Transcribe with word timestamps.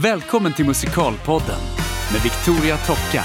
Välkommen 0.00 0.52
till 0.52 0.66
Musikalpodden 0.66 1.60
med 2.12 2.22
Victoria 2.22 2.76
Tocka. 2.76 3.24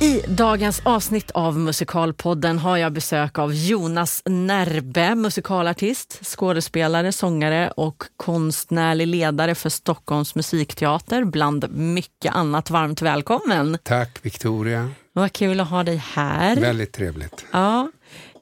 I 0.00 0.20
dagens 0.28 0.82
avsnitt 0.84 1.30
av 1.30 1.58
Musikalpodden 1.58 2.58
har 2.58 2.76
jag 2.76 2.92
besök 2.92 3.38
av 3.38 3.54
Jonas 3.54 4.22
Närbe, 4.24 5.14
musikalartist, 5.14 6.26
skådespelare, 6.26 7.12
sångare 7.12 7.70
och 7.70 8.04
konstnärlig 8.16 9.06
ledare 9.06 9.54
för 9.54 9.70
Stockholms 9.70 10.34
musikteater, 10.34 11.24
bland 11.24 11.70
mycket 11.76 12.34
annat. 12.34 12.70
Varmt 12.70 13.02
välkommen! 13.02 13.78
Tack 13.82 14.18
Victoria. 14.22 14.90
Vad 15.12 15.32
kul 15.32 15.60
att 15.60 15.70
ha 15.70 15.82
dig 15.82 15.96
här. 15.96 16.56
Väldigt 16.56 16.92
trevligt. 16.92 17.44
Ja. 17.52 17.90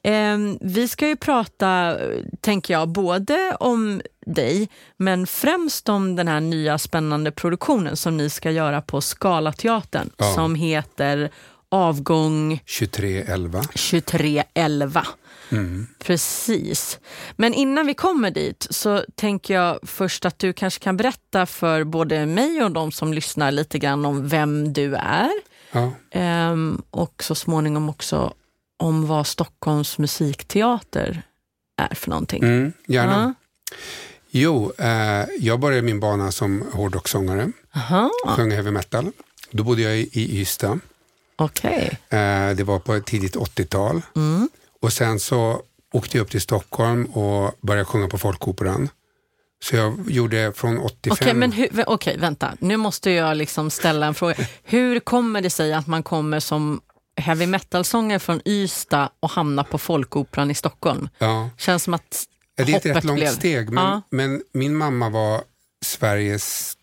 Eh, 0.03 0.37
vi 0.61 0.87
ska 0.87 1.07
ju 1.07 1.15
prata, 1.15 1.97
tänker 2.41 2.73
jag, 2.73 2.89
både 2.89 3.55
om 3.59 4.01
dig, 4.25 4.69
men 4.97 5.27
främst 5.27 5.89
om 5.89 6.15
den 6.15 6.27
här 6.27 6.39
nya 6.39 6.77
spännande 6.77 7.31
produktionen 7.31 7.97
som 7.97 8.17
ni 8.17 8.29
ska 8.29 8.51
göra 8.51 8.81
på 8.81 9.01
Scalateatern, 9.01 10.09
Ja. 10.17 10.33
som 10.33 10.55
heter 10.55 11.29
Avgång 11.69 12.61
2311. 12.65 13.61
2311. 13.63 15.07
Mm. 15.51 15.87
Precis. 16.03 16.99
Men 17.35 17.53
innan 17.53 17.87
vi 17.87 17.93
kommer 17.93 18.31
dit 18.31 18.67
så 18.69 19.03
tänker 19.15 19.53
jag 19.53 19.79
först 19.83 20.25
att 20.25 20.39
du 20.39 20.53
kanske 20.53 20.83
kan 20.83 20.97
berätta 20.97 21.45
för 21.45 21.83
både 21.83 22.25
mig 22.25 22.63
och 22.63 22.71
de 22.71 22.91
som 22.91 23.13
lyssnar 23.13 23.51
lite 23.51 23.79
grann 23.79 24.05
om 24.05 24.27
vem 24.27 24.73
du 24.73 24.95
är. 24.95 25.31
Ja. 25.71 25.91
Ehm, 26.11 26.81
och 26.89 27.23
så 27.23 27.35
småningom 27.35 27.89
också 27.89 28.33
om 28.79 29.07
vad 29.07 29.27
Stockholms 29.27 29.97
musikteater 29.97 31.21
är 31.81 31.95
för 31.95 32.09
någonting. 32.09 32.43
Mm, 32.43 32.73
gärna. 32.87 33.35
Ja. 33.69 33.77
Jo, 34.35 34.71
eh, 34.77 35.25
jag 35.39 35.59
började 35.59 35.81
min 35.81 35.99
bana 35.99 36.31
som 36.31 36.63
hårdrocksångare, 36.73 37.51
Aha, 37.75 38.09
sjöng 38.27 38.51
heavy 38.51 38.71
metal. 38.71 39.11
Då 39.51 39.63
bodde 39.63 39.81
jag 39.81 39.97
i, 39.97 40.09
i 40.13 40.39
Ystad. 40.41 40.79
okej. 41.35 41.99
Eh, 42.09 42.49
det 42.55 42.63
var 42.63 42.79
på 42.79 42.93
ett 42.93 43.05
tidigt 43.05 43.35
80-tal. 43.35 44.01
Mm. 44.15 44.49
Och 44.81 44.93
sen 44.93 45.19
så 45.19 45.61
åkte 45.93 46.17
jag 46.17 46.23
upp 46.23 46.31
till 46.31 46.41
Stockholm 46.41 47.05
och 47.05 47.51
började 47.61 47.85
sjunga 47.85 48.07
på 48.07 48.17
Folkoperan. 48.17 48.89
Så 49.63 49.75
jag 49.75 49.97
gjorde 50.07 50.53
från 50.55 50.77
85... 50.77 51.11
Okej, 51.21 51.33
men 51.33 51.51
hur, 51.51 51.67
vä- 51.67 51.83
okej, 51.87 52.17
vänta. 52.17 52.53
Nu 52.59 52.77
måste 52.77 53.11
jag 53.11 53.37
liksom 53.37 53.69
ställa 53.69 54.05
en 54.05 54.13
fråga. 54.13 54.35
Hur 54.63 54.99
kommer 54.99 55.41
det 55.41 55.49
sig 55.49 55.73
att 55.73 55.87
man 55.87 56.03
kommer 56.03 56.39
som 56.39 56.81
heavy 57.17 57.47
metal-sångare 57.47 58.19
från 58.19 58.41
Ystad 58.45 59.09
och 59.19 59.29
hamnar 59.29 59.63
på 59.63 59.77
Folkoperan 59.77 60.51
i 60.51 60.55
Stockholm? 60.55 61.09
ja. 61.17 61.49
Känns 61.57 61.83
som 61.83 61.93
att 61.93 62.23
Ja, 62.55 62.63
Det 62.65 62.71
är 62.73 62.77
ett 62.77 62.85
rätt 62.85 63.03
långt 63.03 63.19
blev... 63.19 63.27
steg, 63.31 63.69
men, 63.69 63.83
Ja. 63.83 64.01
men 64.09 64.43
min 64.51 64.75
mamma 64.75 65.09
var 65.09 65.43
Sveriges, 65.85 66.77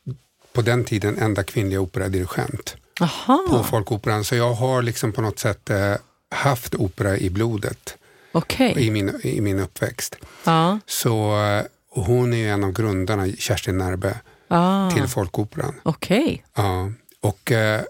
på 0.53 0.63
den 0.63 0.85
tiden, 0.85 1.19
enda 1.19 1.43
kvinnliga 1.43 1.81
operadirigent 1.81 2.77
Jaha, 3.01 3.39
på 3.49 3.65
Folkoperan. 3.65 4.25
Så 4.25 4.35
jag 4.37 4.53
har 4.55 4.83
liksom 4.83 5.13
på 5.13 5.21
något 5.23 5.39
sätt 5.39 5.71
eh, 5.71 5.95
haft 6.31 6.75
opera 6.75 7.19
i 7.19 7.31
blodet 7.31 7.97
okej. 8.33 8.75
i, 8.79 8.91
min, 8.91 9.21
i 9.23 9.41
min 9.41 9.59
uppväxt. 9.59 10.17
Ja, 10.45 10.79
Så 10.87 11.43
eh, 11.45 11.65
hon 11.91 12.33
är 12.33 12.37
ju 12.37 12.49
en 12.49 12.65
av 12.65 12.73
grundarna, 12.73 13.27
Kerstin 13.39 13.79
Närbe, 13.79 14.21
ah, 14.49 14.91
till 14.91 15.07
Folkoperan. 15.07 15.75
okej. 15.83 16.45
Ja. 16.55 16.93
Och, 17.21 17.53
eh, 17.53 17.83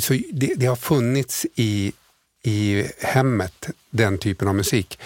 så 0.00 0.14
det, 0.32 0.54
det 0.56 0.66
har 0.66 0.76
funnits 0.76 1.46
i, 1.54 1.92
i 2.42 2.84
hemmet, 3.00 3.68
den 3.90 4.18
typen 4.18 4.48
av 4.48 4.54
musik. 4.54 4.98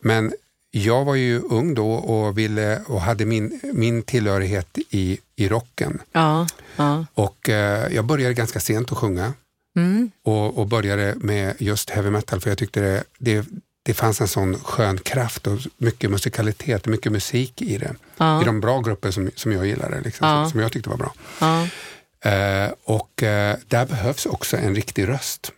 Men 0.00 0.32
jag 0.74 1.04
var 1.04 1.14
ju 1.14 1.40
ung 1.40 1.74
då 1.74 1.92
och, 1.92 2.38
ville, 2.38 2.80
och 2.86 3.00
hade 3.00 3.24
min, 3.24 3.60
min 3.72 4.02
tillhörighet 4.02 4.78
i, 4.90 5.18
i 5.36 5.48
rocken. 5.48 6.02
Ja, 6.12 6.46
ja. 6.76 7.06
Och 7.14 7.48
eh, 7.48 7.94
jag 7.94 8.04
började 8.04 8.34
ganska 8.34 8.60
sent 8.60 8.92
att 8.92 8.98
sjunga 8.98 9.32
Mm. 9.76 10.10
och, 10.24 10.58
och 10.58 10.66
började 10.66 11.14
med 11.16 11.54
just 11.58 11.90
heavy 11.90 12.10
metal 12.10 12.40
för 12.40 12.50
jag 12.50 12.58
tyckte 12.58 12.80
det, 12.80 13.04
det, 13.18 13.46
det 13.82 13.94
fanns 13.94 14.20
en 14.20 14.28
sån 14.28 14.58
skön 14.58 14.98
kraft 14.98 15.46
och 15.46 15.58
mycket 15.76 16.10
musikalitet, 16.10 16.86
mycket 16.86 17.12
musik 17.12 17.62
i 17.62 17.78
det. 17.78 17.94
Ja. 18.16 18.42
I 18.42 18.44
de 18.44 18.60
bra 18.60 18.80
grupper 18.80 19.10
som, 19.10 19.30
som 19.36 19.52
jag 19.52 19.66
gillade, 19.66 20.00
liksom, 20.00 20.28
som, 20.28 20.50
som 20.50 20.60
jag 20.60 20.72
tyckte 20.72 20.90
var 20.90 20.96
bra. 20.96 21.14
Eh, 22.24 22.70
och 22.84 23.22
eh, 23.22 23.56
där 23.68 23.86
behövs 23.86 24.26
också 24.26 24.56
en 24.56 24.74
riktig 24.74 25.08
röst. 25.08 25.52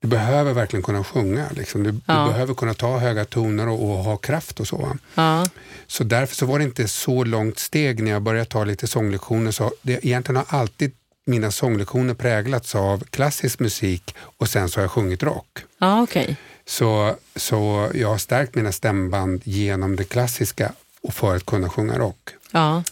Du 0.00 0.08
behöver 0.08 0.52
verkligen 0.52 0.82
kunna 0.82 1.04
sjunga. 1.04 1.46
Liksom. 1.50 1.82
Du, 1.82 1.94
Ja. 2.06 2.24
du 2.24 2.30
behöver 2.32 2.54
kunna 2.54 2.74
ta 2.74 2.98
höga 2.98 3.24
toner 3.24 3.68
och, 3.68 3.82
och 3.90 3.96
ha 4.04 4.16
kraft 4.16 4.60
och 4.60 4.66
så. 4.68 4.96
Ja. 5.14 5.46
Så 5.86 6.04
därför 6.04 6.36
så 6.36 6.46
var 6.46 6.58
det 6.58 6.64
inte 6.64 6.88
så 6.88 7.24
långt 7.24 7.58
steg 7.58 8.02
när 8.02 8.10
jag 8.10 8.22
började 8.22 8.44
ta 8.50 8.64
lite 8.64 8.86
sånglektioner. 8.86 9.50
Så 9.50 9.72
det, 9.82 10.06
egentligen 10.06 10.36
har 10.48 10.58
alltid 10.60 10.92
mina 11.26 11.50
sånglektioner 11.50 12.14
präglats 12.14 12.74
av 12.74 13.04
klassisk 13.04 13.58
musik 13.60 14.14
och 14.20 14.48
sen 14.48 14.68
så 14.68 14.78
har 14.80 14.82
jag 14.84 14.90
sjungit 14.90 15.22
rock. 15.22 15.58
ja 15.78 16.02
okej. 16.02 16.36
Så, 16.66 17.14
så 17.36 17.90
jag 17.94 18.08
har 18.08 18.18
stärkt 18.18 18.54
mina 18.54 18.72
stämband 18.72 19.40
genom 19.44 19.96
det 19.96 20.04
klassiska 20.04 20.72
och 21.02 21.14
för 21.14 21.36
att 21.36 21.46
kunna 21.46 21.68
sjunga 21.70 21.98
rock. 21.98 22.28
Ja. 22.50 22.82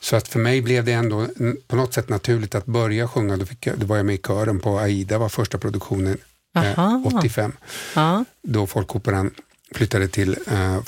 Så 0.00 0.16
att 0.16 0.28
för 0.28 0.38
mig 0.38 0.62
blev 0.62 0.84
det 0.84 0.92
ändå 0.92 1.26
på 1.68 1.76
något 1.76 1.94
sätt 1.94 2.08
naturligt 2.08 2.54
att 2.54 2.66
börja 2.66 3.08
sjunga. 3.08 3.36
Då, 3.36 3.46
fick 3.46 3.66
jag, 3.66 3.78
då 3.78 3.86
var 3.86 3.96
jag 3.96 4.06
med 4.06 4.14
i 4.14 4.18
kören 4.18 4.60
på 4.60 4.78
Aida, 4.78 5.18
var 5.18 5.28
första 5.28 5.58
produktionen 5.58 6.18
Aha. 6.56 7.02
85. 7.16 7.52
Ja. 7.94 8.24
Då 8.42 8.66
Folkoperan 8.66 9.30
flyttade 9.74 10.08
till 10.08 10.36
eh, 10.46 10.76
eh, 10.76 10.80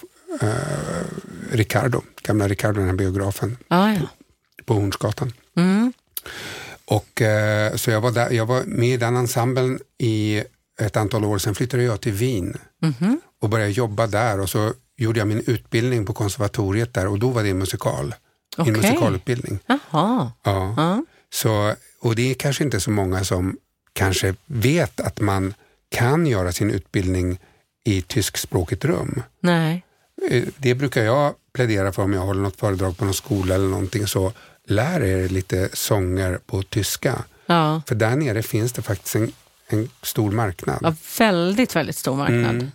Ricardo, 1.51 2.03
gamla 2.23 2.49
Ricardo, 2.49 2.79
den 2.81 2.89
här 2.89 2.97
biografen 2.97 3.57
Ja, 3.69 3.93
ja. 3.93 4.01
på 4.65 4.75
Hornsgatan. 4.75 5.33
Mm. 5.57 5.93
Och, 6.85 7.23
eh, 7.23 7.75
så 7.77 7.91
jag 7.91 8.01
var, 8.01 8.11
där, 8.11 8.31
jag 8.31 8.47
var 8.47 8.63
med 8.65 8.89
i 8.89 8.97
den 8.97 9.17
ensemblen 9.17 9.79
i 9.99 10.43
ett 10.81 10.97
antal 10.97 11.25
år. 11.25 11.39
Sen 11.39 11.55
flyttade 11.55 11.83
jag 11.83 12.01
till 12.01 12.13
Wien 12.13 12.57
Mhm. 12.83 13.21
och 13.41 13.49
började 13.49 13.71
jobba 13.73 14.07
där 14.07 14.41
och 14.41 14.49
så 14.51 14.73
gjorde 14.97 15.19
jag 15.19 15.29
min 15.29 15.43
utbildning 15.47 16.07
på 16.07 16.13
konservatoriet 16.13 16.95
där 16.95 17.07
och 17.07 17.19
då 17.19 17.29
var 17.29 17.43
det 17.43 17.51
en 17.51 17.59
musikal. 17.59 18.15
Okej. 18.57 18.73
En 18.75 18.81
musikalutbildning. 18.81 19.59
Jaha. 19.67 19.79
Ja. 20.43 20.75
Ja. 20.77 21.03
Så, 21.33 21.75
och 22.01 22.15
det 22.17 22.31
är 22.31 22.35
kanske 22.35 22.65
inte 22.65 22.81
så 22.81 22.91
många 22.91 23.25
som 23.25 23.57
kanske 23.99 24.35
vet 24.47 25.01
att 25.01 25.21
man 25.21 25.55
kan 25.89 26.27
göra 26.27 26.53
sin 26.53 26.71
utbildning 26.71 27.39
i 27.85 28.03
tyskspråkigt 28.03 28.85
rum. 28.85 29.23
Nej. 29.41 29.85
Eh, 30.31 30.45
Det 30.57 30.75
brukar 30.75 31.03
jag 31.05 31.35
plädera 31.55 31.93
för 31.93 32.03
om 32.03 32.13
jag 32.13 32.21
håller 32.21 32.41
något 32.43 32.61
föredrag 32.61 32.97
på 32.97 33.05
någon 33.05 33.15
skola 33.15 33.55
eller 33.55 33.69
någonting. 33.69 34.07
Så 34.07 34.33
lär 34.69 35.03
er 35.03 35.29
lite 35.29 35.69
sånger 35.73 36.39
på 36.47 36.63
tyska. 36.63 37.25
Ja. 37.47 37.83
För 37.89 37.95
där 37.95 38.17
nere 38.17 38.43
finns 38.43 38.73
det 38.73 38.83
faktiskt 38.83 39.17
en, 39.17 39.33
en 39.69 39.91
stor 40.03 40.31
marknad. 40.33 40.79
ja. 40.83 40.95
Väldigt, 41.19 41.77
väldigt 41.77 41.97
stor 41.97 42.17
marknad. 42.17 42.55
Mm. 42.55 42.71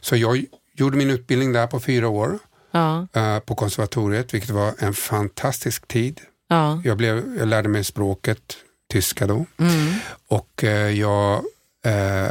Så 0.00 0.16
jag 0.16 0.44
gjorde 0.74 0.96
min 0.96 1.10
utbildning 1.10 1.52
där 1.52 1.66
på 1.66 1.80
fyra 1.80 2.08
år 2.08 2.38
Ja. 2.70 3.06
eh, 3.12 3.38
på 3.38 3.54
konservatoriet, 3.54 4.34
vilket 4.34 4.50
var 4.50 4.74
en 4.78 4.94
fantastisk 4.94 5.88
tid. 5.88 6.20
Ja. 6.48 6.82
Jag, 6.84 6.96
blev, 6.96 7.36
jag 7.38 7.48
lärde 7.48 7.68
mig 7.68 7.84
språket, 7.84 8.42
tyska 8.92 9.26
då. 9.26 9.46
Mm. 9.58 9.94
Och 10.28 10.64
eh, 10.64 10.90
jag 10.90 11.44
eh, 11.84 12.30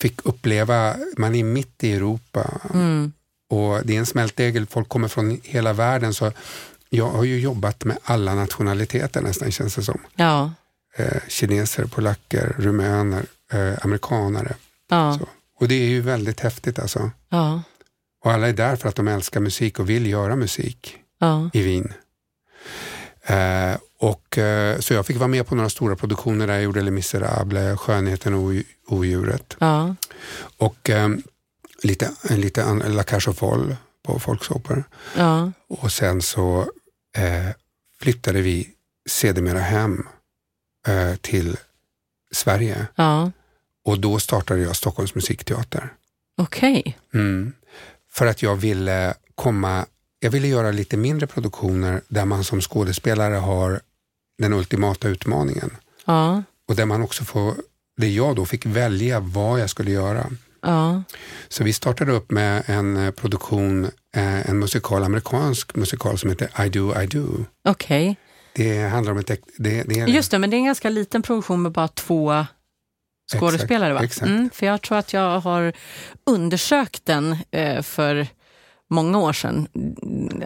fick 0.00 0.26
uppleva, 0.26 0.96
man 1.16 1.34
är 1.34 1.44
mitt 1.44 1.84
i 1.84 1.92
Europa 1.92 2.60
Mm. 2.74 3.12
och 3.50 3.80
det 3.86 3.94
är 3.94 3.98
en 3.98 4.06
smältdegel, 4.06 4.66
folk 4.66 4.88
kommer 4.88 5.08
från 5.08 5.40
hela 5.44 5.72
världen. 5.72 6.14
Så 6.14 6.32
jag 6.90 7.08
har 7.10 7.24
ju 7.24 7.40
jobbat 7.40 7.84
med 7.84 7.98
alla 8.04 8.34
nationaliteter 8.34 9.22
nästan 9.22 9.50
känns 9.52 9.74
det 9.74 9.82
som. 9.82 10.00
Ja. 10.16 10.52
Eh, 10.96 11.22
kineser, 11.28 11.84
polacker, 11.84 12.54
rumäner, 12.58 13.26
amerikanare. 13.82 14.54
Ja. 14.90 15.18
Och 15.60 15.68
det 15.68 15.74
är 15.74 15.88
ju 15.88 16.00
väldigt 16.00 16.40
häftigt 16.40 16.78
alltså. 16.78 17.10
Ja. 17.28 17.62
Och 18.24 18.32
alla 18.32 18.48
är 18.48 18.52
där 18.52 18.76
för 18.76 18.88
att 18.88 18.96
de 18.96 19.08
älskar 19.08 19.40
musik 19.40 19.78
och 19.78 19.90
vill 19.90 20.06
göra 20.06 20.36
musik 20.36 20.96
i 21.52 21.62
Wien. 21.62 21.92
Och, 24.00 24.38
eh, 24.38 24.78
så 24.78 24.94
jag 24.94 25.06
fick 25.06 25.16
vara 25.16 25.28
med 25.28 25.46
på 25.46 25.54
några 25.54 25.68
stora 25.70 25.96
produktioner 25.96 26.46
där 26.46 26.54
jag 26.54 26.62
gjorde 26.62 26.82
Les 26.82 26.92
Misérables, 26.92 27.80
Skönheten 27.80 28.34
och 28.34 28.52
odjuret. 28.86 29.56
Ja. 29.58 29.94
Och 30.56 30.90
eh, 30.90 31.08
lite, 31.82 32.10
lite 32.30 32.74
La 32.88 33.04
Cage 33.04 33.28
aux 33.28 33.36
Folles 33.36 33.76
på 34.02 34.18
Folksoper. 34.18 34.84
Ja. 35.16 35.52
Och 35.68 35.92
sen 35.92 36.22
så 36.22 36.60
eh, 37.16 37.54
flyttade 38.00 38.40
vi 38.40 38.68
sedermera 39.08 39.58
hem 39.58 40.06
eh, 40.86 41.16
till 41.16 41.56
Sverige. 42.30 42.86
Ja. 42.94 43.30
Och 43.84 44.00
då 44.00 44.18
startade 44.18 44.60
jag 44.60 44.76
Stockholms 44.76 45.14
musikteater. 45.14 45.92
Okej. 46.36 46.98
Mm. 47.14 47.52
För 48.10 48.26
att 48.26 48.42
jag 48.42 48.56
ville 48.56 49.14
komma, 49.34 49.86
jag 50.20 50.30
ville 50.30 50.48
göra 50.48 50.70
lite 50.70 50.96
mindre 50.96 51.26
produktioner 51.26 52.00
där 52.08 52.24
man 52.24 52.44
som 52.44 52.60
skådespelare 52.60 53.34
har 53.34 53.80
den 54.38 54.52
ultimata 54.52 55.08
utmaningen. 55.08 55.70
Ja. 56.04 56.42
Och 56.68 56.76
där 56.76 56.86
man 56.86 57.02
också 57.02 57.24
får, 57.24 57.54
där 57.96 58.06
jag 58.06 58.36
då 58.36 58.46
fick 58.46 58.66
välja 58.66 59.20
vad 59.20 59.60
jag 59.60 59.70
skulle 59.70 59.90
göra. 59.90 60.26
Ja. 60.62 61.02
Så 61.48 61.64
vi 61.64 61.72
startade 61.72 62.12
upp 62.12 62.30
med 62.30 62.62
en 62.66 62.96
eh, 62.96 63.10
produktion, 63.10 63.84
eh, 64.16 64.50
en 64.50 64.58
musikal, 64.58 65.04
amerikansk 65.04 65.76
musikal 65.76 66.18
som 66.18 66.30
heter 66.30 66.66
I 66.66 66.68
do, 66.68 67.00
I 67.02 67.06
do. 67.06 67.44
Okej. 67.64 68.16
det 68.52 68.80
handlar 68.80 69.12
om 69.12 69.18
ett... 69.18 69.26
Det, 69.26 69.82
det 69.82 70.00
är, 70.00 70.06
Just 70.06 70.30
det, 70.30 70.38
men 70.38 70.50
det 70.50 70.56
är 70.56 70.58
en 70.58 70.64
ganska 70.64 70.90
liten 70.90 71.22
produktion 71.22 71.62
med 71.62 71.72
bara 71.72 71.88
två 71.88 72.44
skådespelare. 73.32 73.94
va? 73.94 74.04
exakt. 74.04 74.26
Mm, 74.26 74.50
för 74.50 74.66
jag 74.66 74.82
tror 74.82 74.98
att 74.98 75.12
jag 75.12 75.40
har 75.40 75.72
undersökt 76.26 77.06
den 77.06 77.36
eh, 77.50 77.82
för 77.82 78.26
många 78.90 79.18
år 79.18 79.32
sedan. 79.32 79.68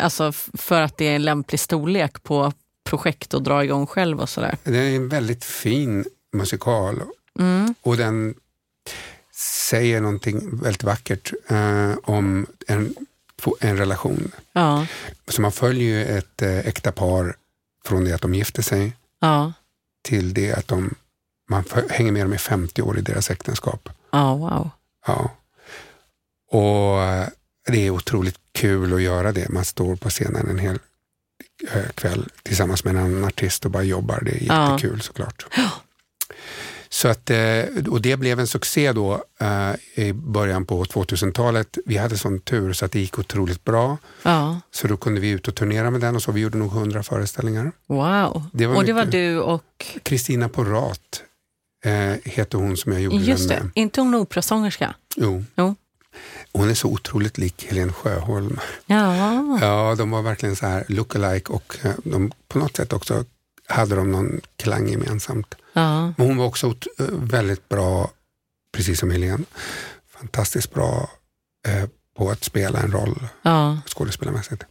Alltså 0.01 0.33
för 0.55 0.81
att 0.81 0.97
det 0.97 1.09
är 1.09 1.17
en 1.17 1.25
lämplig 1.25 1.61
storlek 1.61 2.23
på 2.23 2.53
projekt 2.85 3.35
att 3.35 3.45
dra 3.45 3.65
igång 3.65 3.87
själv 3.87 4.21
och 4.21 4.29
sådär. 4.29 4.57
Det 4.65 4.79
är 4.79 4.97
en 4.97 5.09
väldigt 5.09 5.45
fin 5.45 6.05
musikal 6.33 7.03
Mm, 7.39 7.75
och 7.83 7.97
den 7.97 8.35
säger 9.71 10.01
någonting 10.01 10.57
väldigt 10.63 10.83
vackert 10.85 11.33
eh, 11.49 11.93
om 12.03 12.47
en, 12.69 12.95
en 13.61 13.77
relation. 13.77 14.33
ja, 14.53 14.87
Så 15.29 15.43
man 15.43 15.53
följer 15.53 15.83
ju 15.89 16.19
ett 16.19 16.43
eh, 16.43 16.59
äkta 16.59 16.93
par 16.93 17.37
från 17.85 18.05
det 18.05 18.13
att 18.13 18.21
de 18.23 18.35
gifter 18.35 18.63
sig 18.63 18.93
ja, 19.21 19.53
till 20.03 20.35
det 20.35 20.53
att 20.53 20.69
de, 20.69 20.95
man 21.49 21.65
f- 21.73 21.85
hänger 21.91 22.13
med 22.13 22.25
dem 22.25 22.33
i 22.35 22.39
50 22.39 22.83
år 22.83 22.99
i 22.99 23.01
deras 23.01 23.31
äktenskap. 23.31 23.89
ja, 24.11 24.35
wow. 24.35 24.71
Ja. 25.07 25.31
Och 26.51 27.03
eh, 27.03 27.29
det 27.67 27.87
är 27.87 27.91
otroligt 27.91 28.39
kul 28.53 28.95
att 28.95 29.03
göra 29.03 29.33
det. 29.33 29.49
Man 29.49 29.65
står 29.65 29.97
på 29.97 30.11
scenen 30.11 30.49
en 30.51 30.59
hel 30.59 30.79
kväll 31.95 32.29
tillsammans 32.43 32.85
med 32.85 32.97
en 32.97 33.03
annan 33.05 33.25
artist 33.25 33.65
och 33.65 33.71
bara 33.71 33.83
jobbar. 33.83 34.21
Det 34.25 34.31
är 34.31 34.47
Ja. 34.47 34.71
jättekul 34.73 35.01
såklart. 35.01 35.47
Så 36.89 37.09
att, 37.09 37.31
eh, 37.31 37.65
och 37.91 38.01
det 38.03 38.17
blev 38.17 38.41
en 38.41 38.47
succé 38.47 38.93
då 38.93 39.25
eh, 39.41 40.05
i 40.07 40.13
början 40.13 40.67
på 40.67 40.85
2000-talet. 40.85 41.79
Vi 41.87 41.97
hade 41.97 42.19
sån 42.19 42.41
tur 42.41 42.73
så 42.73 42.85
att 42.85 42.93
det 42.93 43.01
gick 43.01 43.19
otroligt 43.19 43.65
bra. 43.65 43.99
Ja, 44.23 44.61
Så 44.71 44.87
då 44.89 44.97
kunde 44.97 45.21
vi 45.21 45.29
ut 45.31 45.49
och 45.49 45.55
turnera 45.55 45.91
med 45.91 46.01
den 46.01 46.17
och 46.17 46.23
så 46.23 46.33
vi 46.33 46.41
gjorde 46.41 46.59
nog 46.59 46.73
100 46.73 47.03
föreställningar. 47.03 47.73
wow. 47.87 48.47
Det 48.53 48.67
och 48.67 48.85
det 48.85 48.93
var 48.93 49.05
du 49.05 49.39
och, 49.41 49.87
Kristina 50.03 50.49
Porat 50.49 51.23
eh, 51.85 52.15
heter 52.25 52.59
hon 52.59 52.77
som 52.77 52.93
jag 52.93 53.01
gjorde 53.01 53.17
just 53.17 53.49
den 53.49 53.59
det, 53.59 53.65
med. 53.65 53.73
inte 53.75 54.01
hon 54.01 54.15
operasångerska? 54.15 54.95
Jo. 55.17 55.45
Jo. 55.57 55.75
Hon 56.53 56.71
är 56.71 56.75
så 56.75 56.89
otroligt 56.89 57.39
lik 57.39 57.65
Helen 57.69 57.93
Sjöholm. 57.93 58.61
Ja, 58.87 59.17
Ja, 59.61 59.95
de 59.99 60.11
var 60.11 60.23
verkligen 60.23 60.57
så 60.57 60.67
här 60.67 60.85
look-alike 60.89 61.51
och 61.51 61.77
eh, 61.83 61.93
de, 62.05 62.33
på 62.49 62.59
något 62.59 62.77
sätt 62.77 62.93
också 62.93 63.25
hade 63.67 63.95
de 63.97 64.13
någon 64.13 64.41
klang 64.57 64.89
gemensamt. 64.89 65.55
ja, 65.73 66.07
Men 66.17 66.27
hon 66.27 66.37
var 66.37 66.47
också 66.47 66.67
eh, 66.99 67.07
väldigt 67.11 67.69
bra, 67.69 68.11
precis 68.73 69.01
som 69.01 69.11
Helene, 69.11 69.45
fantastiskt 70.21 70.75
bra 70.75 71.11
eh, 71.69 71.89
på 72.17 72.31
att 72.31 72.45
spela 72.45 72.79
en 72.81 72.93
roll 72.93 73.29
ja, 73.43 73.79
skådespelarmässigt. 73.87 74.63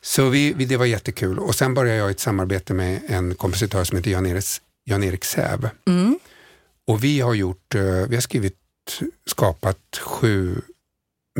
Så 0.00 0.28
vi, 0.28 0.52
vi, 0.52 0.64
det 0.64 0.76
var 0.76 0.86
jättekul 0.86 1.38
och 1.38 1.54
sen 1.54 1.74
började 1.74 1.98
jag 1.98 2.10
ett 2.10 2.20
samarbete 2.20 2.74
med 2.74 3.00
en 3.06 3.34
kompositör 3.34 3.84
som 3.84 3.96
heter 3.96 4.10
Jan-Erik 4.10 4.54
Jan 4.84 5.18
Säv. 5.22 5.70
mm, 5.86 6.18
Och 6.86 7.04
vi 7.04 7.20
har 7.20 7.34
gjort, 7.34 7.74
eh, 7.74 7.82
vi 7.82 8.14
har 8.16 8.20
skrivit, 8.20 8.56
skapat 9.26 9.78
sju 10.00 10.60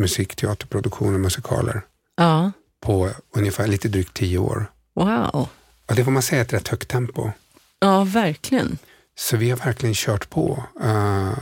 musikteaterproduktioner, 0.00 1.18
musikaler 1.18 1.82
ja, 2.16 2.52
på 2.80 3.10
ungefär 3.36 3.66
lite 3.66 3.88
drygt 3.88 4.14
tio 4.14 4.38
år. 4.38 4.70
wow. 4.94 5.48
Ja, 5.86 5.94
det 5.94 6.04
får 6.04 6.10
man 6.10 6.22
säga 6.22 6.40
är 6.40 6.44
ett 6.44 6.52
rätt 6.52 6.68
högt 6.68 6.88
tempo. 6.88 7.30
Ja, 7.80 8.04
verkligen. 8.04 8.78
Så 9.18 9.36
vi 9.36 9.50
har 9.50 9.56
verkligen 9.56 9.94
kört 9.94 10.30
på. 10.30 10.64
Eh, 10.82 11.32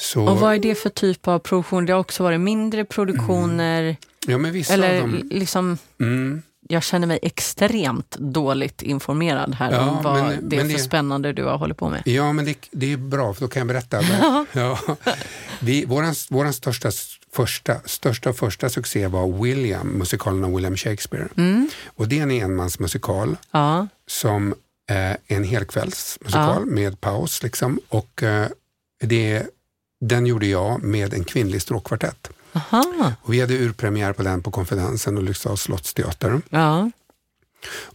så, 0.00 0.28
Och 0.28 0.40
vad 0.40 0.54
är 0.54 0.58
det 0.58 0.74
för 0.74 0.90
typ 0.90 1.28
av 1.28 1.38
produktion? 1.38 1.86
Det 1.86 1.92
har 1.92 2.00
också 2.00 2.22
varit 2.22 2.40
mindre 2.40 2.84
produktioner, 2.84 3.96
ja, 4.26 4.38
men 4.38 4.52
vissa 4.52 4.74
eller 4.74 4.94
av 4.94 5.00
dem, 5.08 5.28
liksom, 5.30 5.78
mm, 6.00 6.42
jag 6.68 6.82
känner 6.82 7.06
mig 7.06 7.18
extremt 7.22 8.16
dåligt 8.18 8.82
informerad 8.82 9.54
här 9.54 9.72
Ja, 9.72 9.90
om 9.90 10.02
vad 10.02 10.14
men- 10.14 10.48
det 10.48 10.56
är 10.56 10.60
men 10.60 10.70
för 10.70 10.76
det- 10.78 10.82
spännande 10.84 11.32
du 11.32 11.44
har 11.44 11.58
hållit 11.58 11.76
på 11.76 11.88
med. 11.90 12.02
Ja, 12.04 12.32
men 12.32 12.44
det, 12.44 12.68
det 12.70 12.92
är 12.92 12.96
bra, 12.96 13.34
för 13.34 13.40
då 13.40 13.48
kan 13.48 13.60
jag 13.60 13.66
berätta. 13.68 14.02
ja. 14.52 14.78
Vi, 15.60 15.84
våran, 15.84 16.14
våran 16.30 16.52
största, 16.52 16.90
första, 17.32 17.80
största 17.84 18.30
och 18.30 18.36
första 18.36 18.68
succé 18.68 19.06
var 19.06 19.42
William, 19.42 19.88
musikalen 19.88 20.44
av 20.44 20.54
William 20.54 20.76
Shakespeare. 20.76 21.28
Mm. 21.36 21.70
Och 21.86 22.08
det 22.08 22.18
är 22.18 22.22
en 22.22 22.30
enmansmusikal 22.30 23.36
är 23.50 23.88
som 24.06 24.54
eh, 24.90 25.16
en 25.26 25.44
helkvällsmusikal 25.44 26.66
med 26.66 27.00
paus. 27.00 27.42
Liksom. 27.42 27.80
Och 27.88 28.22
eh, 28.22 28.48
det, 29.00 29.46
den 30.00 30.26
gjorde 30.26 30.46
jag 30.46 30.82
med 30.82 31.14
en 31.14 31.24
kvinnlig 31.24 31.62
stråkkvartett. 31.62 32.30
Och 33.22 33.32
vi 33.32 33.40
hade 33.40 33.54
urpremiär 33.54 34.12
på 34.12 34.22
den 34.22 34.42
på 34.42 34.50
Konfidensen 34.50 35.16
och 35.16 35.22
Lycksdals 35.22 35.60
slottsteater. 35.60 36.40
Ja. 36.50 36.90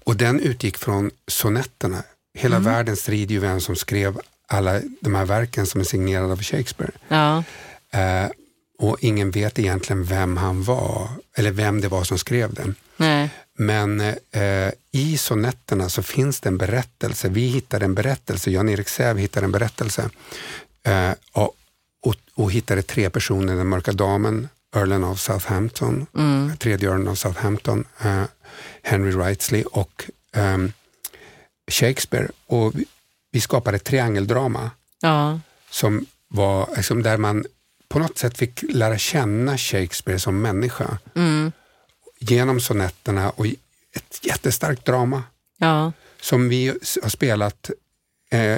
Och 0.03 0.15
den 0.15 0.39
utgick 0.39 0.77
från 0.77 1.11
sonetterna. 1.27 2.03
Hela 2.33 2.59
världen 2.59 2.95
strider 2.95 3.35
ju 3.35 3.39
vem 3.39 3.61
som 3.61 3.75
skrev 3.75 4.19
alla 4.47 4.81
de 5.01 5.15
här 5.15 5.25
verken 5.25 5.65
som 5.65 5.81
är 5.81 5.85
signerade 5.85 6.31
av 6.31 6.41
Shakespeare. 6.41 6.91
Ja. 7.07 7.43
Eh, 7.91 8.29
och 8.77 8.97
ingen 9.01 9.31
vet 9.31 9.59
egentligen 9.59 10.03
vem 10.03 10.37
han 10.37 10.63
var, 10.63 11.09
eller 11.37 11.51
vem 11.51 11.81
det 11.81 11.87
var 11.87 12.03
som 12.03 12.17
skrev 12.17 12.53
den. 12.53 12.75
Nej. 12.97 13.29
Men 13.57 14.01
eh, 14.31 14.71
i 14.91 15.17
sonetterna 15.17 15.89
så 15.89 16.03
finns 16.03 16.39
det 16.39 16.49
en 16.49 16.57
berättelse. 16.57 17.29
Vi 17.29 17.47
hittade 17.47 17.85
en 17.85 17.93
berättelse, 17.95 18.51
Jan-Erik 18.51 18.89
Säv 18.89 19.17
hittade 19.17 19.45
en 19.45 19.51
berättelse 19.51 20.09
eh, 20.83 21.11
och, 21.31 21.55
och, 22.01 22.15
och 22.33 22.51
hittade 22.51 22.81
tre 22.81 23.09
personer, 23.09 23.55
den 23.55 23.67
mörka 23.67 23.91
damen, 23.91 24.49
Earlen 24.75 25.03
av 25.03 25.15
Southampton, 25.15 26.05
Mm. 26.17 26.57
tredje 26.57 26.89
Earlen 26.89 27.07
av 27.07 27.15
Southampton, 27.15 27.85
eh, 28.03 28.23
Henry 28.83 29.11
Wrightsley 29.11 29.63
och 29.63 30.05
ehm, 30.33 30.71
Shakespeare. 31.71 32.27
Och 32.47 32.75
vi, 32.75 32.85
vi 33.31 33.41
skapade 33.41 33.75
ett 33.75 33.83
triangeldrama 33.83 34.71
Ja. 35.01 35.39
som 35.69 36.05
var 36.27 36.69
liksom 36.75 37.03
där 37.03 37.17
man 37.17 37.45
på 37.95 37.99
något 37.99 38.17
sätt 38.17 38.37
fick 38.37 38.63
lära 38.69 38.97
känna 38.97 39.57
Shakespeare 39.57 40.19
som 40.19 40.41
människa 40.41 40.97
Mm. 41.15 41.51
genom 42.19 42.59
sonetterna 42.59 43.29
och 43.29 43.45
ett 43.93 44.19
jättestarkt 44.21 44.85
drama 44.85 45.23
Ja. 45.57 45.91
som 46.21 46.49
vi 46.49 46.67
har 47.03 47.09
spelat. 47.09 47.69
Eh, 48.31 48.57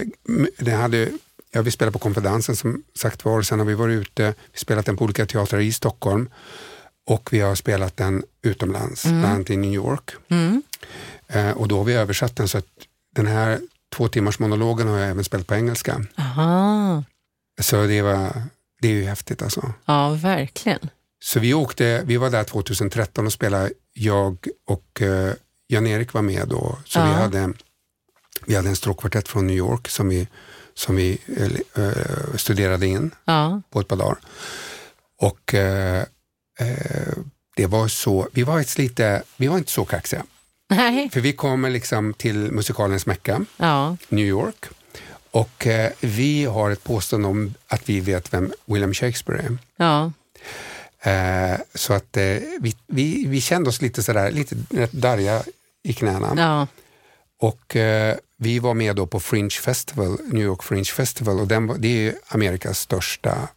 det 0.58 0.72
hade, 0.72 1.10
ja, 1.52 1.62
vi 1.62 1.72
spelade 1.72 1.94
på 1.94 2.00
Konfidensen 2.00 2.56
som 2.56 2.84
sagt 2.96 3.26
var, 3.26 3.42
sen 3.42 3.60
har 3.60 3.66
vi 3.66 3.74
varit 3.74 4.02
ute, 4.02 4.34
vi 4.54 4.60
spelat 4.60 4.86
den 4.86 4.98
på 4.98 5.04
olika 5.04 5.26
teatrar 5.26 5.60
i 5.60 5.74
Stockholm 5.74 6.30
och 7.08 7.30
vi 7.34 7.40
har 7.40 7.56
spelat 7.56 7.98
den 7.98 8.24
utomlands, 8.42 9.04
bland 9.04 9.26
annat 9.26 9.50
i 9.50 9.58
New 9.58 9.74
York. 9.74 10.12
Mm. 10.30 10.62
Eh, 11.28 11.52
och 11.52 11.68
då 11.68 11.78
har 11.78 11.84
vi 11.84 11.94
översatt 11.94 12.36
den 12.36 12.48
så 12.48 12.58
att 12.58 12.66
den 13.16 13.28
här 13.28 13.60
två 13.96 14.08
timmars 14.08 14.40
monologen 14.40 14.88
har 14.88 14.98
jag 14.98 15.10
även 15.10 15.24
spelat 15.24 15.48
på 15.48 15.56
engelska. 15.56 16.06
Aha. 16.18 17.04
Så 17.62 17.86
det, 17.86 18.02
var, 18.02 18.32
det 18.82 18.88
är 18.88 18.92
ju 18.92 19.04
häftigt 19.04 19.42
alltså. 19.42 19.74
Ja, 19.86 20.10
verkligen. 20.10 20.90
Så 21.20 21.40
vi 21.40 21.54
åkte, 21.54 22.02
vi 22.06 22.18
var 22.18 22.30
där 22.30 22.44
2013 22.44 23.26
och 23.26 23.34
spelade, 23.34 23.72
jag 23.94 24.48
och 24.68 25.02
eh, 25.02 25.34
Jan-Erik 25.68 26.14
var 26.14 26.22
med 26.22 26.48
då. 26.48 26.78
Så 26.86 27.00
Ja. 27.00 27.06
vi, 27.06 27.12
hade, 27.14 27.54
vi 28.46 28.56
hade 28.56 28.70
en 28.70 28.76
stråkkvartett 28.76 29.28
från 29.28 29.48
New 29.48 29.56
York 29.58 29.88
som 29.88 30.10
vi, 30.10 30.28
som 30.74 30.96
vi 30.96 31.18
eh, 31.38 31.84
eh, 31.86 32.36
studerade 32.36 32.88
in 32.88 33.12
Ja. 33.26 33.62
på 33.70 33.80
ett 33.80 33.88
par 33.88 33.96
dagar. 33.96 34.18
Och 35.22 35.54
eh, 35.54 36.04
eh, 36.60 37.14
det 37.56 37.66
var 37.66 37.88
så, 37.88 38.28
vi 38.32 38.44
var, 38.44 38.60
ett 38.60 38.78
lite, 38.78 39.24
vi 39.38 39.48
var 39.48 39.58
inte 39.58 39.72
så 39.72 39.86
kaxiga. 39.86 40.24
Nej. 40.70 41.10
För 41.10 41.22
vi 41.22 41.34
kommer 41.34 41.70
liksom 41.70 42.14
till 42.14 42.52
musikalens 42.52 43.06
mecka, 43.06 43.46
Ja. 43.58 43.98
New 44.10 44.26
York. 44.26 44.66
Och 45.38 45.68
eh, 45.68 45.92
vi 46.00 46.46
har 46.46 46.72
ett 46.72 46.84
påstående 46.84 47.28
om 47.28 47.54
att 47.68 47.90
vi 47.90 48.00
vet 48.00 48.34
vem 48.34 48.54
William 48.66 48.94
Shakespeare 48.94 49.42
är. 49.42 49.58
Ja. 49.78 50.12
Eh, 51.12 51.60
så 51.74 51.94
att 51.94 52.18
eh, 52.18 52.24
vi, 52.60 52.76
vi, 52.88 53.26
vi 53.28 53.42
kände 53.42 53.70
oss 53.70 53.82
lite 53.82 54.04
sådär, 54.04 54.32
lite 54.32 54.56
darriga 54.92 55.44
i 55.84 55.94
knäna. 55.94 56.34
Ja. 56.38 56.68
Och 57.40 57.76
eh, 57.76 58.16
vi 58.38 58.60
var 58.60 58.74
med 58.74 58.96
då 58.96 59.08
på 59.08 59.20
Fringe 59.20 59.50
Festival, 59.50 60.18
New 60.26 60.44
York 60.44 60.64
Fringe 60.64 60.92
Festival 60.96 61.40
och 61.40 61.48
den 61.48 61.82
det 61.82 61.88
är 61.88 62.02
ju 62.02 62.14
Amerikas 62.28 62.80
största 62.80 63.48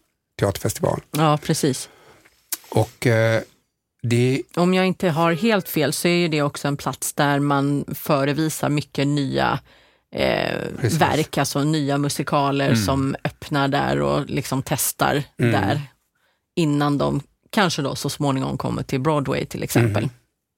teaterfestival. 0.41 1.01
Ja, 1.11 1.39
precis. 1.43 1.89
Och 2.71 3.07
eh, 3.07 3.43
det, 4.03 4.43
Om 4.57 4.75
jag 4.75 4.87
inte 4.87 5.09
har 5.09 5.33
helt 5.33 5.69
fel 5.69 5.93
så 5.93 6.09
är 6.09 6.17
ju 6.17 6.29
det 6.29 6.43
också 6.43 6.69
en 6.69 6.77
plats 6.77 7.13
där 7.13 7.39
man 7.39 7.85
förevisar 7.95 8.69
mycket 8.69 9.07
nya 9.07 9.61
eh, 10.15 10.57
verk, 10.99 11.39
alltså 11.39 11.65
nya 11.65 11.99
musikaler 11.99 12.75
som 12.75 13.17
öppnar 13.25 13.69
där 13.69 14.01
och 14.01 14.27
liksom 14.27 14.63
testar 14.63 15.23
Mm. 15.39 15.53
där 15.53 15.83
innan 16.57 16.99
de 16.99 17.21
kanske 17.51 17.83
då 17.83 17.95
så 17.95 18.11
småningom 18.11 18.59
kommer 18.59 18.83
till 18.83 19.01
Broadway 19.01 19.47
till 19.47 19.63
exempel. 19.63 20.09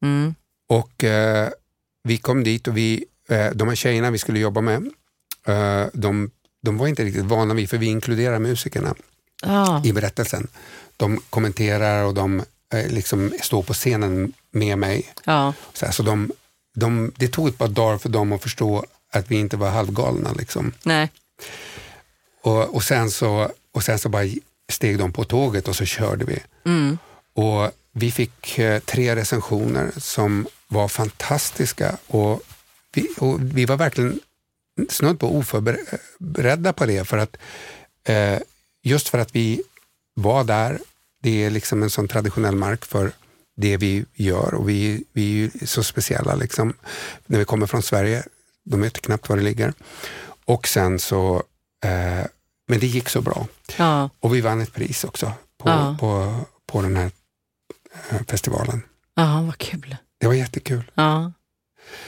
Mm. 0.04 0.34
och 0.68 1.04
eh, 1.04 1.48
vi 2.04 2.18
kom 2.18 2.44
dit 2.44 2.68
och 2.68 2.76
vi, 2.76 3.04
eh, 3.28 3.50
de 3.54 3.68
här 3.68 3.74
tjejerna 3.74 4.10
vi 4.10 4.18
skulle 4.18 4.38
jobba 4.40 4.60
med, 4.60 4.90
eh, 5.46 5.86
de, 5.92 6.30
de 6.62 6.78
var 6.78 6.86
inte 6.86 7.04
riktigt 7.04 7.24
vana 7.24 7.54
vid, 7.54 7.70
för 7.70 7.78
vi 7.78 7.86
inkluderar 7.86 8.38
musikerna 8.38 8.94
Ja. 9.44 9.82
i 9.84 9.92
berättelsen. 9.92 10.48
De 10.96 11.20
kommenterar 11.30 12.04
och 12.04 12.14
de 12.14 12.42
eh, 12.74 12.86
liksom 12.92 13.32
står 13.42 13.62
på 13.62 13.72
scenen 13.74 14.32
med 14.50 14.78
mig. 14.78 15.12
Ja. 15.24 15.52
Så, 15.72 15.84
här, 15.86 15.92
så 15.92 16.02
de, 16.02 16.32
de, 16.74 17.12
det 17.16 17.28
tog 17.28 17.48
ett 17.48 17.58
par 17.58 17.68
dagar 17.68 17.98
för 17.98 18.08
dem 18.08 18.32
att 18.32 18.42
förstå 18.42 18.84
att 19.12 19.30
vi 19.30 19.36
inte 19.36 19.56
var 19.56 19.70
halvgalna. 19.70 20.32
Liksom. 20.32 20.72
Nej. 20.82 21.10
Och, 22.42 22.74
och, 22.74 22.82
sen 22.82 23.10
så, 23.10 23.50
och 23.72 23.84
sen 23.84 23.98
så 23.98 24.08
bara 24.08 24.24
steg 24.72 24.98
de 24.98 25.12
på 25.12 25.24
tåget 25.24 25.68
och 25.68 25.76
så 25.76 25.84
körde 25.84 26.24
vi. 26.24 26.38
Mm. 26.64 26.98
Och 27.34 27.70
vi 27.92 28.10
fick 28.10 28.58
eh, 28.58 28.80
tre 28.80 29.16
recensioner 29.16 29.90
som 29.96 30.46
var 30.68 30.88
fantastiska 30.88 31.96
och 32.06 32.42
vi, 32.94 33.08
och 33.18 33.38
vi 33.40 33.64
var 33.64 33.76
verkligen 33.76 34.20
snudd 34.88 35.20
på 35.20 35.36
oförberedda 35.36 36.72
på 36.72 36.86
det 36.86 37.04
för 37.04 37.18
att 37.18 37.36
eh, 38.04 38.38
just 38.82 39.08
för 39.08 39.18
att 39.18 39.34
vi 39.34 39.62
var 40.14 40.44
där, 40.44 40.78
det 41.22 41.44
är 41.44 41.50
liksom 41.50 41.82
en 41.82 41.90
sån 41.90 42.08
traditionell 42.08 42.54
mark 42.54 42.84
för 42.84 43.12
det 43.56 43.76
vi 43.76 44.04
gör 44.14 44.54
och 44.54 44.68
vi, 44.68 45.04
vi 45.12 45.44
är 45.44 45.66
så 45.66 45.82
speciella 45.82 46.34
liksom. 46.34 46.74
När 47.26 47.38
vi 47.38 47.44
kommer 47.44 47.66
från 47.66 47.82
Sverige, 47.82 48.22
de 48.64 48.80
vet 48.80 49.00
knappt 49.02 49.28
var 49.28 49.36
det 49.36 49.42
ligger. 49.42 49.72
Och 50.44 50.68
sen 50.68 50.98
så, 50.98 51.36
eh, 51.84 52.26
men 52.68 52.80
det 52.80 52.86
gick 52.86 53.08
så 53.08 53.20
bra. 53.20 53.46
Ja. 53.76 54.10
Och 54.20 54.34
vi 54.34 54.40
vann 54.40 54.60
ett 54.60 54.72
pris 54.74 55.04
också 55.04 55.32
på, 55.58 55.68
Ja. 55.68 55.96
på, 56.00 56.34
på 56.66 56.82
den 56.82 56.96
här 56.96 57.10
eh, 58.10 58.22
festivalen. 58.28 58.82
Ja, 59.14 59.42
vad 59.42 59.58
kul. 59.58 59.96
Det 60.20 60.26
var 60.26 60.34
jättekul. 60.34 60.90
Ja. 60.94 61.32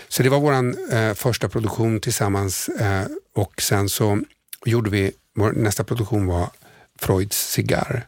Så 0.09 0.23
det 0.23 0.29
var 0.29 0.41
vår 0.41 0.95
eh, 0.95 1.15
första 1.15 1.49
produktion 1.49 2.01
tillsammans 2.01 2.69
eh, 2.69 3.07
och 3.35 3.63
sen 3.63 3.89
så 3.89 4.21
gjorde 4.65 4.91
vi, 4.91 5.13
vår 5.35 5.53
nästa 5.53 5.85
produktion 5.85 6.27
var 6.27 6.51
Freuds 6.99 7.51
cigarr 7.51 8.07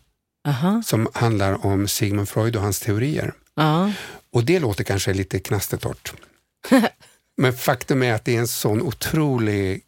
Aha. 0.48 0.82
som 0.86 1.08
handlar 1.14 1.66
om 1.66 1.88
Sigmund 1.88 2.28
Freud 2.28 2.56
och 2.56 2.62
hans 2.62 2.80
teorier. 2.80 3.32
Ja. 3.54 3.92
Och 4.32 4.44
det 4.44 4.60
låter 4.60 4.84
kanske 4.84 5.14
lite 5.14 5.38
knastertorrt. 5.38 6.12
Men 7.36 7.52
faktum 7.52 8.02
är 8.02 8.12
att 8.14 8.24
det 8.24 8.36
är 8.36 8.40
en 8.40 8.48
sån 8.48 8.82
otrolig 8.82 9.82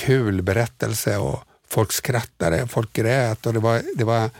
kul 0.00 0.42
berättelse 0.42 1.16
och 1.18 1.44
folk 1.68 1.92
skrattade, 1.92 2.66
folk 2.66 2.92
grät 2.92 3.46
och 3.46 3.52
det 3.52 3.58
var, 3.60 3.82
det 3.96 4.04
var, 4.04 4.30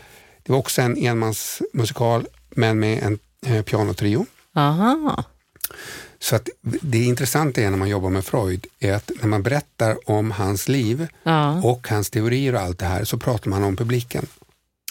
det 0.42 0.52
var 0.52 0.58
också 0.58 0.82
en 0.82 0.96
enmansmusikal 0.96 2.26
men 2.50 2.78
med 2.80 3.02
en 3.02 3.18
eh, 3.46 3.62
pianotrio. 3.62 4.26
Aha. 4.54 5.24
Så 6.18 6.36
att 6.36 6.48
det 6.62 7.04
intressanta 7.04 7.60
är 7.60 7.70
när 7.70 7.78
man 7.78 7.88
jobbar 7.88 8.10
med 8.10 8.24
Freud 8.24 8.66
är 8.80 8.92
att 8.92 9.10
när 9.20 9.28
man 9.28 9.42
berättar 9.42 10.10
om 10.10 10.30
hans 10.30 10.68
liv 10.68 11.06
Ja. 11.22 11.62
och 11.62 11.88
hans 11.88 12.10
teorier 12.10 12.54
och 12.54 12.60
allt 12.60 12.78
det 12.78 12.86
här 12.86 13.04
så 13.04 13.18
pratar 13.18 13.50
man 13.50 13.64
om 13.64 13.76
publiken. 13.76 14.26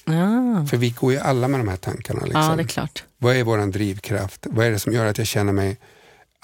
Ja. 0.05 0.65
För 0.69 0.77
vi 0.77 0.89
går 0.89 1.11
ju 1.13 1.19
alla 1.19 1.47
med 1.47 1.59
de 1.59 1.67
här 1.67 1.77
tankarna. 1.77 2.21
Liksom. 2.25 2.41
ja, 2.41 2.55
det 2.55 2.63
är 2.63 2.67
klart. 2.67 3.03
Vad 3.17 3.35
är 3.35 3.43
vår 3.43 3.57
drivkraft? 3.71 4.47
Vad 4.49 4.65
är 4.65 4.71
det 4.71 4.79
som 4.79 4.93
gör 4.93 5.05
att 5.05 5.17
jag 5.17 5.27
känner 5.27 5.53
mig 5.53 5.77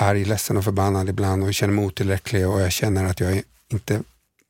arg, 0.01 0.25
ledsen 0.25 0.58
och 0.58 0.63
förbannad 0.63 1.10
ibland 1.10 1.44
och 1.44 1.53
känner 1.53 1.74
mig 1.74 1.86
otillräcklig 1.86 2.48
och 2.48 2.62
jag 2.62 2.72
känner 2.72 3.06
att 3.06 3.20
jag 3.20 3.32
är 3.32 3.44
inte 3.72 4.01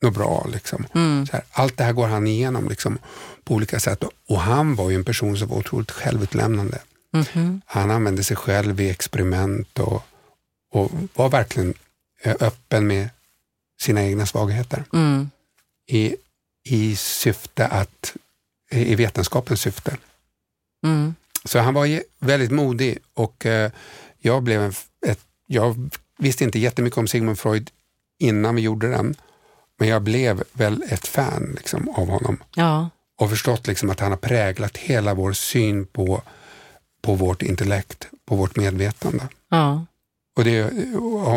något 0.01 0.13
bra. 0.13 0.47
Liksom. 0.53 0.85
Mm. 0.95 1.25
Här, 1.31 1.41
allt 1.51 1.77
det 1.77 1.83
här 1.83 1.93
går 1.93 2.07
han 2.07 2.27
igenom 2.27 2.69
liksom, 2.69 2.97
på 3.43 3.53
olika 3.53 3.79
sätt 3.79 4.03
och, 4.27 4.39
han 4.39 4.75
var 4.75 4.89
ju 4.89 4.95
en 4.95 5.03
person 5.03 5.37
som 5.37 5.47
var 5.47 5.57
otroligt 5.57 5.91
självutlämnande. 5.91 6.79
Mhm. 7.13 7.61
Han 7.65 7.91
använde 7.91 8.23
sig 8.23 8.37
själv 8.37 8.81
i 8.81 8.89
experiment 8.89 9.79
och, 9.79 10.03
och 10.71 10.91
var 11.15 11.29
verkligen 11.29 11.73
eh, 12.23 12.35
öppen 12.39 12.87
med 12.87 13.09
sina 13.81 14.03
egna 14.03 14.25
svagheter 14.25 14.83
Mm. 14.93 15.29
i, 15.87 16.15
i 16.63 16.95
syfte 16.95 17.67
att, 17.67 18.15
i 18.71 18.95
vetenskapens 18.95 19.61
syfte. 19.61 19.97
Mm. 20.85 21.15
Så 21.45 21.59
han 21.59 21.73
var 21.73 22.03
väldigt 22.19 22.51
modig 22.51 22.97
och 23.13 23.45
eh, 23.45 23.71
jag 24.19 24.43
blev 24.43 24.61
en, 24.61 24.73
ett, 25.07 25.19
jag 25.51 25.89
visste 26.17 26.43
inte 26.43 26.59
jättemycket 26.59 26.97
om 26.97 27.07
Sigmund 27.07 27.39
Freud 27.39 27.69
innan 28.19 28.55
vi 28.55 28.61
gjorde 28.61 28.89
den, 28.89 29.15
men 29.79 29.87
jag 29.87 30.01
blev 30.01 30.43
väl 30.53 30.83
ett 30.89 31.07
fan 31.07 31.53
liksom, 31.57 31.89
av 31.89 32.07
honom 32.09 32.37
Ja. 32.55 32.89
och 33.19 33.29
förstått 33.29 33.67
liksom, 33.67 33.89
att 33.89 33.99
han 33.99 34.11
har 34.11 34.17
präglat 34.17 34.77
hela 34.77 35.13
vår 35.13 35.33
syn 35.33 35.85
på, 35.85 36.21
på 37.01 37.15
vårt 37.15 37.41
intellekt, 37.41 38.07
på 38.25 38.35
vårt 38.35 38.55
medvetande. 38.55 39.23
Ja. 39.49 39.85
Och, 40.37 40.43
det, 40.43 40.63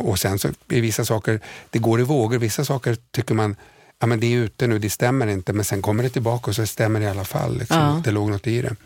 och 0.04 0.19
sen 0.19 0.38
så 0.38 0.49
är 0.69 0.81
vissa 0.81 1.04
saker, 1.04 1.40
det 1.71 1.78
går 1.78 2.00
i 2.00 2.02
vågor, 2.02 2.38
vissa 2.38 2.64
saker 2.64 2.97
tycker 3.11 3.35
man 3.35 3.57
ja, 3.99 4.07
men 4.07 4.21
det 4.21 4.26
är 4.26 4.37
ute 4.38 4.66
nu, 4.66 4.78
det 4.78 4.90
stämmer 4.90 5.26
inte, 5.26 5.52
men 5.52 5.64
sen 5.64 5.83
kommer 5.83 6.02
det 6.02 6.09
tillbaka 6.11 6.50
och 6.50 6.57
så 6.57 6.66
stämmer 6.66 7.00
det 7.00 7.07
i 7.07 7.09
alla 7.09 7.25
fall. 7.25 7.59
Liksom. 7.59 7.76
Ja. 7.78 8.00
Det 8.04 8.11
låg 8.11 8.31
något 8.31 8.47
i 8.47 8.62
det. 8.62 8.76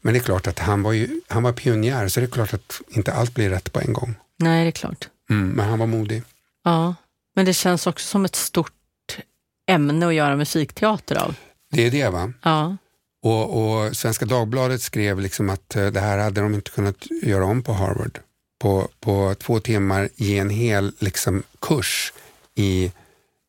Men 0.00 0.14
det 0.14 0.20
är 0.20 0.22
klart 0.24 0.46
att 0.46 0.58
han 0.58 0.82
var, 0.82 0.92
ju, 0.92 1.20
han 1.28 1.42
var 1.42 1.52
pionjär, 1.52 2.08
så 2.08 2.20
det 2.20 2.26
är 2.26 2.30
klart 2.30 2.54
att 2.54 2.80
inte 2.88 3.12
allt 3.12 3.34
blir 3.34 3.50
rätt 3.50 3.72
på 3.72 3.80
en 3.80 3.92
gång. 3.92 4.14
Nej, 4.42 4.64
det 4.64 4.68
är 4.68 4.72
klart. 4.72 5.08
Mm, 5.30 5.48
men 5.48 5.68
han 5.68 5.78
var 5.78 5.86
modig. 5.86 6.22
Ja. 6.64 6.94
Men 7.36 7.44
det 7.46 7.54
känns 7.54 7.86
också 7.86 8.06
som 8.06 8.24
ett 8.24 8.36
stort 8.36 8.72
ämne 9.68 10.06
att 10.06 10.14
göra 10.14 10.36
musikteater 10.36 11.16
av. 11.16 11.34
Det 11.70 11.86
är 11.86 11.90
det 11.90 12.08
va? 12.08 12.32
Ja. 12.42 12.76
Och, 13.22 13.62
och 13.86 13.96
Svenska 13.96 14.26
Dagbladet 14.26 14.82
skrev 14.82 15.20
liksom 15.20 15.50
att 15.50 15.76
eh, 15.76 15.86
det 15.86 16.00
här 16.00 16.18
hade 16.18 16.40
de 16.40 16.54
inte 16.54 16.70
kunnat 16.70 16.96
göra 17.22 17.44
om 17.44 17.62
på 17.62 17.72
Harvard. 17.72 18.18
På, 18.60 18.88
på 19.00 19.34
två 19.38 19.60
timmar 19.60 20.08
ge 20.16 20.38
en 20.38 20.50
hel 20.50 20.92
liksom, 20.98 21.42
kurs 21.60 22.12
i, 22.54 22.92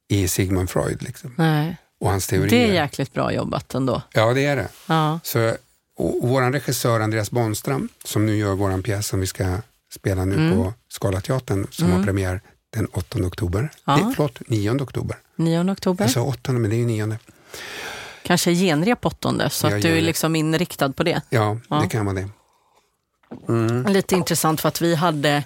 i 0.10 0.28
Sigmund 0.28 0.70
Freud 0.70 1.04
liksom, 1.04 1.34
Nej. 1.38 1.78
och 2.00 2.10
hans 2.10 2.28
teorier. 2.28 2.50
Det 2.50 2.70
är 2.70 2.74
jäkligt 2.74 3.14
bra 3.14 3.34
jobbat 3.34 3.74
ändå. 3.76 4.02
Ja, 4.14 4.34
det 4.34 4.46
är 4.46 4.56
det. 4.56 4.68
Ja. 4.88 5.20
Så, 5.24 5.56
och, 5.98 6.24
och 6.24 6.30
vår 6.30 6.52
regissör 6.52 7.00
Andreas 7.00 7.32
Bonström 7.32 7.90
som 8.06 8.26
nu 8.26 8.36
gör 8.38 8.54
vår 8.56 8.82
pjäs 8.82 9.08
som 9.08 9.20
vi 9.20 9.28
ska 9.28 9.58
spela 9.94 10.26
nu 10.26 10.36
Mm. 10.36 10.52
på 10.58 10.74
Scalateatern 10.94 11.68
som 11.72 11.92
har 11.92 12.04
premiär 12.04 12.42
den 12.70 12.86
8 12.86 13.20
oktober. 13.20 13.70
Ja. 13.86 13.96
Nej, 13.96 14.14
förlåt, 14.16 14.40
9 14.48 14.72
oktober. 14.72 15.18
9 15.36 15.72
oktober. 15.72 16.04
Jag 16.04 16.12
sa 16.12 16.22
8 16.22 16.52
men 16.52 16.70
det 16.70 16.76
är 16.76 16.78
ju 16.78 16.86
9. 16.86 17.18
Kanske 18.24 18.54
genrep 18.54 19.06
åttonde, 19.06 19.50
så 19.50 19.68
Jag 19.68 19.74
att 19.76 19.82
du 19.82 19.98
är 19.98 20.02
liksom 20.02 20.36
inriktad 20.36 20.90
på 20.94 21.04
det. 21.04 21.22
Ja, 21.30 21.58
Ja. 21.70 21.80
det 21.84 21.88
kan 21.90 22.06
vara 22.06 22.16
det. 22.16 22.30
Lite 23.92 24.16
intressant 24.16 24.62
för 24.62 24.68
att 24.68 24.82
vi 24.82 24.96
hade 24.96 25.44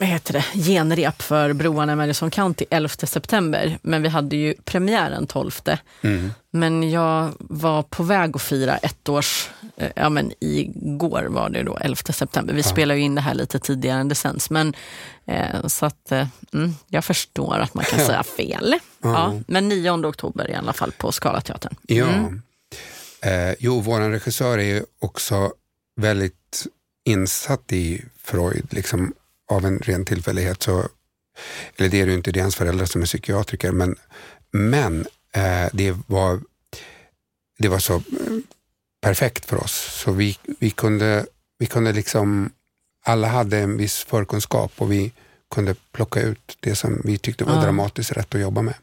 vad 0.00 0.08
heter 0.08 0.32
det, 0.32 0.44
genrep 0.62 1.22
för 1.22 1.52
Broarna 1.52 1.92
i 1.92 1.96
Madison 1.96 2.30
County 2.30 2.64
11 2.70 2.88
september, 2.88 3.78
men 3.82 4.02
vi 4.02 4.08
hade 4.08 4.36
ju 4.36 4.54
premiären 4.64 5.26
12. 5.26 5.60
Mm. 6.02 6.30
Men 6.56 6.90
jag 6.90 7.32
var 7.38 7.82
på 7.82 8.02
väg 8.02 8.36
att 8.36 8.42
fira 8.42 8.76
ett 8.76 9.08
års, 9.08 9.50
eh, 9.76 9.90
ja 9.96 10.08
men 10.08 10.32
igår 10.40 11.26
var 11.28 11.50
det 11.50 11.62
då 11.62 11.76
11 11.76 11.96
september. 11.96 12.54
Vi 12.54 12.62
spelar 12.62 12.94
ju 12.94 13.00
in 13.00 13.14
det 13.14 13.20
här 13.20 13.34
lite 13.34 13.58
tidigare 13.58 14.00
än 14.00 14.08
det 14.08 14.14
sänds, 14.14 14.50
men 14.50 14.74
eh, 15.26 15.66
så 15.66 15.86
att 15.86 16.12
eh, 16.12 16.26
mm, 16.52 16.74
jag 16.88 17.04
förstår 17.04 17.58
att 17.58 17.74
man 17.74 17.84
kan 17.84 18.00
säga 18.00 18.22
fel. 18.22 18.74
Ja, 19.02 19.40
men 19.46 19.68
9 19.68 19.90
oktober 19.90 20.50
i 20.50 20.54
alla 20.54 20.72
fall 20.72 20.92
på 20.92 21.12
Scalateatern. 21.12 21.76
Ja. 21.82 22.06
Mm. 22.06 22.42
Eh, 23.20 23.54
jo, 23.58 23.80
vår 23.80 24.00
regissör 24.00 24.58
är 24.58 24.74
ju 24.74 24.84
också 24.98 25.52
väldigt 25.96 26.66
insatt 27.04 27.72
i 27.72 28.04
Freud, 28.22 28.66
liksom 28.70 29.12
av 29.50 29.64
en 29.64 29.78
ren 29.78 30.04
tillfällighet. 30.04 30.62
Så, 30.62 30.88
eller 31.76 31.88
det 31.88 32.00
är 32.00 32.06
det 32.06 32.10
ju 32.10 32.16
inte, 32.16 32.32
det 32.32 32.40
är 32.40 32.42
hans 32.42 32.56
föräldrar 32.56 32.86
som 32.86 33.02
är 33.02 33.06
psykiatriker, 33.06 33.72
men, 33.72 33.96
men 34.50 35.06
det, 35.72 35.96
var, 36.06 36.40
det 37.58 37.68
var 37.68 37.78
så 37.78 37.94
eh, 37.94 38.02
perfekt 39.00 39.44
för 39.46 39.56
oss. 39.64 39.72
Så 40.02 40.12
vi, 40.12 40.38
vi 40.58 40.70
kunde, 40.70 41.26
vi 41.58 41.66
kunde 41.66 41.92
liksom, 41.92 42.50
alla 43.04 43.28
hade 43.28 43.58
en 43.58 43.76
viss 43.76 44.04
förkunskap 44.04 44.72
och 44.76 44.92
vi 44.92 45.12
kunde 45.54 45.74
plocka 45.92 46.20
ut 46.20 46.56
det 46.60 46.74
som 46.76 47.00
vi 47.04 47.18
tyckte 47.18 47.44
var 47.44 47.54
Ja. 47.54 47.60
dramatiskt 47.62 48.12
rätt 48.12 48.34
att 48.34 48.40
jobba 48.40 48.62
med. 48.62 48.74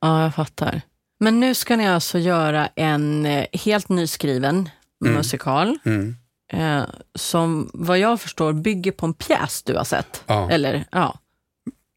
Ja, 0.00 0.22
jag 0.22 0.34
fattar. 0.34 0.82
Men 1.20 1.40
nu 1.40 1.54
ska 1.54 1.76
ni 1.76 1.88
alltså 1.88 2.18
göra 2.18 2.66
en 2.74 3.26
eh, 3.26 3.46
helt 3.52 3.88
nyskriven 3.88 4.68
musikal 5.04 5.78
Mm. 5.84 6.16
eh, 6.52 6.84
som 7.14 7.70
vad 7.74 7.98
jag 7.98 8.20
förstår 8.20 8.52
bygger 8.52 8.92
på 8.92 9.06
en 9.06 9.14
pjäs 9.14 9.62
du 9.62 9.76
har 9.76 9.84
sett. 9.84 10.22
Ja. 10.26 10.50
Eller 10.50 10.84
ja. 10.92 11.18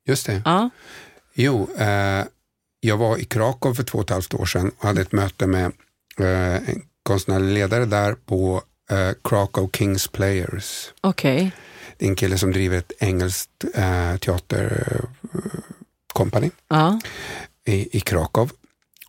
Just 0.07 0.25
det. 0.25 0.41
ja. 0.45 0.69
Jo, 1.33 1.69
eh, 1.77 2.25
jag 2.87 2.97
var 2.97 3.17
i 3.17 3.25
Krakow 3.25 3.73
för 3.73 3.83
två 3.83 3.97
och 3.97 4.03
ett 4.03 4.09
halvt 4.09 4.33
år 4.33 4.45
sedan 4.45 4.71
och 4.77 4.83
hade 4.87 5.01
ett 5.01 5.11
möte 5.11 5.47
med 5.47 5.65
eh, 6.19 6.69
en 6.69 6.81
konstnärlig 7.03 7.53
ledare 7.53 7.85
där 7.85 8.13
på 8.13 8.61
eh, 8.91 9.11
Krakow 9.23 9.69
Kings 9.73 10.07
Players. 10.07 10.93
Okej. 11.01 11.51
Det 11.97 12.05
är 12.05 12.09
en 12.09 12.15
kille 12.15 12.37
som 12.37 12.51
driver 12.51 12.77
ett 12.77 12.91
engelskt 12.99 13.65
eh, 13.73 14.17
teaterkompani 14.17 16.51
Ja. 16.67 16.99
i, 17.65 17.97
i 17.97 17.99
Krakow. 17.99 18.51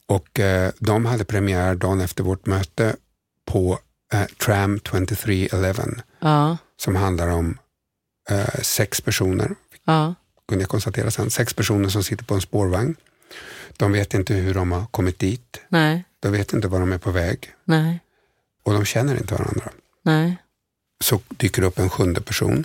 Och 0.07 0.41
eh, 0.41 0.73
de 0.79 1.05
hade 1.07 1.25
premiär 1.25 1.75
dagen 1.75 2.01
efter 2.01 2.25
vårt 2.25 2.47
möte 2.47 2.97
på 3.45 3.79
eh, 4.13 4.25
Tram 4.25 4.81
2311 4.81 5.85
Ja. 6.21 6.57
som 6.77 6.97
handlar 6.97 7.29
om 7.29 7.59
eh, 8.31 8.61
sex 8.63 9.01
personer 9.01 9.55
Ja. 9.85 10.15
kunde 10.49 10.63
jag 10.63 10.71
konstatera 10.71 11.11
sen. 11.11 11.31
Sex 11.31 11.55
personer 11.55 11.89
som 11.89 12.05
sitter 12.05 12.25
på 12.25 12.35
en 12.35 12.41
spårvagn. 12.41 12.97
De 13.77 13.93
vet 13.93 14.15
inte 14.15 14.35
hur 14.35 14.55
de 14.55 14.73
har 14.73 14.87
kommit 14.87 15.19
dit. 15.19 15.61
Nej. 15.69 16.05
De 16.21 16.33
vet 16.33 16.53
inte 16.53 16.69
var 16.69 16.81
de 16.81 16.93
är 16.93 16.99
på 16.99 17.11
väg 17.11 17.53
Nej. 17.65 18.01
och 18.63 18.73
de 18.73 18.85
känner 18.85 19.17
inte 19.17 19.35
varandra. 19.35 19.71
Nej. 20.03 20.37
Så 21.01 21.21
dyker 21.29 21.63
det 21.63 21.69
upp 21.69 21.79
en 21.79 21.91
sjunde 21.91 22.21
person 22.21 22.65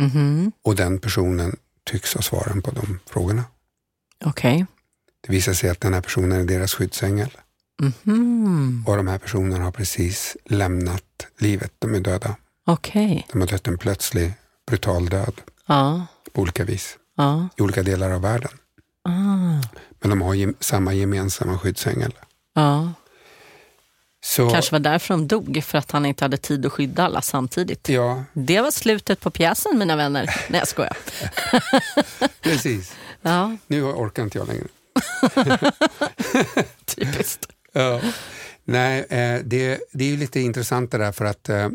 Mhm. 0.00 0.52
och 0.62 0.76
den 0.76 0.98
personen 0.98 1.56
tycks 1.84 2.14
ha 2.14 2.22
svaren 2.22 2.62
på 2.62 2.70
de 2.70 2.98
frågorna. 3.06 3.44
Okej. 4.24 4.66
Det 5.20 5.32
visar 5.32 5.52
sig 5.52 5.70
att 5.70 5.80
den 5.80 5.94
här 5.94 6.00
personen 6.00 6.40
är 6.40 6.44
deras 6.44 6.74
skyddsängel 6.74 7.30
Mhm. 8.04 8.84
och 8.86 8.96
de 8.96 9.06
här 9.08 9.18
personerna 9.18 9.64
har 9.64 9.72
precis 9.72 10.36
lämnat 10.44 11.26
livet. 11.38 11.72
De 11.78 11.94
är 11.94 12.00
döda. 12.00 12.36
Okej. 12.66 13.26
De 13.32 13.40
har 13.40 13.48
dött 13.48 13.66
en 13.68 13.78
plötslig, 13.78 14.32
brutal 14.66 15.08
död 15.08 15.40
Ja. 15.66 16.06
på 16.32 16.42
olika 16.42 16.64
vis 16.64 16.98
Ja. 17.16 17.48
i 17.56 17.62
olika 17.62 17.82
delar 17.82 18.10
av 18.10 18.20
världen. 18.22 18.50
Ah. 19.04 19.62
Men 20.00 20.10
de 20.10 20.22
har 20.22 20.34
gem- 20.34 20.54
samma 20.60 20.94
gemensamma 20.94 21.58
skyddsängel. 21.58 22.12
Ja. 22.54 22.92
Så, 24.24 24.50
Kanske 24.50 24.72
var 24.72 24.80
därför 24.80 25.14
de 25.14 25.28
dog, 25.28 25.62
för 25.64 25.78
att 25.78 25.90
han 25.90 26.06
inte 26.06 26.24
hade 26.24 26.36
tid 26.36 26.66
att 26.66 26.72
skydda 26.72 27.04
alla 27.04 27.22
samtidigt. 27.22 27.88
Ja, 27.88 28.24
Det 28.32 28.60
var 28.60 28.70
slutet 28.70 29.20
på 29.20 29.30
pjäsen 29.30 29.78
mina 29.78 29.96
vänner. 29.96 30.24
Nej 30.48 30.58
jag 30.58 30.68
skojar. 30.68 30.96
precis. 32.40 32.92
Ja, 33.22 33.56
Nu 33.66 33.82
orkar 33.82 34.22
inte 34.22 34.38
jag 34.38 34.48
längre. 34.48 34.66
typiskt. 36.84 37.46
Ja. 37.72 38.00
Nej, 38.64 39.00
eh, 39.08 39.40
det, 39.44 39.80
det 39.92 40.04
är 40.04 40.08
ju 40.08 40.16
lite 40.16 40.40
intressant 40.40 40.90
det 40.90 40.98
där 40.98 41.12
för 41.12 41.24
att, 41.24 41.48
eh, 41.48 41.68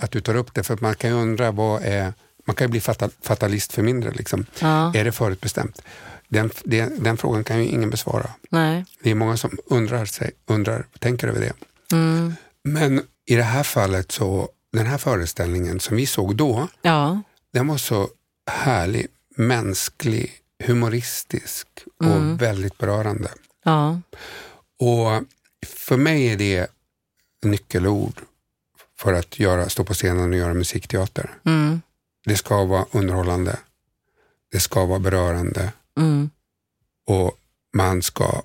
att 0.00 0.10
du 0.10 0.20
tar 0.20 0.34
upp 0.36 0.54
det, 0.54 0.62
för 0.62 0.74
att 0.74 0.80
man 0.80 0.94
kan 0.94 1.10
ju 1.10 1.16
undra 1.16 1.50
vad 1.50 1.82
är, 1.82 2.12
man 2.44 2.56
kan 2.56 2.64
ju 2.66 2.70
bli 2.70 2.80
fatal, 2.80 3.10
fatalist 3.22 3.72
för 3.72 3.82
mindre. 3.82 4.10
Liksom. 4.10 4.46
Ja, 4.60 4.94
Är 4.94 5.04
det 5.04 5.12
förutbestämt? 5.12 5.82
Den, 6.28 6.50
den, 6.64 7.02
den 7.02 7.16
frågan 7.16 7.44
kan 7.44 7.58
ju 7.58 7.66
ingen 7.66 7.90
besvara. 7.90 8.30
nej. 8.50 8.84
Det 9.02 9.10
är 9.10 9.14
många 9.14 9.36
som 9.36 9.58
undrar, 9.66 10.04
sig, 10.04 10.30
undrar 10.46 10.86
tänker 10.98 11.28
över 11.28 11.40
det. 11.40 11.52
Mm. 11.96 12.34
Men 12.64 13.02
i 13.26 13.34
det 13.36 13.42
här 13.42 13.62
fallet 13.62 14.12
så, 14.12 14.48
den 14.72 14.86
här 14.86 14.98
föreställningen 14.98 15.80
som 15.80 15.96
vi 15.96 16.06
såg 16.06 16.36
då, 16.36 16.68
Ja, 16.82 17.22
den 17.52 17.66
var 17.66 17.76
så 17.76 18.08
härlig, 18.50 19.06
mänsklig, 19.36 20.32
humoristisk 20.64 21.66
och 22.00 22.06
Mm. 22.06 22.36
väldigt 22.36 22.78
berörande. 22.78 23.28
ja, 23.64 24.00
Och 24.78 25.22
för 25.66 25.96
mig 25.96 26.26
är 26.28 26.36
det 26.36 26.66
nyckelord 27.44 28.20
för 28.98 29.12
att 29.12 29.38
göra, 29.38 29.68
stå 29.68 29.84
på 29.84 29.94
scenen 29.94 30.30
och 30.32 30.38
göra 30.38 30.54
musikteater. 30.54 31.30
mm. 31.44 31.80
Det 32.26 32.36
ska 32.36 32.64
vara 32.64 32.86
underhållande, 32.92 33.56
det 34.52 34.60
ska 34.60 34.84
vara 34.84 34.98
berörande 34.98 35.72
Mm. 35.96 36.30
och 37.06 37.38
man 37.76 38.02
ska 38.02 38.42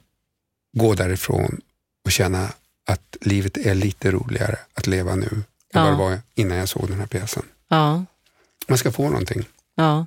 gå 0.78 0.94
därifrån 0.94 1.62
och 2.06 2.12
känna 2.12 2.54
att 2.86 3.18
livet 3.22 3.58
är 3.58 3.76
lite 3.76 4.12
roligare 4.12 4.60
att 4.74 4.88
leva 4.88 5.16
nu 5.16 5.26
än 5.32 5.44
Ja. 5.74 5.84
vad 5.84 5.92
det 5.94 5.98
var 5.98 6.20
innan 6.36 6.58
jag 6.58 6.70
såg 6.70 6.90
den 6.90 7.00
här 7.00 7.08
pjäsen. 7.08 7.44
ja, 7.68 8.06
Man 8.68 8.78
ska 8.78 8.92
få 8.92 9.10
någonting. 9.10 9.46
ja, 9.76 10.06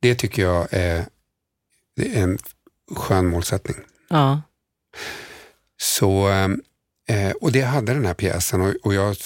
Det 0.00 0.14
tycker 0.14 0.42
jag 0.42 0.68
är, 0.70 1.06
är 1.96 2.22
en 2.22 2.38
skön 2.96 3.26
målsättning. 3.26 3.76
ja, 4.08 4.42
Så, 5.76 6.28
eh, 7.08 7.30
och 7.40 7.52
det 7.52 7.62
hade 7.62 7.94
den 7.94 8.06
här 8.06 8.14
pjäsen 8.14 8.74
och, 8.82 8.94
jag 8.94 9.16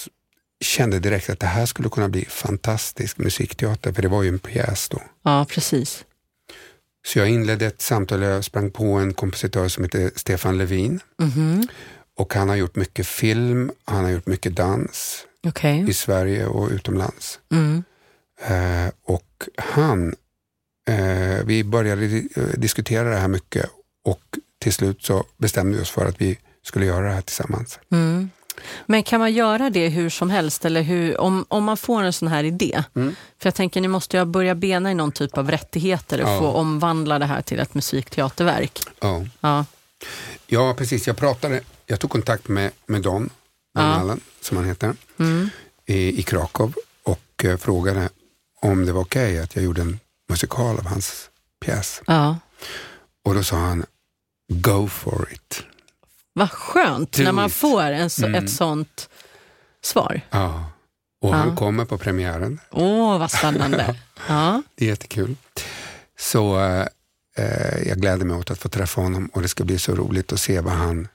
kände 0.64 0.98
direkt 0.98 1.30
att 1.30 1.40
det 1.40 1.46
här 1.46 1.66
skulle 1.66 1.88
kunna 1.88 2.08
bli 2.08 2.24
fantastisk 2.24 3.18
musikteater, 3.18 3.92
för 3.92 4.02
det 4.02 4.08
var 4.08 4.22
ju 4.22 4.28
en 4.28 4.38
pjäs 4.38 4.88
då. 4.88 5.02
ja, 5.22 5.46
precis. 5.50 6.04
Så 7.06 7.18
jag 7.18 7.28
inledde 7.28 7.66
ett 7.66 7.82
samtal, 7.82 8.22
jag 8.22 8.44
sprang 8.44 8.70
på 8.70 8.84
en 8.84 9.14
kompositör 9.14 9.68
som 9.68 9.84
heter 9.84 10.10
Stefan 10.16 10.58
Levin 10.58 11.00
Mhm. 11.18 11.68
och 12.18 12.34
han 12.34 12.48
har 12.48 12.56
gjort 12.56 12.76
mycket 12.76 13.06
film, 13.06 13.70
han 13.84 14.04
har 14.04 14.10
gjort 14.10 14.26
mycket 14.26 14.56
dans 14.56 15.26
Okej. 15.46 15.84
i 15.90 15.94
Sverige 15.94 16.46
och 16.46 16.70
utomlands. 16.70 17.38
Mm. 17.52 17.82
Eh, 18.46 18.92
och 19.04 19.48
han, 19.56 20.14
eh, 20.88 21.44
vi 21.44 21.64
började 21.64 22.04
eh, 22.04 22.44
diskutera 22.56 23.10
det 23.10 23.16
här 23.16 23.28
mycket 23.28 23.70
och 24.04 24.22
till 24.58 24.72
slut 24.72 25.02
så 25.02 25.24
bestämde 25.38 25.76
vi 25.76 25.82
oss 25.82 25.90
för 25.90 26.06
att 26.06 26.20
vi 26.20 26.38
skulle 26.62 26.86
göra 26.86 27.06
det 27.06 27.12
här 27.14 27.20
tillsammans. 27.22 27.78
Mm. 27.92 28.30
Men 28.86 29.02
kan 29.02 29.20
man 29.20 29.32
göra 29.32 29.70
det 29.70 29.88
hur 29.88 30.10
som 30.10 30.30
helst 30.30 30.64
eller 30.64 30.82
hur, 30.82 31.20
om, 31.20 31.44
om 31.48 31.64
man 31.64 31.76
får 31.76 32.02
en 32.02 32.12
sån 32.12 32.28
här 32.28 32.44
idé? 32.44 32.82
Mm. 32.96 33.16
För 33.38 33.46
jag 33.46 33.54
tänker, 33.54 33.80
ni 33.80 33.88
måste 33.88 34.16
ju 34.16 34.24
börja 34.24 34.54
bena 34.54 34.90
i 34.90 34.94
någon 34.94 35.12
typ 35.12 35.38
av 35.38 35.50
rättigheter 35.50 36.22
och 36.22 36.28
Ja. 36.28 36.38
få 36.38 36.46
omvandla 36.46 37.18
det 37.18 37.26
här 37.26 37.42
till 37.42 37.60
ett 37.60 37.74
musikteaterverk. 37.74 38.78
Ja. 39.00 39.24
Ja, 39.40 39.64
Ja, 40.46 40.74
precis. 40.78 41.06
Jag 41.06 41.16
pratade, 41.16 41.60
jag 41.86 42.00
tog 42.00 42.10
kontakt 42.10 42.48
med, 42.48 42.70
med 42.86 43.02
Don, 43.02 43.20
Don 43.22 43.30
Ja. 43.74 43.80
Allen, 43.82 44.20
som 44.40 44.56
han 44.56 44.66
heter, 44.66 44.94
mm. 45.18 45.50
i, 45.86 46.20
i 46.20 46.22
Krakow 46.22 46.72
och 47.02 47.44
eh, 47.44 47.56
frågade 47.56 48.08
om 48.60 48.86
det 48.86 48.92
var 48.92 49.00
okej 49.00 49.38
att 49.38 49.54
jag 49.56 49.64
gjorde 49.64 49.80
en 49.80 50.00
musikal 50.28 50.78
av 50.78 50.86
hans 50.86 51.30
pjäs. 51.64 52.02
ja. 52.06 52.38
Och 53.24 53.34
då 53.34 53.42
sa 53.42 53.56
han, 53.56 53.84
go 54.52 54.88
for 54.88 55.28
it. 55.32 55.62
Vad 56.32 56.50
skönt 56.50 57.12
Do 57.12 57.22
när 57.22 57.32
man 57.32 57.50
får 57.50 57.82
en, 57.82 58.10
så, 58.10 58.26
Mm. 58.26 58.44
ett 58.44 58.50
sånt 58.50 59.08
svar. 59.84 60.20
Ja. 60.30 60.64
Och 61.22 61.30
Ja. 61.30 61.34
han 61.34 61.56
kommer 61.56 61.84
på 61.84 61.98
premiären. 61.98 62.60
Åh, 62.70 63.18
vad 63.18 63.30
spännande. 63.30 63.96
Ja, 64.28 64.62
Det 64.74 64.84
är 64.84 64.88
jättekul. 64.88 65.36
Så 66.18 66.60
eh, 66.60 66.86
eh, 67.36 67.88
jag 67.88 67.98
gläder 68.00 68.24
mig 68.24 68.36
åt 68.36 68.50
att 68.50 68.58
få 68.58 68.68
träffa 68.68 69.00
honom 69.00 69.26
och 69.26 69.42
det 69.42 69.48
ska 69.48 69.64
bli 69.64 69.78
så 69.78 69.94
roligt 69.94 70.32
att 70.32 70.40
se 70.40 70.60
vad 70.60 70.72
han, 70.74 71.08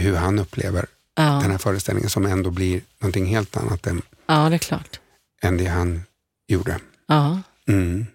hur 0.00 0.16
han 0.16 0.38
upplever 0.38 0.86
den 1.16 1.26
ja, 1.26 1.40
här 1.40 1.58
föreställningen 1.58 2.10
som 2.10 2.26
ändå 2.26 2.50
blir 2.50 2.80
någonting 2.98 3.26
helt 3.26 3.56
annat 3.56 3.86
än, 3.86 4.02
ja, 4.26 4.48
det 4.48 4.56
är 4.56 4.58
klart. 4.58 5.00
än 5.42 5.56
det 5.56 5.66
han 5.66 6.02
gjorde. 6.48 6.78
Ja, 7.06 7.40
Mm. 7.68 8.06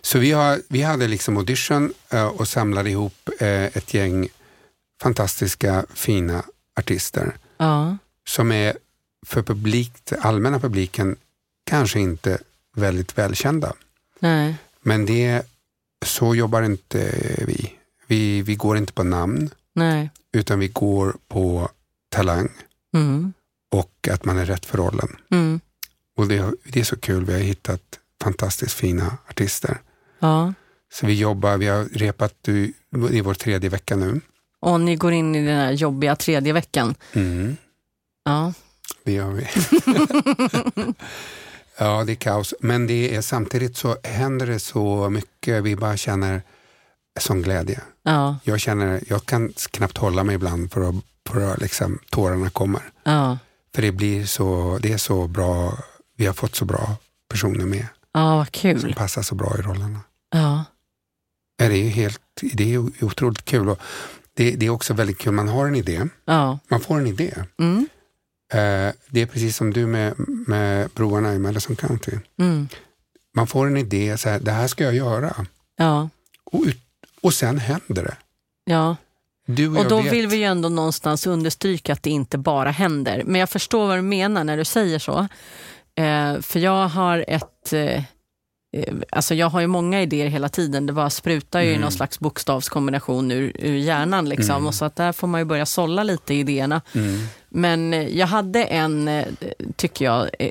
Så 0.00 0.18
vi, 0.18 0.32
har, 0.32 0.60
vi 0.68 0.82
hade 0.82 1.08
liksom 1.08 1.36
audition 1.36 1.92
eh, 2.10 2.26
och 2.26 2.48
samlade 2.48 2.90
ihop 2.90 3.28
eh, 3.40 3.48
ett 3.64 3.94
gäng 3.94 4.28
fantastiska, 5.02 5.84
fina 5.94 6.42
artister 6.80 7.36
ja, 7.56 7.96
som 8.28 8.52
är 8.52 8.76
för 9.26 9.42
publik, 9.42 9.92
allmänna 10.20 10.60
publiken 10.60 11.16
kanske 11.64 12.00
inte 12.00 12.38
väldigt 12.76 13.18
välkända. 13.18 13.72
nej, 14.20 14.56
Men 14.82 15.06
det, 15.06 15.42
så 16.04 16.34
jobbar 16.34 16.62
inte 16.62 16.98
vi. 17.46 17.72
vi. 18.06 18.42
Vi 18.42 18.54
går 18.54 18.76
inte 18.76 18.92
på 18.92 19.02
namn, 19.02 19.50
nej. 19.74 20.10
utan 20.32 20.58
vi 20.58 20.68
går 20.68 21.16
på 21.28 21.68
talang 22.08 22.48
Mm. 22.94 23.32
och 23.70 24.08
att 24.12 24.24
man 24.24 24.38
är 24.38 24.44
rätt 24.46 24.66
för 24.66 24.78
rollen. 24.78 25.16
Mm. 25.30 25.60
Och 26.16 26.28
det, 26.28 26.52
det 26.64 26.80
är 26.80 26.84
så 26.84 26.96
kul, 26.96 27.24
vi 27.24 27.32
har 27.32 27.40
hittat 27.40 27.98
fantastiskt 28.22 28.72
fina 28.74 29.16
artister. 29.28 29.80
Ja. 30.18 30.52
Så 30.92 31.06
vi 31.06 31.14
jobbar, 31.14 31.56
vi 31.56 31.66
har 31.66 31.84
repat 31.84 32.48
i, 32.48 32.74
i 33.10 33.20
vår 33.20 33.34
tredje 33.34 33.70
vecka 33.70 33.96
nu. 33.96 34.20
Och 34.62 34.80
ni 34.80 34.96
går 34.96 35.12
in 35.12 35.34
i 35.34 35.46
den 35.46 35.56
här 35.58 35.72
jobbiga 35.72 36.16
tredje 36.16 36.52
veckan. 36.52 36.94
Mm, 37.12 37.56
Ja, 38.24 38.52
det 39.04 39.12
gör 39.12 39.30
vi. 39.30 39.46
ja, 41.78 42.04
det 42.04 42.12
är 42.12 42.16
kaos. 42.16 42.54
Men 42.60 42.86
det 42.86 43.14
är 43.16 43.20
samtidigt 43.20 43.76
så 43.76 43.96
händer 44.02 44.46
det 44.46 44.58
så 44.58 45.10
mycket, 45.10 45.62
vi 45.64 45.76
bara 45.76 45.96
känner 45.96 46.42
sån 47.20 47.42
glädje. 47.42 47.80
ja, 48.02 48.36
Jag 48.44 48.60
känner, 48.60 49.00
jag 49.08 49.26
kan 49.26 49.52
knappt 49.70 49.98
hålla 49.98 50.24
mig 50.24 50.34
ibland 50.34 50.72
för 50.72 50.88
att, 50.88 50.94
för 51.28 51.52
att 51.52 51.60
liksom, 51.60 51.98
tårarna 52.10 52.50
kommer. 52.50 52.82
ja, 53.04 53.38
För 53.74 53.82
det 53.82 53.92
blir 53.92 54.26
så, 54.26 54.78
det 54.82 54.92
är 54.92 54.98
så 54.98 55.26
bra, 55.28 55.78
vi 56.16 56.26
har 56.26 56.32
fått 56.34 56.54
så 56.54 56.64
bra 56.64 56.96
personer 57.28 57.64
med 57.66 57.86
ja, 58.12 58.36
vad 58.36 58.46
som 58.46 58.80
kul. 58.80 58.94
passar 58.94 59.22
så 59.22 59.34
bra 59.34 59.56
i 59.58 59.62
rollerna. 59.62 60.00
Ja, 60.30 60.64
Det 61.58 61.64
är 61.64 61.70
ju 61.70 61.88
helt, 61.88 62.20
det 62.52 62.74
är 62.74 62.78
otroligt 63.04 63.44
kul. 63.44 63.68
Och 63.68 63.78
det, 64.36 64.50
det 64.50 64.66
är 64.66 64.70
också 64.70 64.94
väldigt 64.94 65.18
kul, 65.18 65.32
man 65.32 65.48
har 65.48 65.66
en 65.66 65.74
idé, 65.74 66.02
ja, 66.24 66.58
man 66.68 66.80
får 66.80 66.98
en 66.98 67.06
idé. 67.06 67.34
mm. 67.58 67.88
Eh, 68.52 68.92
det 69.08 69.20
är 69.22 69.26
precis 69.26 69.56
som 69.56 69.72
du 69.72 69.86
med, 69.86 70.14
med 70.46 70.90
broarna 70.94 71.34
i 71.34 71.38
Madison 71.38 71.76
County. 71.76 72.12
Mm. 72.38 72.68
Man 73.34 73.46
får 73.46 73.66
en 73.66 73.76
idé, 73.76 74.18
så 74.18 74.28
här, 74.28 74.38
det 74.40 74.50
här 74.52 74.66
ska 74.66 74.84
jag 74.84 74.94
göra. 74.94 75.46
ja, 75.76 76.08
Och, 76.44 76.62
ut, 76.66 76.78
och 77.20 77.34
sen 77.34 77.58
händer 77.58 78.04
det. 78.04 78.16
ja. 78.64 78.96
Och, 79.48 79.78
Och 79.78 79.88
då 79.88 80.00
vet, 80.00 80.12
vill 80.12 80.26
vi 80.26 80.36
ju 80.36 80.42
ändå 80.44 80.68
någonstans 80.68 81.26
understryka 81.26 81.92
att 81.92 82.02
det 82.02 82.10
inte 82.10 82.38
bara 82.38 82.70
händer. 82.70 83.22
Men 83.26 83.40
jag 83.40 83.50
förstår 83.50 83.86
vad 83.86 83.98
du 83.98 84.02
menar 84.02 84.44
när 84.44 84.56
du 84.56 84.64
säger 84.64 84.98
så. 84.98 85.28
Eh, 85.94 86.40
för 86.40 86.58
jag 86.58 86.88
har 86.88 87.24
ett... 87.28 87.72
Eh, 87.72 88.02
alltså 89.10 89.34
jag 89.34 89.46
har 89.50 89.60
ju 89.60 89.66
många 89.66 90.02
idéer 90.02 90.26
hela 90.28 90.48
tiden. 90.48 90.86
Det 90.86 90.92
bara 90.92 91.10
sprutar 91.10 91.60
ju 91.60 91.66
i 91.66 91.70
Mm. 91.70 91.80
någon 91.80 91.92
slags 91.92 92.18
bokstavskombination 92.20 93.30
ur, 93.30 93.52
ur 93.58 93.76
hjärnan. 93.76 94.28
Liksom. 94.28 94.54
Mm. 94.56 94.66
Och 94.66 94.74
så 94.74 94.84
att 94.84 94.96
där 94.96 95.12
får 95.12 95.26
man 95.26 95.40
ju 95.40 95.44
börja 95.44 95.66
sålla 95.66 96.02
lite 96.02 96.34
i 96.34 96.38
idéerna. 96.40 96.80
Mm, 96.94 97.20
Men 97.48 97.94
eh, 97.94 98.08
jag 98.18 98.26
hade 98.26 98.64
en, 98.64 99.08
eh, 99.08 99.24
tycker 99.76 100.04
jag, 100.04 100.28
eh, 100.38 100.50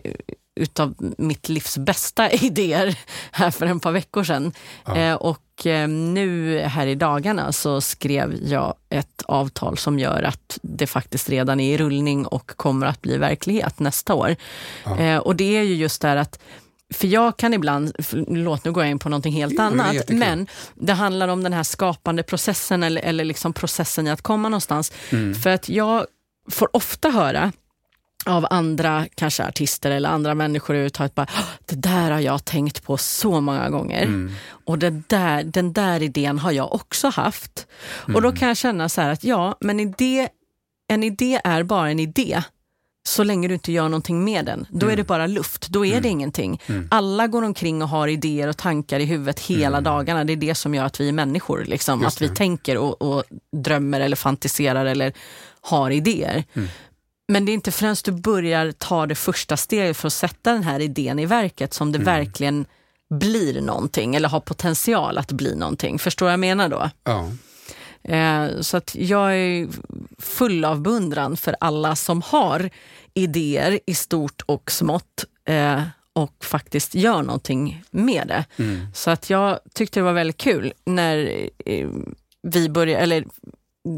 utav 0.56 0.94
mitt 1.18 1.50
livs 1.50 1.78
bästa 1.78 2.32
idéer 2.32 2.98
här 3.32 3.52
för 3.52 3.66
ett 3.66 3.82
par 3.82 3.92
veckor 3.92 4.24
sedan. 4.24 4.52
Ja. 4.86 4.96
Eh, 4.98 5.14
Och 5.16 5.66
eh, 5.66 5.88
nu 5.88 6.60
här 6.60 6.88
i 6.88 6.96
dagarna 6.96 7.52
så 7.52 7.82
skrev 7.82 8.40
jag 8.44 8.74
ett 8.90 9.22
avtal 9.26 9.78
som 9.78 10.00
gör 10.00 10.24
att 10.24 10.60
det 10.62 10.88
faktiskt 10.88 11.30
redan 11.30 11.60
är 11.60 11.74
i 11.74 11.78
rullning 11.78 12.26
och 12.28 12.52
kommer 12.56 12.88
att 12.88 13.02
bli 13.02 13.18
verklighet 13.18 13.80
nästa 13.80 14.14
år. 14.14 14.36
Ja. 14.86 14.98
Eh, 15.00 15.18
Och 15.18 15.36
det 15.36 15.58
är 15.58 15.64
ju 15.64 15.76
just 15.76 16.02
det 16.02 16.08
här 16.08 16.18
att 16.18 16.40
för 16.94 17.08
jag 17.08 17.38
kan 17.38 17.54
ibland, 17.54 17.92
förlåt 18.00 18.66
nu 18.66 18.72
går 18.72 18.84
jag 18.84 18.92
in 18.92 19.00
på 19.00 19.10
någonting 19.10 19.34
helt 19.34 19.58
det 19.58 19.62
är 19.64 19.68
annat, 19.68 19.94
jättekul. 19.94 20.20
men 20.20 20.48
det 20.76 20.94
handlar 20.94 21.28
om 21.28 21.44
den 21.44 21.54
här 21.54 21.64
skapande 21.64 22.24
processen 22.24 22.84
eller, 22.84 23.02
eller 23.02 23.26
liksom 23.26 23.54
processen 23.54 24.08
i 24.08 24.10
att 24.12 24.22
komma 24.22 24.50
någonstans. 24.50 24.92
Mm. 25.10 25.36
För 25.36 25.50
att 25.50 25.70
jag 25.70 26.06
får 26.52 26.76
ofta 26.76 27.10
höra 27.10 27.52
av 28.26 28.48
andra, 28.50 29.06
kanske 29.16 29.44
artister 29.48 29.92
eller 29.92 30.10
andra 30.10 30.36
människor 30.36 30.74
överhuvudtaget, 30.74 31.16
bara 31.16 31.28
"Ah, 31.38 31.44
det 31.66 31.76
där 31.76 32.12
har 32.12 32.20
jag 32.20 32.46
tänkt 32.46 32.84
på 32.84 32.98
så 32.98 33.42
många 33.42 33.70
gånger. 33.70 34.04
Mm. 34.04 34.32
Och 34.66 34.80
det 34.80 34.90
där, 35.08 35.44
den 35.44 35.74
där 35.74 36.04
idén 36.04 36.40
har 36.40 36.52
jag 36.52 36.74
också 36.74 37.10
haft. 37.10 37.68
Och 38.04 38.10
Mm. 38.10 38.22
då 38.24 38.32
kan 38.32 38.48
jag 38.48 38.58
känna 38.58 38.90
så 38.90 39.02
här 39.02 39.10
att 39.10 39.24
ja, 39.24 39.58
men 39.62 39.80
idé, 39.80 40.28
en 40.88 41.04
idé 41.04 41.42
är 41.44 41.64
bara 41.64 41.90
en 41.92 42.00
idé. 42.00 42.42
Så 43.04 43.24
länge 43.24 43.48
du 43.48 43.54
inte 43.54 43.72
gör 43.72 43.84
någonting 43.90 44.24
med 44.24 44.46
den. 44.46 44.66
Då 44.70 44.86
Mm. 44.86 44.94
är 44.94 44.98
det 44.98 45.04
bara 45.04 45.28
luft, 45.28 45.68
då 45.68 45.86
är 45.86 46.02
det 46.02 46.08
ingenting. 46.10 46.62
Alla 46.92 47.28
går 47.28 47.42
omkring 47.44 47.82
och 47.82 47.90
har 47.90 48.08
idéer 48.08 48.48
och 48.48 48.58
tankar 48.58 49.00
i 49.00 49.06
huvudet 49.06 49.40
hela 49.40 49.82
dagarna. 49.82 50.24
Det 50.24 50.34
är 50.34 50.38
det 50.38 50.56
som 50.56 50.74
gör 50.76 50.86
att 50.86 51.00
vi 51.02 51.08
är 51.08 51.12
människor. 51.12 51.66
Liksom. 51.66 51.94
Mm. 52.00 52.08
Att 52.08 52.22
vi 52.22 52.30
tänker 52.30 52.78
och, 52.78 53.02
och 53.02 53.24
drömmer 53.64 54.00
eller 54.00 54.16
fantiserar 54.16 54.86
eller 54.86 55.14
har 55.62 55.92
idéer. 55.92 56.44
Mm. 56.54 56.68
Men 57.28 57.46
det 57.46 57.52
är 57.52 57.54
inte 57.54 57.72
förrän 57.72 57.96
du 58.04 58.12
börjar 58.12 58.72
ta 58.72 59.06
det 59.06 59.16
första 59.16 59.58
steget 59.58 59.98
för 59.98 60.08
att 60.08 60.14
sätta 60.14 60.52
den 60.54 60.64
här 60.64 60.80
idén 60.80 61.20
i 61.20 61.26
verket 61.26 61.74
som 61.74 61.92
det 61.92 61.98
Mm. 61.98 62.06
verkligen 62.06 62.66
blir 63.14 63.62
någonting 63.62 64.16
eller 64.16 64.30
har 64.30 64.40
potential 64.40 65.18
att 65.18 65.32
bli 65.32 65.56
någonting. 65.56 66.00
Förstår 66.00 66.26
vad 66.26 66.34
jag 66.34 66.40
menar 66.40 66.70
då? 66.70 66.90
Ja. 67.04 67.30
Eh, 68.04 68.62
så 68.62 68.78
att 68.78 68.96
jag 68.96 69.36
är 69.36 69.68
full 70.20 70.66
av 70.66 70.82
beundran 70.82 71.38
för 71.38 71.56
alla 71.60 71.96
som 71.96 72.22
har 72.22 72.70
idéer 73.14 73.80
i 73.86 73.96
stort 73.96 74.42
och 74.46 74.72
smått 74.72 75.26
eh, 75.46 75.82
och 76.14 76.46
faktiskt 76.46 76.96
gör 76.96 77.22
någonting 77.22 77.84
med 77.92 78.28
det. 78.28 78.46
Mm. 78.64 78.88
Så 78.94 79.12
att 79.12 79.30
jag 79.30 79.60
tyckte 79.74 80.00
det 80.00 80.04
var 80.04 80.14
väldigt 80.14 80.38
kul 80.38 80.74
när 80.86 81.50
eh, 81.66 81.90
vi 82.44 82.70
började, 82.70 83.04
eller 83.04 83.26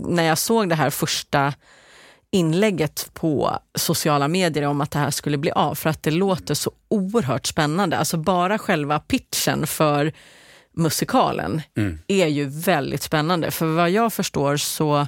när 0.07 0.23
jag 0.23 0.37
såg 0.37 0.69
det 0.69 0.75
här 0.75 0.89
första 0.89 1.53
inlägget 2.31 3.09
på 3.13 3.59
sociala 3.75 4.27
medier 4.27 4.63
om 4.63 4.81
att 4.81 4.91
det 4.91 4.99
här 4.99 5.11
skulle 5.11 5.37
bli 5.37 5.51
av, 5.51 5.75
för 5.75 5.89
att 5.89 6.03
det 6.03 6.11
låter 6.11 6.53
så 6.53 6.71
oerhört 6.87 7.45
spännande. 7.45 7.97
Alltså 7.97 8.17
bara 8.17 8.57
själva 8.57 8.99
pitchen 8.99 9.67
för 9.67 10.13
musikalen 10.73 11.61
Mm. 11.77 11.99
är 12.07 12.27
ju 12.27 12.45
väldigt 12.45 13.03
spännande. 13.03 13.51
För 13.51 13.65
vad 13.65 13.89
jag 13.91 14.13
förstår 14.13 14.57
så 14.57 15.07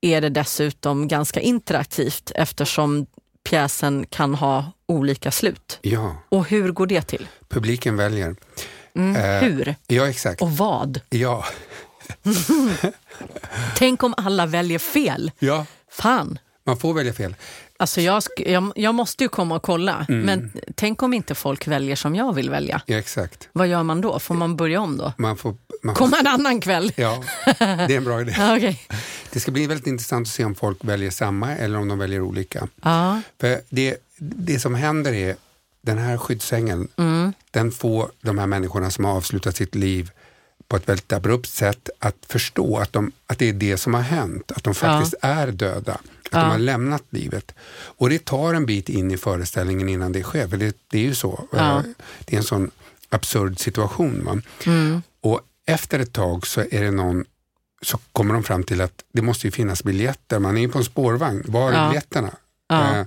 är 0.00 0.20
det 0.20 0.28
dessutom 0.28 1.08
ganska 1.08 1.40
interaktivt 1.40 2.32
eftersom 2.34 3.06
pjäsen 3.48 4.06
kan 4.10 4.34
ha 4.34 4.72
olika 4.86 5.30
slut. 5.30 5.78
ja, 5.82 6.16
Och 6.28 6.48
hur 6.48 6.72
går 6.72 6.86
det 6.86 7.02
till? 7.02 7.26
publiken 7.48 7.96
väljer. 7.96 8.36
Mm, 8.96 9.16
Eh, 9.16 9.42
hur 9.50 9.74
Ja, 9.86 10.08
exakt. 10.08 10.42
och 10.42 10.52
vad? 10.56 11.00
Ja, 11.10 11.44
Tänk 13.76 14.02
om 14.02 14.14
alla 14.16 14.46
väljer 14.46 14.78
fel. 14.78 15.30
ja, 15.38 15.66
Fan. 15.90 16.38
man 16.66 16.76
får 16.76 16.94
välja 16.94 17.12
fel. 17.12 17.34
Alltså 17.80 18.00
jag, 18.00 18.22
jag, 18.36 18.72
jag 18.76 18.94
måste 18.94 19.24
ju 19.24 19.28
komma 19.28 19.56
och 19.56 19.62
kolla, 19.62 20.06
Mm. 20.08 20.20
men 20.26 20.52
tänk 20.74 21.02
om 21.02 21.14
inte 21.14 21.34
folk 21.34 21.66
väljer 21.66 21.96
som 21.96 22.14
jag 22.14 22.32
vill 22.34 22.50
välja. 22.50 22.82
Ja, 22.86 22.96
exakt. 22.98 23.48
Vad 23.52 23.68
gör 23.68 23.82
man 23.82 24.00
då? 24.00 24.18
Får 24.18 24.34
man 24.34 24.56
börja 24.56 24.80
om 24.80 24.96
då? 24.96 25.12
Man 25.18 25.36
får, 25.36 25.54
man 25.82 25.94
får, 25.94 26.04
Komma 26.04 26.16
en 26.20 26.26
annan 26.26 26.60
kväll? 26.60 26.92
ja, 26.96 27.22
det 27.58 27.62
är 27.64 27.90
en 27.90 28.04
bra 28.04 28.20
idé. 28.20 28.32
Okej. 28.56 28.80
Det 29.32 29.40
ska 29.40 29.50
bli 29.50 29.66
väldigt 29.66 29.86
intressant 29.86 30.26
att 30.28 30.32
se 30.32 30.44
om 30.44 30.54
folk 30.54 30.84
väljer 30.84 31.10
samma 31.10 31.56
eller 31.56 31.78
om 31.78 31.88
de 31.88 31.98
väljer 31.98 32.20
olika. 32.20 32.68
Ja. 32.82 33.20
För 33.40 33.60
det, 33.70 33.96
det 34.18 34.58
som 34.58 34.74
händer 34.74 35.12
är, 35.12 35.36
den 35.82 35.98
här 35.98 36.18
skyddsängeln, 36.18 36.88
Mm. 36.96 37.32
den 37.50 37.72
får 37.72 38.10
de 38.22 38.38
här 38.38 38.46
människorna 38.46 38.90
som 38.90 39.04
har 39.04 39.12
avslutat 39.12 39.56
sitt 39.56 39.74
liv 39.74 40.10
på 40.70 40.76
ett 40.76 40.88
väldigt 40.88 41.12
abrupt 41.12 41.48
sätt 41.48 41.88
att 41.98 42.16
förstå 42.28 42.76
att, 42.78 42.92
de, 42.92 43.12
att 43.26 43.38
det 43.38 43.48
är 43.48 43.52
det 43.52 43.76
som 43.76 43.94
har 43.94 44.00
hänt, 44.00 44.52
att 44.52 44.64
de 44.64 44.74
faktiskt 44.74 45.14
är 45.22 45.46
döda, 45.52 45.92
att 45.94 46.00
Ja. 46.32 46.38
de 46.38 46.50
har 46.50 46.58
lämnat 46.58 47.02
livet. 47.10 47.54
Och 47.98 48.10
det 48.10 48.24
tar 48.24 48.54
en 48.54 48.66
bit 48.66 48.88
in 48.88 49.10
i 49.10 49.16
föreställningen 49.16 49.88
innan 49.88 50.12
det 50.12 50.22
sker, 50.22 50.48
för 50.48 50.56
det, 50.56 50.76
det 50.90 50.98
är 50.98 51.02
ju 51.02 51.14
så. 51.14 51.48
Ja. 51.52 51.76
Eh, 51.78 51.82
Det 52.24 52.36
är 52.36 52.38
en 52.38 52.44
sån 52.44 52.70
absurd 53.08 53.58
situation. 53.58 54.42
Mm. 54.66 55.02
Och 55.20 55.40
efter 55.66 55.98
ett 55.98 56.12
tag 56.12 56.46
så 56.46 56.60
är 56.60 56.82
det 56.82 56.90
någon 56.90 57.24
så 57.82 57.98
kommer 58.12 58.34
de 58.34 58.42
fram 58.42 58.62
till 58.64 58.80
att 58.80 59.04
det 59.12 59.22
måste 59.22 59.46
ju 59.46 59.50
finnas 59.50 59.84
biljetter. 59.84 60.38
Man 60.38 60.56
är 60.56 60.60
ju 60.60 60.68
på 60.68 60.78
en 60.78 60.84
spårvagn. 60.84 61.42
Var 61.48 61.72
är 61.72 61.76
Ja. 61.76 61.88
biljetterna? 61.88 62.30
Ja. 62.68 62.96
Eh, 62.96 63.04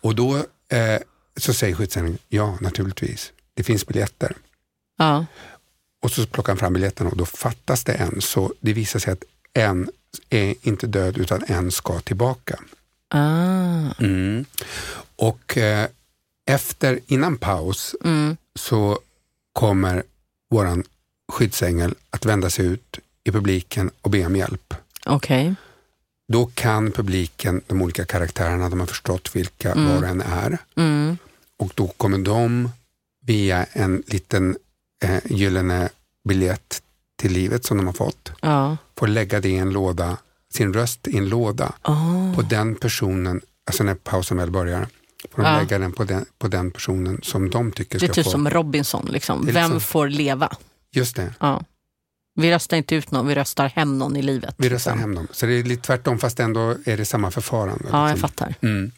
och 0.00 0.14
då 0.14 0.36
eh, 0.68 0.98
så 1.36 1.52
säger 1.54 1.74
skyddsängeln, 1.74 2.18
ja 2.28 2.58
naturligtvis, 2.60 3.32
det 3.54 3.62
finns 3.62 3.86
biljetter. 3.86 4.36
Och 6.02 6.10
så 6.10 6.26
plockar 6.26 6.52
han 6.52 6.58
fram 6.58 6.72
biljetterna 6.72 7.10
och 7.10 7.16
då 7.16 7.26
fattas 7.26 7.84
det 7.84 7.92
en. 7.92 8.20
Så 8.20 8.52
det 8.60 8.72
visar 8.72 8.98
sig 8.98 9.12
att 9.12 9.24
en 9.52 9.90
är 10.30 10.54
inte 10.62 10.86
död 10.86 11.18
utan 11.18 11.42
en 11.46 11.70
ska 11.70 12.00
tillbaka. 12.00 12.60
Ah. 13.08 13.90
Och 15.16 15.56
eh, 15.58 15.88
efter, 16.46 17.00
innan 17.06 17.36
paus 17.36 17.94
Mm. 18.04 18.36
så 18.54 18.98
kommer 19.52 20.02
våran 20.50 20.84
skyddsängel 21.32 21.94
att 22.10 22.24
vända 22.24 22.50
sig 22.50 22.66
ut 22.66 22.98
i 23.24 23.30
publiken 23.30 23.90
och 24.00 24.10
be 24.10 24.26
om 24.26 24.36
hjälp. 24.36 24.74
Okej. 25.06 25.54
Då 26.28 26.46
kan 26.54 26.92
publiken, 26.92 27.60
de 27.66 27.82
olika 27.82 28.04
karaktärerna, 28.04 28.68
de 28.68 28.80
har 28.80 28.86
förstått 28.86 29.36
vilka 29.36 29.72
Mm. 29.72 29.88
var 29.88 29.96
och 30.02 30.08
en 30.08 30.20
är. 30.20 30.58
Mm. 30.76 31.18
Och 31.56 31.72
då 31.74 31.88
kommer 31.88 32.18
de 32.18 32.70
via 33.22 33.64
en 33.72 34.02
liten 34.06 34.56
eh, 35.04 35.20
gyllene 35.24 35.88
biljett 36.28 36.82
till 37.18 37.32
livet 37.32 37.64
som 37.64 37.76
de 37.76 37.86
har 37.86 37.94
fått, 37.94 38.32
Ja. 38.40 38.76
få 38.98 39.06
lägga 39.06 39.40
det 39.40 39.48
i 39.48 39.56
en 39.56 39.70
låda, 39.70 40.16
sin 40.54 40.74
röst 40.74 41.08
i 41.08 41.16
en 41.18 41.28
låda 41.28 41.72
Oh. 41.84 42.34
på 42.36 42.42
den 42.42 42.74
personen, 42.74 43.40
alltså 43.66 43.84
när 43.84 43.94
pausen 43.94 44.36
väl 44.36 44.50
börjar, 44.50 44.88
får 45.34 45.42
de 45.42 45.48
Ja. 45.52 45.58
lägga 45.58 45.78
den 45.78 45.92
på, 45.92 46.04
den 46.04 46.24
på 46.38 46.48
den 46.48 46.70
personen 46.70 47.20
som 47.22 47.50
de 47.50 47.72
tycker 47.72 47.98
Det 47.98 48.04
är 48.04 48.08
ska 48.08 48.14
typ 48.14 48.24
få. 48.24 48.30
som 48.30 48.50
Robinson, 48.50 49.06
liksom. 49.10 49.46
Vem 49.46 49.54
liksom- 49.54 49.80
får 49.80 50.08
leva? 50.08 50.56
Just 50.92 51.16
det, 51.16 51.34
Ja. 51.40 51.62
Vi 52.34 52.50
röstar 52.50 52.76
inte 52.76 52.94
ut 52.94 53.10
någon, 53.10 53.26
vi 53.26 53.34
röstar 53.34 53.68
hem 53.68 53.98
någon 53.98 54.16
i 54.16 54.22
livet. 54.22 54.54
vi 54.58 54.68
röstar 54.68 54.90
liksom. 54.92 55.00
hem 55.00 55.14
dem. 55.14 55.28
Så 55.32 55.46
det 55.46 55.52
är 55.52 55.62
lite 55.62 55.82
tvärtom 55.82 56.18
fast 56.18 56.40
ändå 56.40 56.76
är 56.84 56.96
det 56.96 57.04
samma 57.04 57.30
förfarande. 57.30 57.84
Ja, 57.92 58.08
jag 58.08 58.14
liksom. 58.14 58.28
fattar. 58.28 58.54
Mm. 58.62 58.92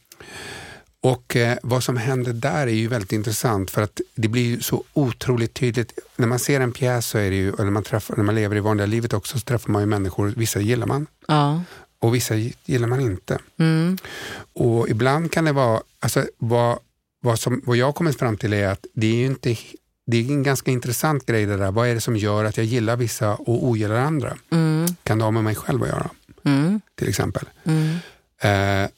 Och 1.04 1.36
eh, 1.36 1.58
vad 1.62 1.82
som 1.84 1.96
händer 1.96 2.32
där 2.32 2.66
är 2.66 2.72
ju 2.72 2.88
väldigt 2.88 3.12
intressant 3.12 3.70
för 3.70 3.82
att 3.82 4.00
det 4.14 4.28
blir 4.28 4.42
ju 4.42 4.60
så 4.60 4.84
otroligt 4.92 5.54
tydligt. 5.54 5.98
När 6.16 6.26
man 6.26 6.38
ser 6.38 6.60
en 6.60 6.72
pjäs 6.72 7.06
så 7.06 7.18
är 7.18 7.30
det 7.30 7.36
ju, 7.36 7.52
och 7.52 7.64
när 7.64 7.70
man, 7.70 7.82
träffar, 7.82 8.16
när 8.16 8.24
man 8.24 8.34
lever 8.34 8.56
i 8.56 8.60
vanliga 8.60 8.86
livet 8.86 9.12
också 9.12 9.38
så 9.38 9.44
träffar 9.44 9.72
man 9.72 9.82
ju 9.82 9.86
människor, 9.86 10.32
vissa 10.36 10.60
gillar 10.60 10.86
man 10.86 11.06
Ja. 11.28 11.62
och 11.98 12.14
vissa 12.14 12.34
gillar 12.64 12.88
man 12.88 13.00
inte. 13.00 13.38
Mm. 13.58 13.98
Och 14.52 14.88
ibland 14.88 15.32
kan 15.32 15.44
det 15.44 15.52
vara, 15.52 15.82
alltså 16.00 16.24
vad, 16.38 16.78
vad, 17.20 17.38
som, 17.38 17.60
vad 17.64 17.76
jag 17.76 17.94
kommit 17.94 18.18
fram 18.18 18.36
till 18.36 18.52
är 18.52 18.68
att 18.68 18.86
det 18.94 19.06
är 19.06 19.14
ju 19.14 19.26
inte 19.26 19.56
det 20.06 20.16
är 20.16 20.30
en 20.30 20.42
ganska 20.42 20.70
intressant 20.70 21.26
grej 21.26 21.46
det 21.46 21.56
där. 21.56 21.70
Vad 21.70 21.88
är 21.88 21.94
det 21.94 22.00
som 22.00 22.16
gör 22.16 22.44
att 22.44 22.56
jag 22.56 22.66
gillar 22.66 22.96
vissa 22.96 23.34
och 23.34 23.64
ogillar 23.66 23.94
andra? 23.96 24.36
Mm. 24.50 24.86
Kan 25.02 25.18
det 25.18 25.24
ha 25.24 25.30
med 25.30 25.44
mig 25.44 25.54
själv 25.54 25.82
att 25.82 25.88
göra 25.88 26.10
Mm. 26.44 26.80
till 26.94 27.08
exempel? 27.08 27.48
Mm. 27.64 27.96
Eh, 28.84 28.90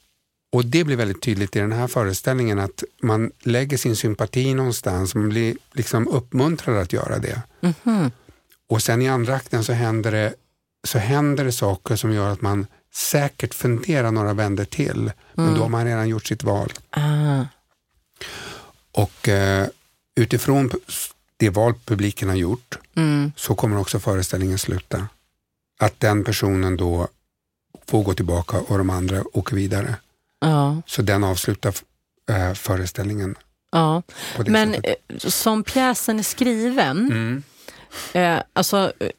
och 0.54 0.64
det 0.64 0.84
blir 0.84 0.96
väldigt 0.96 1.22
tydligt 1.22 1.56
i 1.56 1.58
den 1.58 1.72
här 1.72 1.86
föreställningen 1.86 2.58
att 2.58 2.84
man 3.02 3.30
lägger 3.42 3.76
sin 3.76 3.96
sympati 3.96 4.54
någonstans, 4.54 5.14
man 5.14 5.28
blir 5.28 5.56
liksom 5.72 6.08
uppmuntrad 6.08 6.78
att 6.78 6.92
göra 6.92 7.18
det. 7.18 7.42
Mhm. 7.60 8.10
Och 8.68 8.82
sen 8.82 9.02
i 9.02 9.08
andra 9.08 9.34
akten 9.34 9.64
så 9.64 9.72
händer 9.72 10.12
det, 10.12 10.34
så 10.84 10.98
händer 10.98 11.44
det 11.44 11.52
saker 11.52 11.96
som 11.96 12.12
gör 12.12 12.32
att 12.32 12.40
man 12.40 12.66
säkert 12.94 13.54
funderar 13.54 14.10
några 14.12 14.32
vänder 14.32 14.64
till, 14.64 15.12
men 15.34 15.54
då 15.54 15.62
har 15.62 15.68
man 15.68 15.84
redan 15.84 16.08
gjort 16.08 16.26
sitt 16.26 16.42
val. 16.42 16.72
Ah. 16.90 17.44
Och 18.92 19.28
eh, 19.28 19.66
utifrån 20.16 20.70
det 21.36 21.50
val 21.50 21.74
publiken 21.84 22.28
har 22.28 22.36
gjort 22.36 22.78
Mm. 22.96 23.32
så 23.36 23.54
kommer 23.54 23.78
också 23.78 24.00
föreställningen 24.00 24.58
sluta. 24.58 25.08
Att 25.78 26.00
den 26.00 26.24
personen 26.24 26.76
då 26.76 27.08
får 27.86 28.02
gå 28.02 28.14
tillbaka 28.14 28.60
och 28.60 28.78
de 28.78 28.90
andra 28.90 29.24
åker 29.32 29.56
vidare. 29.56 29.96
Ja. 30.50 30.82
Så 30.86 31.02
den 31.02 31.24
avslutar 31.24 31.74
eh, 32.30 32.54
föreställningen 32.54 33.34
ja. 33.72 34.02
Men 34.46 34.72
sättet. 34.74 34.96
eh, 35.08 35.18
som 35.18 35.62
pjäsen 35.64 36.18
är 36.18 36.22
skriven, 36.22 36.98
Mm. 37.12 37.42
eh, 38.12 38.42
alltså 38.52 38.92
eh, 39.00 39.10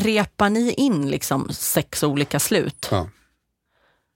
repar 0.00 0.50
ni 0.50 0.72
in 0.72 1.10
liksom 1.10 1.48
sex 1.52 2.02
olika 2.02 2.40
slut? 2.40 2.88
Ja. 2.90 3.08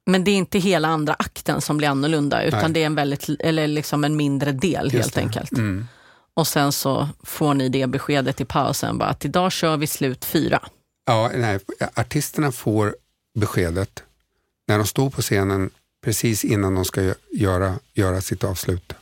Men 0.07 0.25
det 0.25 0.31
är 0.31 0.37
inte 0.37 0.59
hela 0.59 0.88
andra 0.88 1.14
akten 1.19 1.61
som 1.61 1.77
blir 1.77 1.88
annorlunda, 1.88 2.42
utan 2.42 2.61
Nej. 2.61 2.71
det 2.73 2.83
är 2.83 2.87
en, 2.87 2.95
väldigt, 2.95 3.29
eller 3.40 3.66
liksom 3.66 4.05
en 4.05 4.16
mindre 4.16 4.53
del 4.53 4.85
Just 4.85 4.95
helt 4.95 5.14
det. 5.14 5.21
enkelt. 5.21 5.53
Mm. 5.53 5.87
Och 6.35 6.47
sen 6.47 6.73
så 6.73 7.09
får 7.23 7.55
ni 7.55 7.69
det 7.69 7.87
beskedet 7.87 8.40
i 8.40 8.45
pausen, 8.45 8.99
bara 8.99 9.09
att 9.09 9.25
idag 9.25 9.53
kör 9.53 9.77
vi 9.77 9.87
slut 9.87 10.25
fyra. 10.25 10.61
Ja, 11.07 11.31
nej, 11.35 11.59
artisterna 11.95 12.53
får 12.53 12.97
beskedet 13.38 14.03
när 14.69 14.79
de 14.79 14.87
står 14.87 15.11
på 15.11 15.23
scenen 15.23 15.71
precis 16.07 16.45
innan 16.45 16.75
de 16.75 16.85
ska 16.85 17.01
gö- 17.01 17.14
göra, 17.33 17.75
göra 17.95 18.21
sitt 18.21 18.45
avslut. 18.45 18.92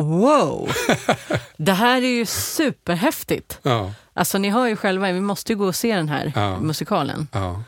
wow! 0.00 0.70
Det 1.56 1.72
här 1.72 2.02
är 2.02 2.08
ju 2.08 2.26
superhäftigt. 2.26 3.58
Ja, 3.62 3.92
Alltså 4.14 4.38
ni 4.38 4.50
hör 4.50 4.66
ju 4.66 4.76
själva, 4.76 5.12
vi 5.12 5.20
måste 5.20 5.52
ju 5.52 5.56
gå 5.58 5.66
och 5.66 5.74
se 5.76 5.96
den 5.96 6.08
här 6.08 6.32
Ja. 6.36 6.60
musikalen. 6.60 7.28
ja. 7.32 7.62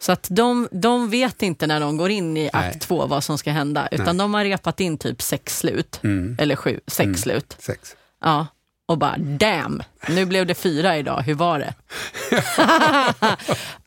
Så 0.00 0.12
att 0.12 0.26
de, 0.30 0.68
de 0.72 1.10
vet 1.10 1.42
inte 1.42 1.66
när 1.66 1.80
de 1.80 1.96
går 1.96 2.10
in 2.10 2.36
i 2.36 2.50
Nej. 2.54 2.70
akt 2.70 2.80
två 2.82 3.06
vad 3.06 3.24
som 3.24 3.38
ska 3.38 3.50
hända, 3.52 3.88
utan 3.90 4.06
Nej. 4.06 4.14
de 4.16 4.34
har 4.34 4.44
repat 4.44 4.80
in 4.80 4.98
typ 4.98 5.22
sex 5.22 5.58
slut. 5.58 6.00
Mm. 6.02 6.36
Eller 6.40 6.56
sju, 6.56 6.80
sex 6.86 7.20
slut. 7.20 7.56
Sex. 7.58 7.96
Ja. 8.24 8.46
Och 8.88 8.98
bara 8.98 9.16
damn, 9.18 9.82
nu 10.08 10.26
blev 10.26 10.46
det 10.46 10.54
fyra 10.54 10.96
idag, 10.98 11.22
hur 11.22 11.34
var 11.34 11.58
det? 11.58 11.74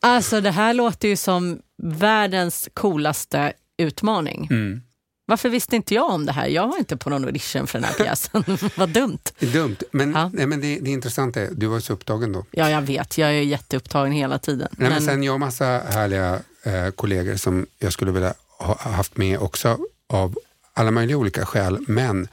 alltså 0.00 0.40
det 0.40 0.50
här 0.50 0.74
låter 0.74 1.08
ju 1.08 1.16
som 1.16 1.58
världens 1.82 2.68
coolaste 2.74 3.52
utmaning. 3.82 4.48
Mm. 4.50 4.82
Varför 5.26 5.48
visste 5.48 5.76
inte 5.76 5.94
jag 5.94 6.10
om 6.10 6.26
det 6.26 6.32
här? 6.32 6.46
Jag 6.46 6.68
var 6.68 6.78
inte 6.78 6.96
på 6.96 7.10
någon 7.10 7.24
audition 7.24 7.66
för 7.66 7.78
den 7.78 7.84
här 7.88 7.94
pjäsen. 7.94 8.44
Vad 8.76 8.88
dumt. 8.88 9.18
Dumt, 9.40 9.76
men, 9.90 10.12
Ja. 10.12 10.30
nej, 10.34 10.46
men 10.46 10.60
det, 10.60 10.78
det 10.78 10.90
intressanta 10.90 11.40
är, 11.40 11.48
du 11.52 11.66
var 11.66 11.80
så 11.80 11.92
upptagen 11.92 12.32
då. 12.32 12.44
Ja, 12.50 12.70
jag 12.70 12.82
vet. 12.82 13.18
Jag 13.18 13.28
är 13.28 13.32
jätteupptagen 13.42 14.12
hela 14.12 14.38
tiden. 14.38 14.68
Nej, 14.70 14.88
men 14.90 14.92
Men- 14.92 15.02
sen 15.02 15.22
jag 15.22 15.32
har 15.32 15.38
massa 15.38 15.64
härliga 15.64 16.40
eh, 16.62 16.90
kollegor 16.90 17.36
som 17.36 17.66
jag 17.78 17.92
skulle 17.92 18.10
vilja 18.12 18.34
ha 18.58 18.78
haft 18.78 19.16
med 19.16 19.38
också 19.38 19.78
av 20.08 20.38
alla 20.72 20.90
möjliga 20.90 21.16
olika 21.16 21.46
skäl. 21.46 21.84
Men 21.88 22.28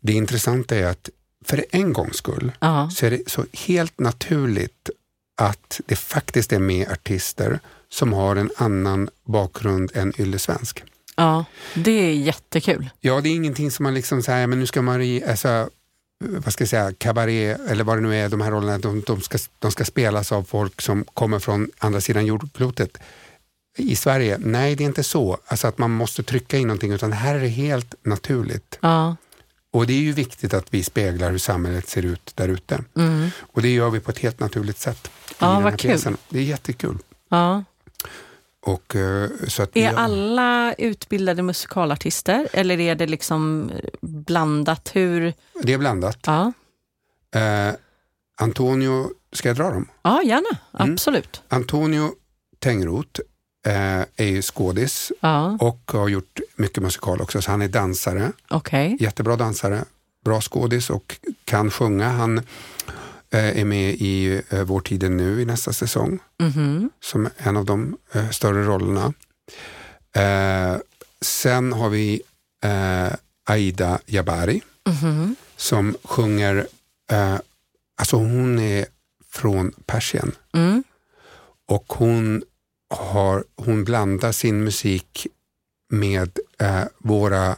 det 0.00 0.12
intressanta 0.12 0.76
är 0.76 0.86
att 0.86 1.08
för 1.44 1.64
en 1.70 1.92
gångs 1.92 2.16
skull 2.16 2.52
ja. 2.60 2.90
så 2.94 3.06
är 3.06 3.10
det 3.10 3.20
så 3.30 3.44
helt 3.52 3.98
naturligt 4.00 4.90
att 5.36 5.80
det 5.86 5.96
faktiskt 5.96 6.52
är 6.52 6.58
med 6.58 6.90
artister 6.90 7.60
som 7.94 8.12
har 8.12 8.36
en 8.36 8.50
annan 8.56 9.08
bakgrund 9.24 9.90
än 9.94 10.12
yllesvensk. 10.20 10.82
ja, 11.16 11.44
det 11.74 11.90
är 11.90 12.12
jättekul. 12.12 12.90
Ja, 13.00 13.20
det 13.20 13.28
är 13.28 13.34
ingenting 13.34 13.70
som 13.70 13.82
man 13.82 13.94
liksom 13.94 14.22
säger, 14.22 14.46
men 14.46 14.58
nu 14.60 14.66
ska 14.66 14.82
Marie, 14.82 15.30
alltså, 15.30 15.68
vad 16.24 16.52
ska 16.52 16.62
jag 16.62 16.68
säga, 16.68 16.92
kabaré 16.98 17.56
eller 17.68 17.84
vad 17.84 17.96
det 17.96 18.00
nu 18.00 18.16
är, 18.16 18.28
de 18.28 18.40
här 18.40 18.50
rollerna, 18.50 18.78
de, 18.78 19.00
de, 19.06 19.20
ska, 19.20 19.38
de 19.58 19.70
ska 19.70 19.84
spelas 19.84 20.32
av 20.32 20.42
folk 20.42 20.80
som 20.80 21.04
kommer 21.04 21.38
från 21.38 21.70
andra 21.78 22.00
sidan 22.00 22.26
jordklotet. 22.26 22.98
I 23.78 23.96
Sverige, 23.96 24.38
nej 24.40 24.74
det 24.76 24.84
är 24.84 24.86
inte 24.86 25.04
så, 25.04 25.38
alltså 25.46 25.66
att 25.66 25.78
man 25.78 25.90
måste 25.90 26.22
trycka 26.22 26.56
in 26.58 26.68
någonting, 26.68 26.92
utan 26.92 27.12
här 27.12 27.34
är 27.34 27.40
det 27.40 27.48
helt 27.48 27.94
naturligt. 28.02 28.78
Ja. 28.80 29.16
Och 29.72 29.86
det 29.86 29.92
är 29.92 29.98
ju 30.00 30.12
viktigt 30.12 30.54
att 30.54 30.66
vi 30.74 30.82
speglar 30.82 31.30
hur 31.30 31.38
samhället 31.38 31.88
ser 31.88 32.02
ut 32.04 32.32
där 32.34 32.48
ute. 32.48 32.84
Mm. 32.96 33.28
Och 33.52 33.62
det 33.62 33.68
gör 33.74 33.90
vi 33.90 34.00
på 34.00 34.10
ett 34.10 34.18
helt 34.18 34.40
naturligt 34.40 34.78
sätt. 34.78 35.06
i 35.06 35.34
Ja, 35.38 35.46
den 35.46 35.62
vad 35.62 35.72
här 35.72 35.78
kul. 35.78 35.90
pjäsen. 35.90 36.16
Det 36.28 36.38
är 36.38 36.42
jättekul. 36.42 36.98
Ja. 37.28 37.64
Och, 38.66 38.96
eh, 38.96 39.30
att 39.62 39.76
Är 39.76 39.88
har- 39.92 39.94
alla 40.04 40.74
utbildade 40.78 41.42
musikalartister 41.42 42.48
eller 42.52 42.80
är 42.80 42.94
det 42.94 43.06
liksom 43.06 43.70
blandat? 44.00 44.90
Hur? 44.96 45.34
Det 45.62 45.72
är 45.72 45.78
blandat. 45.78 46.18
Ja, 46.26 46.52
Eh, 47.34 47.74
Antonio, 48.36 49.10
ska 49.32 49.48
jag 49.48 49.56
dra 49.56 49.70
dem? 49.70 49.88
ja 50.02 50.22
gärna. 50.24 50.58
Mm. 50.78 50.92
Absolut. 50.92 51.42
Antonio 51.48 52.10
Tengroth 52.58 53.20
eh, 53.66 54.00
är 54.16 54.24
ju 54.24 54.42
skådis 54.42 55.12
Ja, 55.20 55.58
och 55.60 55.90
har 55.92 56.08
gjort 56.08 56.40
mycket 56.56 56.82
musikal 56.82 57.20
också, 57.20 57.42
så 57.42 57.50
han 57.50 57.62
är 57.62 57.68
dansare, 57.68 58.32
okej. 58.50 58.96
jättebra 59.00 59.36
dansare, 59.36 59.84
bra 60.24 60.40
skådis 60.40 60.90
och 60.90 61.16
kan 61.44 61.70
sjunga. 61.70 62.08
Han 62.08 62.40
är 63.38 63.64
med 63.64 63.94
i 63.94 64.42
eh, 64.50 64.62
Vår 64.64 64.80
tid 64.80 65.02
är 65.02 65.08
nu 65.10 65.40
i 65.40 65.44
nästa 65.44 65.72
säsong 65.72 66.18
Mhm. 66.40 66.90
som 67.00 67.28
en 67.36 67.56
av 67.56 67.64
de 67.64 67.96
eh, 68.12 68.30
större 68.30 68.64
rollerna. 68.64 69.12
Eh, 70.16 70.80
sen 71.20 71.72
har 71.72 71.88
vi 71.88 72.22
eh, 72.64 73.12
Aida 73.46 73.98
Jabari 74.06 74.62
Mhm. 74.88 75.36
som 75.56 75.96
sjunger, 76.04 76.66
eh, 77.10 77.36
alltså 78.00 78.16
hon 78.16 78.58
är 78.58 78.86
från 79.30 79.72
Persien 79.86 80.32
Mm. 80.54 80.84
och 81.68 81.92
hon, 81.92 82.42
har, 82.94 83.44
hon 83.56 83.84
blandar 83.84 84.32
sin 84.32 84.64
musik 84.64 85.26
med 85.90 86.38
eh, 86.58 86.84
våra 86.98 87.56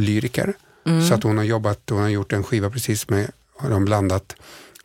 lyriker. 0.00 0.54
Mm. 0.86 1.08
Så 1.08 1.14
att 1.14 1.22
hon 1.22 1.36
har 1.36 1.44
jobbat, 1.44 1.90
hon 1.90 2.00
har 2.00 2.08
gjort 2.08 2.32
en 2.32 2.42
skiva 2.44 2.70
precis 2.70 3.08
med, 3.08 3.30
har 3.56 3.70
de 3.70 3.84
blandat 3.84 4.36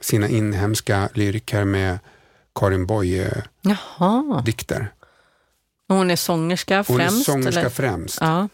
sina 0.02 0.28
inhemska 0.30 1.10
lyriker 1.14 1.64
med 1.64 2.00
Karin 2.56 2.86
Boye-dikter. 2.88 4.94
Hon 5.88 6.12
är 6.12 6.16
sångerska 6.16 6.84
Hon 6.88 6.98
främst? 6.98 7.28
är 7.28 7.32
sångerska 7.32 7.60
eller? 7.60 7.70
främst. 7.70 8.18
Ja. 8.22 8.48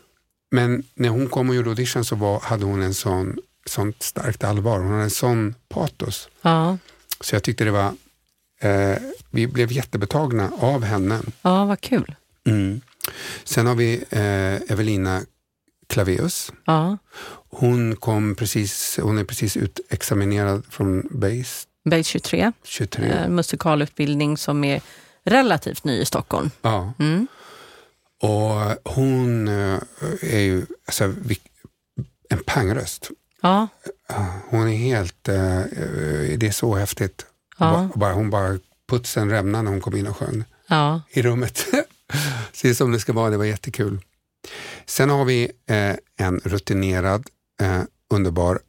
Men 0.52 0.84
när 0.94 1.10
hon 1.10 1.30
kom 1.30 1.50
och 1.50 1.56
gjorde 1.56 1.70
audition 1.70 2.06
så 2.06 2.16
var, 2.16 2.40
hade 2.40 2.66
hon 2.66 2.82
en 2.82 2.94
sån, 2.94 3.38
sånt 3.66 4.04
starkt 4.04 4.44
allvar. 4.44 4.80
Hon 4.80 4.92
hade 4.92 5.04
en 5.04 5.10
sån 5.10 5.56
patos. 5.70 6.30
Ja. 6.42 6.78
Så 7.22 7.36
jag 7.36 7.44
tyckte 7.44 7.64
det 7.64 7.72
var, 7.72 7.94
eh, 8.60 8.98
vi 9.30 9.48
blev 9.48 9.72
jättebetagna 9.72 10.52
av 10.60 10.84
henne. 10.84 11.20
ja, 11.42 11.66
vad 11.66 11.82
kul. 11.82 12.16
Sen 13.44 13.66
har 13.66 13.76
vi 13.76 14.04
eh, 14.10 14.72
Evelina 14.72 15.22
Claveus. 15.88 16.52
Ja. 16.66 16.98
Hon, 17.50 17.96
kom 17.96 18.36
precis, 18.36 19.00
hon 19.02 19.18
är 19.18 19.24
precis 19.24 19.58
utexaminerad 19.58 20.64
från 20.70 21.08
BASE 21.12 21.68
Base 21.90 22.04
23, 22.04 22.52
23. 22.64 23.06
eh, 23.12 23.28
musikalutbildning 23.30 24.38
som 24.38 24.64
är 24.64 24.82
relativt 25.26 25.84
ny 25.84 26.00
i 26.02 26.06
Stockholm. 26.06 26.52
Ja. 26.62 26.94
Mm. 27.00 27.28
Och 28.22 28.92
hon 28.94 29.48
eh, 29.48 29.80
är 30.22 30.40
ju 30.40 30.66
alltså, 30.86 31.14
en 32.30 32.40
pangröst. 32.46 33.10
Ja. 33.42 33.68
Hon 34.50 34.68
är 34.68 34.78
helt, 34.78 35.28
eh, 35.28 35.58
eh, 35.60 36.38
det 36.38 36.48
är 36.48 36.52
så 36.52 36.76
häftigt. 36.76 37.26
Ja. 37.58 37.90
Ba- 37.94 38.00
Bara, 38.00 38.14
hon 38.14 38.30
bara 38.30 38.60
putsade 38.90 39.24
en 39.24 39.30
rämna 39.30 39.62
när 39.62 39.72
hon 39.72 39.82
kom 39.82 39.96
in 39.96 40.08
och 40.08 40.18
sjöng 40.18 40.44
Ja. 40.68 41.02
i 41.10 41.22
rummet. 41.22 41.66
Är 42.64 42.74
som 42.74 42.92
det 42.92 43.00
ska 43.00 43.14
vara, 43.14 43.30
det 43.30 43.38
var 43.38 43.46
jättekul. 43.46 44.00
Sen 44.86 45.10
har 45.10 45.26
vi 45.26 45.52
eh, 45.70 45.96
en 46.28 46.40
rutinerad, 46.44 47.28
eh, 47.62 47.82
underbar 48.10 48.60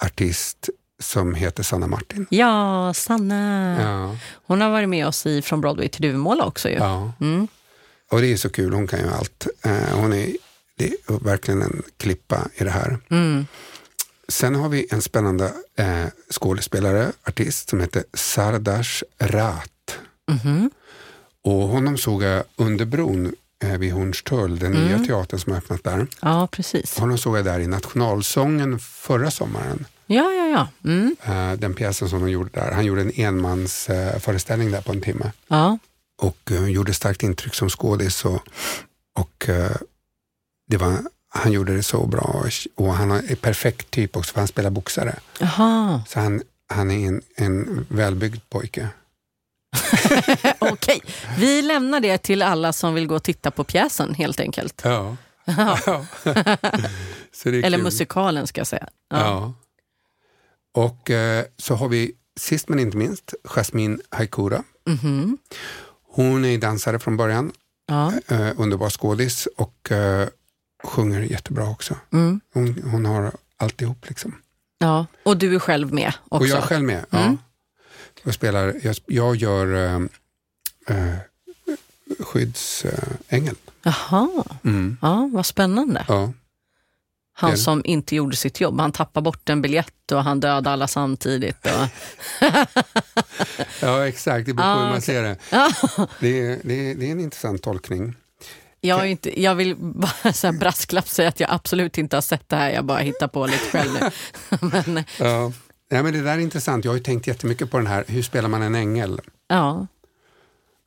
artist 0.00 0.68
som 1.00 1.34
heter 1.34 1.62
Sanna 1.62 1.86
Martin. 1.86 2.26
ja, 2.30 2.92
Sanna. 2.94 3.80
Ja, 3.82 4.16
Hon 4.46 4.60
har 4.60 4.70
varit 4.70 4.88
med 4.88 5.06
oss 5.06 5.26
i 5.26 5.42
Från 5.42 5.60
Broadway 5.60 5.88
till 5.88 6.02
Duvemåla 6.02 6.44
också 6.44 6.68
ju. 6.68 6.74
ja. 6.74 7.12
Mm. 7.20 7.48
Och 8.10 8.20
det 8.20 8.32
är 8.32 8.36
så 8.36 8.50
kul, 8.50 8.72
hon 8.72 8.86
kan 8.86 9.00
ju 9.00 9.08
allt. 9.08 9.46
Eh, 9.64 9.98
hon 9.98 10.12
är, 10.12 10.36
är 10.78 11.24
verkligen 11.24 11.62
en 11.62 11.82
klippa 11.96 12.48
i 12.54 12.64
det 12.64 12.70
här. 12.70 12.98
Mm. 13.10 13.46
Sen 14.28 14.54
har 14.54 14.68
vi 14.68 14.86
en 14.90 15.02
spännande 15.02 15.52
eh, 15.76 16.04
skådespelare, 16.30 17.12
artist 17.28 17.68
som 17.68 17.80
heter 17.80 18.04
Sardash 18.14 19.02
Raat. 19.18 19.98
Mhm. 20.30 20.70
Och 21.44 21.52
honom 21.68 21.98
såg 21.98 22.22
jag 22.22 22.44
under 22.56 22.84
bron 22.84 23.34
vid 23.78 23.92
Hornstull, 23.92 24.58
den 24.58 24.72
nya 24.72 24.98
teatern 24.98 25.40
som 25.40 25.52
har 25.52 25.58
öppnat 25.58 25.84
där. 25.84 26.06
Ja, 26.20 26.48
precis. 26.52 26.98
Honom 26.98 27.18
såg 27.18 27.38
jag 27.38 27.44
där 27.44 27.60
i 27.60 27.66
Nationalsången 27.66 28.78
förra 28.78 29.30
sommaren. 29.30 29.84
Ja, 30.06 30.32
ja, 30.32 30.46
ja. 30.48 30.90
Mm. 30.90 31.16
Eh, 31.24 31.58
den 31.58 31.74
pjäsen 31.74 32.08
som 32.08 32.20
han 32.20 32.30
gjorde 32.30 32.50
där. 32.52 32.72
Han 32.72 32.84
gjorde 32.84 33.00
en 33.00 33.12
enmansföreställning 33.14 34.14
eh, 34.14 34.20
föreställning 34.20 34.70
där 34.70 34.80
på 34.80 34.92
en 34.92 35.00
timme. 35.00 35.32
Ja. 35.48 35.78
Och 36.22 36.50
eh, 36.50 36.68
gjorde 36.68 36.94
starkt 36.94 37.22
intryck 37.22 37.54
som 37.54 37.68
skådis. 37.68 38.24
Och, 38.24 38.42
och 39.18 39.48
eh, 39.48 39.76
det 40.70 40.76
var, 40.76 40.98
han 41.28 41.52
gjorde 41.52 41.76
det 41.76 41.82
så 41.82 42.06
bra. 42.06 42.44
Och 42.74 42.94
han 42.94 43.10
är 43.10 43.34
perfekt 43.34 43.90
typ 43.90 44.16
också, 44.16 44.32
för 44.32 44.40
han 44.40 44.48
spelar 44.48 44.70
boxare. 44.70 45.14
Jaha, 45.38 46.02
Så 46.08 46.20
han, 46.20 46.42
han 46.66 46.90
är 46.90 47.08
en, 47.08 47.22
en 47.36 47.86
välbyggd 47.88 48.40
pojke. 48.50 48.88
okej. 50.58 51.00
Vi 51.38 51.62
lämnar 51.62 52.00
det 52.00 52.18
till 52.18 52.42
alla 52.42 52.72
som 52.72 52.94
vill 52.94 53.06
gå 53.06 53.14
och 53.16 53.22
titta 53.22 53.50
på 53.50 53.64
pjäsen 53.64 54.14
helt 54.14 54.40
enkelt. 54.40 54.82
Ja. 54.84 55.16
är 57.44 57.64
Eller 57.64 57.78
kul. 57.78 57.84
musikalen 57.84 58.46
ska 58.46 58.60
jag 58.60 58.66
säga. 58.66 58.88
Ja. 59.10 59.18
Ja. 59.18 59.54
Och 60.82 61.10
eh, 61.10 61.44
så 61.56 61.74
har 61.74 61.88
vi 61.88 62.12
sist 62.40 62.68
men 62.68 62.78
inte 62.78 62.96
minst 62.96 63.34
Jasmine 63.44 63.98
Haikura. 64.10 64.62
Mhm. 64.86 65.38
Hon 66.12 66.44
är 66.44 66.58
dansare 66.58 66.98
från 66.98 67.16
början, 67.16 67.52
ja. 67.86 68.12
eh, 68.28 68.50
underbar 68.56 68.90
skådis 68.90 69.48
och 69.56 69.92
eh, 69.92 70.28
sjunger 70.84 71.20
jättebra 71.20 71.70
också. 71.70 71.96
Mm. 72.12 72.40
Hon, 72.54 72.82
hon 72.90 73.06
har 73.06 73.32
alltihop 73.56 74.08
liksom. 74.08 74.34
ja. 74.78 75.06
Och 75.22 75.36
du 75.36 75.54
är 75.54 75.58
själv 75.58 75.94
med 75.94 76.12
också? 76.28 76.42
Och 76.44 76.46
jag 76.46 76.58
är 76.58 76.62
själv 76.62 76.84
med. 76.84 77.06
Ja. 77.10 77.36
Jag, 78.28 78.34
spelar, 78.34 78.74
jag, 78.82 78.96
jag 79.06 79.36
gör 79.36 79.74
eh, 80.86 81.16
skyddsängel. 82.20 83.54
Jaha, 83.82 84.28
Mm. 84.64 84.96
ja, 85.02 85.30
vad 85.32 85.46
spännande. 85.46 86.04
Ja. 86.08 86.32
Han 87.32 87.56
som 87.58 87.82
inte 87.84 88.16
gjorde 88.16 88.36
sitt 88.36 88.60
jobb. 88.60 88.80
Han 88.80 88.92
tappade 88.92 89.24
bort 89.24 89.48
en 89.48 89.62
biljett 89.62 90.12
och 90.12 90.24
han 90.24 90.40
dödade 90.40 90.70
alla 90.70 90.88
samtidigt. 90.88 91.66
Och... 91.66 91.88
ja, 93.82 94.06
exakt. 94.08 94.46
Det 94.46 94.52
beror 94.54 94.64
på 94.64 94.70
Ah, 94.70 94.74
hur 94.74 94.82
man 94.82 94.90
okej. 94.90 95.00
ser 95.02 95.22
det. 95.22 95.36
Det 96.20 96.40
är, 96.40 96.58
det, 96.62 96.90
är, 96.90 96.94
det 96.94 97.06
är 97.06 97.10
en 97.12 97.20
intressant 97.20 97.62
tolkning. 97.62 98.14
Jag, 98.80 99.00
är 99.00 99.04
inte, 99.04 99.42
jag 99.42 99.54
vill 99.54 99.76
bara 99.76 100.32
så 100.32 100.52
brasklapp 100.52 101.08
säga 101.08 101.28
att 101.28 101.40
jag 101.40 101.50
absolut 101.52 101.98
inte 101.98 102.16
har 102.16 102.20
sett 102.22 102.48
det 102.48 102.56
här, 102.56 102.70
jag 102.70 102.84
bara 102.84 102.98
hittar 102.98 103.28
på 103.28 103.46
lite 103.46 103.64
själv 103.70 103.90
nu. 103.92 104.10
men, 104.84 105.04
Ja. 105.18 105.52
Nej, 105.90 106.02
men 106.02 106.12
det 106.12 106.22
där 106.22 106.34
är 106.34 106.38
intressant. 106.38 106.84
Jag 106.84 106.92
har 106.92 106.96
ju 106.96 107.02
tänkt 107.02 107.26
jättemycket 107.26 107.70
på 107.70 107.76
den 107.78 107.86
här, 107.86 108.04
hur 108.08 108.22
spelar 108.22 108.48
man 108.48 108.62
en 108.62 108.74
ängel? 108.74 109.20
ja. 109.48 109.86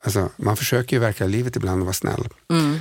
Alltså, 0.04 0.28
man 0.36 0.56
försöker 0.56 0.96
ju 0.96 0.96
i 0.96 1.00
verkliga 1.00 1.28
livet 1.28 1.56
ibland 1.56 1.82
att 1.82 1.86
vara 1.86 1.92
snäll. 1.94 2.28
Mm. 2.50 2.74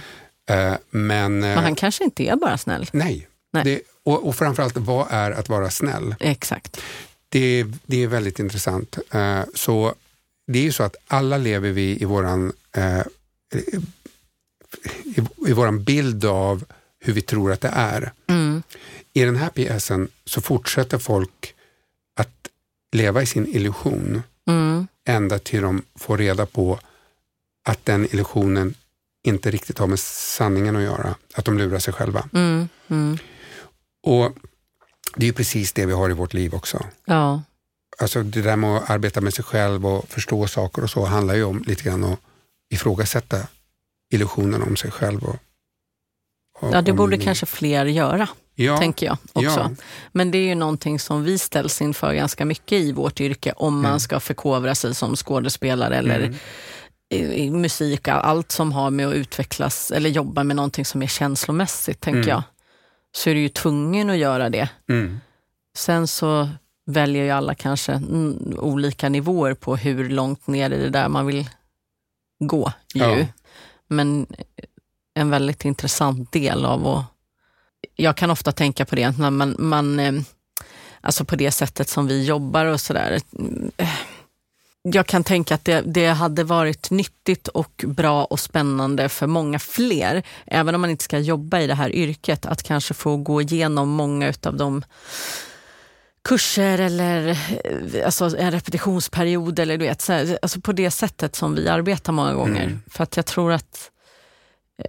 Eh, 0.49 0.77
men, 0.89 1.43
eh, 1.43 1.49
Men 1.49 1.57
han 1.63 1.75
kanske 1.75 2.03
inte 2.03 2.23
är 2.23 2.35
bara 2.35 2.57
snäll. 2.57 2.89
nej. 2.93 3.27
Nej. 3.53 3.63
Det, 3.63 3.81
och, 4.03 4.27
och 4.27 4.35
framförallt, 4.35 4.77
vad 4.77 5.07
är 5.09 5.31
att 5.31 5.49
vara 5.49 5.69
snäll? 5.69 6.15
Exakt. 6.19 6.81
Det, 7.29 7.65
det 7.85 8.03
är 8.03 8.07
väldigt 8.07 8.39
intressant. 8.39 8.97
Eh, 9.11 9.41
så 9.55 9.93
det 10.47 10.59
är 10.59 10.63
ju 10.63 10.71
så 10.71 10.83
att 10.83 10.95
alla 11.07 11.37
lever 11.37 11.71
vi 11.71 12.01
i 12.01 12.05
våran, 12.05 12.53
eh, 12.75 13.01
i, 15.03 15.21
i 15.47 15.53
våran 15.53 15.83
bild 15.83 16.25
av 16.25 16.63
hur 16.99 17.13
vi 17.13 17.21
tror 17.21 17.51
att 17.51 17.61
det 17.61 17.71
är. 17.75 18.11
Mm. 18.27 18.63
I 19.13 19.21
den 19.23 19.35
här 19.35 19.49
pjäsen 19.49 20.07
så 20.25 20.41
fortsätter 20.41 20.97
folk 20.97 21.55
leva 22.91 23.21
i 23.21 23.25
sin 23.25 23.47
illusion 23.47 24.21
Mm. 24.47 24.87
ända 25.07 25.39
till 25.39 25.61
de 25.61 25.81
får 25.95 26.17
reda 26.17 26.45
på 26.45 26.79
att 27.67 27.85
den 27.85 28.05
illusionen 28.05 28.73
inte 29.23 29.51
riktigt 29.51 29.77
har 29.79 29.87
med 29.87 29.99
sanningen 29.99 30.75
att 30.75 30.81
göra. 30.81 31.15
Att 31.33 31.45
de 31.45 31.57
lurar 31.57 31.79
sig 31.79 31.93
själva. 31.93 32.29
Mm. 32.33 32.69
Mm. 32.87 33.17
Och 34.03 34.31
det 35.15 35.25
är 35.25 35.27
ju 35.27 35.33
precis 35.33 35.73
det 35.73 35.85
vi 35.85 35.93
har 35.93 36.09
i 36.09 36.13
vårt 36.13 36.33
liv 36.33 36.53
också. 36.53 36.85
Ja. 37.05 37.41
Alltså 37.99 38.23
det 38.23 38.41
där 38.41 38.55
med 38.55 38.77
att 38.77 38.89
arbeta 38.89 39.21
med 39.21 39.33
sig 39.33 39.45
själv 39.45 39.85
och 39.87 40.09
förstå 40.09 40.47
saker 40.47 40.83
och 40.83 40.89
så 40.89 41.05
handlar 41.05 41.35
ju 41.35 41.43
om 41.43 41.63
lite 41.67 41.83
grann 41.83 42.03
att 42.03 42.19
ifrågasätta 42.69 43.47
illusionen 44.13 44.61
om 44.61 44.75
sig 44.75 44.91
själv. 44.91 45.23
Och 45.23 45.35
ja, 46.61 46.81
det 46.81 46.93
borde 46.93 47.17
kanske 47.17 47.45
fler 47.45 47.85
göra, 47.85 48.27
ja, 48.55 48.77
tänker 48.77 49.05
jag 49.05 49.17
också. 49.33 49.59
Ja, 49.59 49.71
Men 50.11 50.31
det 50.31 50.37
är 50.37 50.45
ju 50.47 50.55
någonting 50.55 50.99
som 50.99 51.23
vi 51.23 51.37
ställs 51.37 51.81
inför 51.81 52.13
ganska 52.13 52.45
mycket 52.45 52.79
i 52.79 52.91
vårt 52.91 53.19
yrke 53.21 53.53
om 53.55 53.81
man 53.81 53.99
ska 53.99 54.19
förkovra 54.19 54.75
sig 54.75 54.95
som 54.95 55.15
skådespelare 55.15 55.97
eller 55.97 56.19
Mm. 56.19 56.35
i, 57.13 57.43
i 57.43 57.51
musik, 57.51 58.07
allt 58.07 58.51
som 58.51 58.71
har 58.71 58.91
med 58.91 59.07
att 59.07 59.13
utvecklas 59.13 59.91
eller 59.91 60.09
jobba 60.09 60.43
med 60.43 60.55
någonting 60.55 60.85
som 60.85 61.01
är 61.03 61.07
känslomässigt, 61.07 61.99
tänker 62.01 62.17
Mm. 62.19 62.29
jag. 62.29 62.43
Så 63.15 63.29
är 63.29 63.33
du 63.33 63.39
ju 63.41 63.49
tvungen 63.49 64.09
att 64.09 64.17
göra 64.17 64.49
det. 64.49 64.69
mm, 64.89 65.19
Sen 65.77 66.07
så 66.07 66.49
väljer 66.85 67.23
ju 67.23 67.29
alla 67.29 67.55
kanske 67.55 67.91
mm, 67.91 68.53
olika 68.59 69.09
nivåer 69.09 69.53
på 69.53 69.75
hur 69.75 70.09
långt 70.09 70.47
ner 70.47 70.69
i 70.69 70.77
det 70.77 70.89
där 70.89 71.09
man 71.09 71.25
vill 71.25 71.49
gå. 72.39 72.71
Ju. 72.93 73.01
Ja. 73.03 73.25
Men 73.87 74.27
en 75.13 75.29
väldigt 75.29 75.65
intressant 75.65 76.31
del 76.31 76.65
av 76.65 76.87
att... 76.87 77.05
Jag 77.95 78.17
kan 78.17 78.31
ofta 78.31 78.51
tänka 78.51 78.85
på 78.85 78.95
det 78.95 79.17
när 79.17 79.29
man, 79.29 79.55
man 79.59 79.99
eh, 79.99 80.13
alltså 81.01 81.25
på 81.25 81.35
det 81.35 81.51
sättet 81.51 81.89
som 81.89 82.07
vi 82.07 82.25
jobbar 82.25 82.65
och 82.65 82.81
sådär. 82.81 83.21
Eh, 83.77 83.89
Jag 84.83 85.07
kan 85.07 85.23
tänka 85.23 85.55
att 85.55 85.65
det, 85.65 85.81
det 85.81 86.07
hade 86.07 86.43
varit 86.43 86.91
nyttigt 86.91 87.47
och 87.47 87.85
bra 87.87 88.25
och 88.25 88.39
spännande 88.39 89.09
för 89.09 89.27
många 89.27 89.59
fler, 89.59 90.23
även 90.45 90.75
om 90.75 90.81
man 90.81 90.89
inte 90.89 91.03
ska 91.03 91.19
jobba 91.19 91.59
i 91.59 91.67
det 91.67 91.75
här 91.75 91.89
yrket, 91.95 92.45
att 92.45 92.63
kanske 92.63 92.93
få 92.93 93.17
gå 93.17 93.41
igenom 93.41 93.89
många 93.89 94.29
utav 94.29 94.57
de 94.57 94.83
kurser 96.23 96.79
eller 96.79 97.29
eh, 97.29 98.05
alltså 98.05 98.37
en 98.37 98.51
repetitionsperiod 98.51 99.59
eller 99.59 99.77
du 99.77 99.85
vet, 99.85 100.01
så 100.01 100.13
här, 100.13 100.39
alltså 100.41 100.61
på 100.61 100.71
det 100.71 100.91
sättet 100.91 101.35
som 101.35 101.55
vi 101.55 101.67
arbetar 101.67 102.13
många 102.13 102.33
gånger. 102.33 102.63
Mm. 102.63 102.81
För 102.87 103.03
att 103.03 103.15
jag 103.15 103.25
tror 103.25 103.51
att 103.51 103.90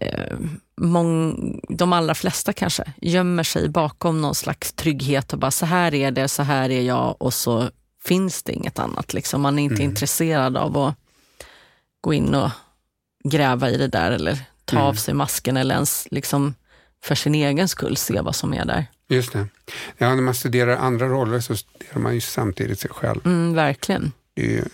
eh, 0.00 0.36
mång, 0.76 1.60
de 1.68 1.92
allra 1.92 2.14
flesta 2.14 2.52
kanske 2.52 2.92
gömmer 2.96 3.42
sig 3.42 3.68
bakom 3.68 4.20
någon 4.20 4.34
slags 4.34 4.72
trygghet 4.72 5.32
och 5.32 5.38
bara 5.38 5.50
så 5.50 5.66
här 5.66 5.94
är 5.94 6.10
det, 6.10 6.28
så 6.28 6.42
här 6.42 6.70
är 6.70 6.80
jag 6.82 7.16
och 7.18 7.34
så 7.34 7.70
finns 8.04 8.42
det 8.42 8.52
inget 8.52 8.78
annat. 8.78 9.14
Liksom. 9.14 9.40
Man 9.42 9.58
är 9.58 9.62
inte 9.62 9.74
Mm. 9.74 9.90
intresserad 9.90 10.56
av 10.56 10.76
att 10.78 10.94
gå 12.00 12.14
in 12.14 12.34
och 12.34 12.50
gräva 13.24 13.70
i 13.70 13.76
det 13.76 13.88
där 13.88 14.10
eller 14.10 14.38
ta 14.64 14.76
Mm. 14.76 14.88
av 14.88 14.94
sig 14.94 15.14
masken 15.14 15.56
eller 15.56 15.74
ens 15.74 16.08
liksom 16.10 16.54
för 17.04 17.14
sin 17.14 17.34
egen 17.34 17.68
skull 17.68 17.96
se 17.96 18.20
vad 18.20 18.34
som 18.36 18.54
är 18.54 18.64
där. 18.64 18.86
just 19.08 19.32
det. 19.32 19.46
Ja, 19.98 20.14
när 20.14 20.22
man 20.22 20.34
studerar 20.34 20.76
andra 20.76 21.06
roller 21.08 21.40
så 21.40 21.56
studerar 21.56 21.98
man 22.00 22.14
ju 22.14 22.20
samtidigt 22.20 22.80
sig 22.80 22.90
själv. 22.90 23.20
Mm, 23.24 23.54
verkligen. 23.54 24.12
Det 24.34 24.42
är 24.42 24.46
ju, 24.50 24.64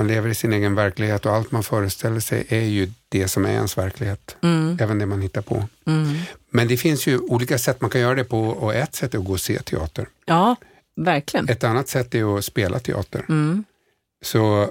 man 0.00 0.06
lever 0.06 0.28
i 0.28 0.34
sin 0.34 0.52
egen 0.52 0.74
verklighet 0.74 1.26
och 1.26 1.32
allt 1.34 1.50
man 1.52 1.62
föreställer 1.62 2.20
sig 2.20 2.46
är 2.48 2.60
ju 2.64 2.90
det 3.08 3.28
som 3.28 3.44
är 3.44 3.50
ens 3.50 3.78
verklighet. 3.78 4.36
Mm, 4.42 4.78
Även 4.80 4.98
det 4.98 5.06
man 5.06 5.20
hittar 5.20 5.42
på. 5.42 5.68
mm. 5.86 6.18
Men 6.50 6.68
det 6.68 6.76
finns 6.76 7.06
ju 7.06 7.18
olika 7.18 7.58
sätt 7.58 7.80
man 7.80 7.90
kan 7.90 8.00
göra 8.00 8.14
det 8.14 8.24
på 8.24 8.40
och 8.48 8.74
ett 8.74 8.94
sätt 8.94 9.14
är 9.14 9.18
att 9.18 9.24
gå 9.24 9.32
och 9.32 9.40
se 9.40 9.58
teater. 9.62 10.08
Ja, 10.26 10.56
verkligen. 10.96 11.48
Ett 11.48 11.64
annat 11.64 11.88
sätt 11.88 12.14
är 12.14 12.38
att 12.38 12.44
spela 12.44 12.78
teater. 12.78 13.24
Mm. 13.28 13.64
Så 14.24 14.62
eh, 14.62 14.68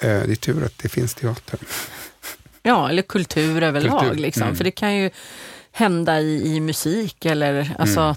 det 0.00 0.30
är 0.30 0.34
tur 0.34 0.64
att 0.64 0.78
det 0.78 0.88
finns 0.88 1.14
teater. 1.14 1.58
Ja, 2.62 2.88
eller 2.90 3.02
kultur 3.02 3.62
överlag. 3.62 4.00
Kultur, 4.00 4.16
Liksom. 4.22 4.42
mm. 4.42 4.56
För 4.56 4.64
det 4.64 4.70
kan 4.70 4.96
ju 4.96 5.10
hända 5.72 6.20
i, 6.20 6.54
i 6.56 6.60
musik 6.60 7.24
eller 7.24 7.74
alltså, 7.78 8.00
Mm. 8.00 8.16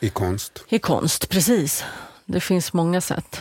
I 0.00 0.08
konst. 0.08 0.64
i 0.68 0.78
konst. 0.78 1.28
Precis. 1.28 1.84
Det 2.24 2.40
finns 2.40 2.72
många 2.72 3.00
sätt. 3.00 3.40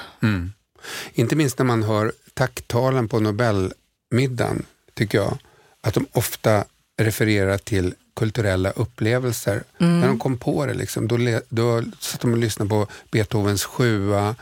Inte 1.13 1.35
minst 1.35 1.57
när 1.57 1.65
man 1.65 1.83
hör 1.83 2.11
tacktalen 2.35 3.07
på 3.07 3.19
Nobelmiddagen, 3.19 4.65
tycker 4.93 5.17
jag, 5.17 5.37
att 5.81 5.93
de 5.93 6.05
ofta 6.11 6.65
refererar 7.01 7.57
till 7.57 7.93
kulturella 8.15 8.71
upplevelser. 8.71 9.63
När 9.77 10.07
de 10.07 10.19
kom 10.19 10.37
på 10.37 10.65
det, 10.65 10.73
liksom, 10.73 11.07
då, 11.07 11.17
le, 11.17 11.41
då 11.49 11.83
satt 11.99 12.21
de 12.21 12.31
och 12.31 12.37
lyssnade 12.37 12.69
på 12.69 12.87
Beethovens 13.11 13.63
sjua 13.65 14.35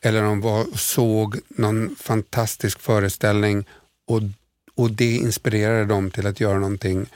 eller 0.00 0.22
de 0.22 0.40
var, 0.40 0.66
såg 0.74 1.38
någon 1.48 1.96
fantastisk 2.00 2.80
föreställning 2.80 3.64
och, 4.06 4.20
och 4.74 4.90
det 4.90 5.16
inspirerade 5.16 5.84
dem 5.84 6.10
till 6.10 6.26
att 6.26 6.40
göra 6.40 6.58
någonting. 6.58 7.06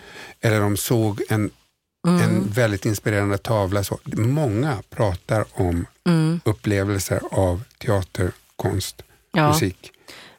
Eller 0.40 0.60
de 0.60 0.76
såg 0.76 1.22
en, 1.28 1.50
en 2.08 2.50
väldigt 2.50 2.86
inspirerande 2.86 3.38
tavla. 3.38 3.84
Så, 3.84 3.98
många 4.16 4.82
pratar 4.90 5.44
om 5.52 5.86
Mm. 6.04 6.40
upplevelser 6.44 7.20
av 7.30 7.62
teater, 7.78 8.32
konst, 8.56 9.02
Ja. 9.32 9.48
musik. 9.52 9.92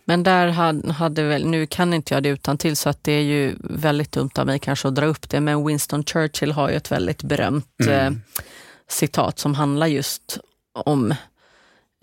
Men 0.05 0.23
där 0.23 0.47
hade, 0.47 0.93
hade 0.93 1.23
väl, 1.23 1.45
nu 1.45 1.65
kan 1.65 1.93
inte 1.93 2.13
jag 2.13 2.23
det 2.23 2.29
utan 2.29 2.57
till 2.57 2.75
så 2.77 2.89
att 2.89 3.03
det 3.03 3.11
är 3.11 3.21
ju 3.21 3.55
väldigt 3.59 4.11
dumt 4.11 4.29
av 4.35 4.45
mig 4.45 4.59
kanske 4.59 4.87
att 4.87 4.95
dra 4.95 5.05
upp 5.05 5.29
det, 5.29 5.39
men 5.41 5.65
Winston 5.67 6.03
Churchill 6.03 6.51
har 6.51 6.69
ju 6.69 6.75
ett 6.75 6.91
väldigt 6.91 7.23
berömt 7.23 7.67
Mm. 7.83 8.13
eh, 8.13 8.19
citat 8.87 9.39
som 9.39 9.55
handlar 9.55 9.87
just 9.87 10.37
om 10.85 11.11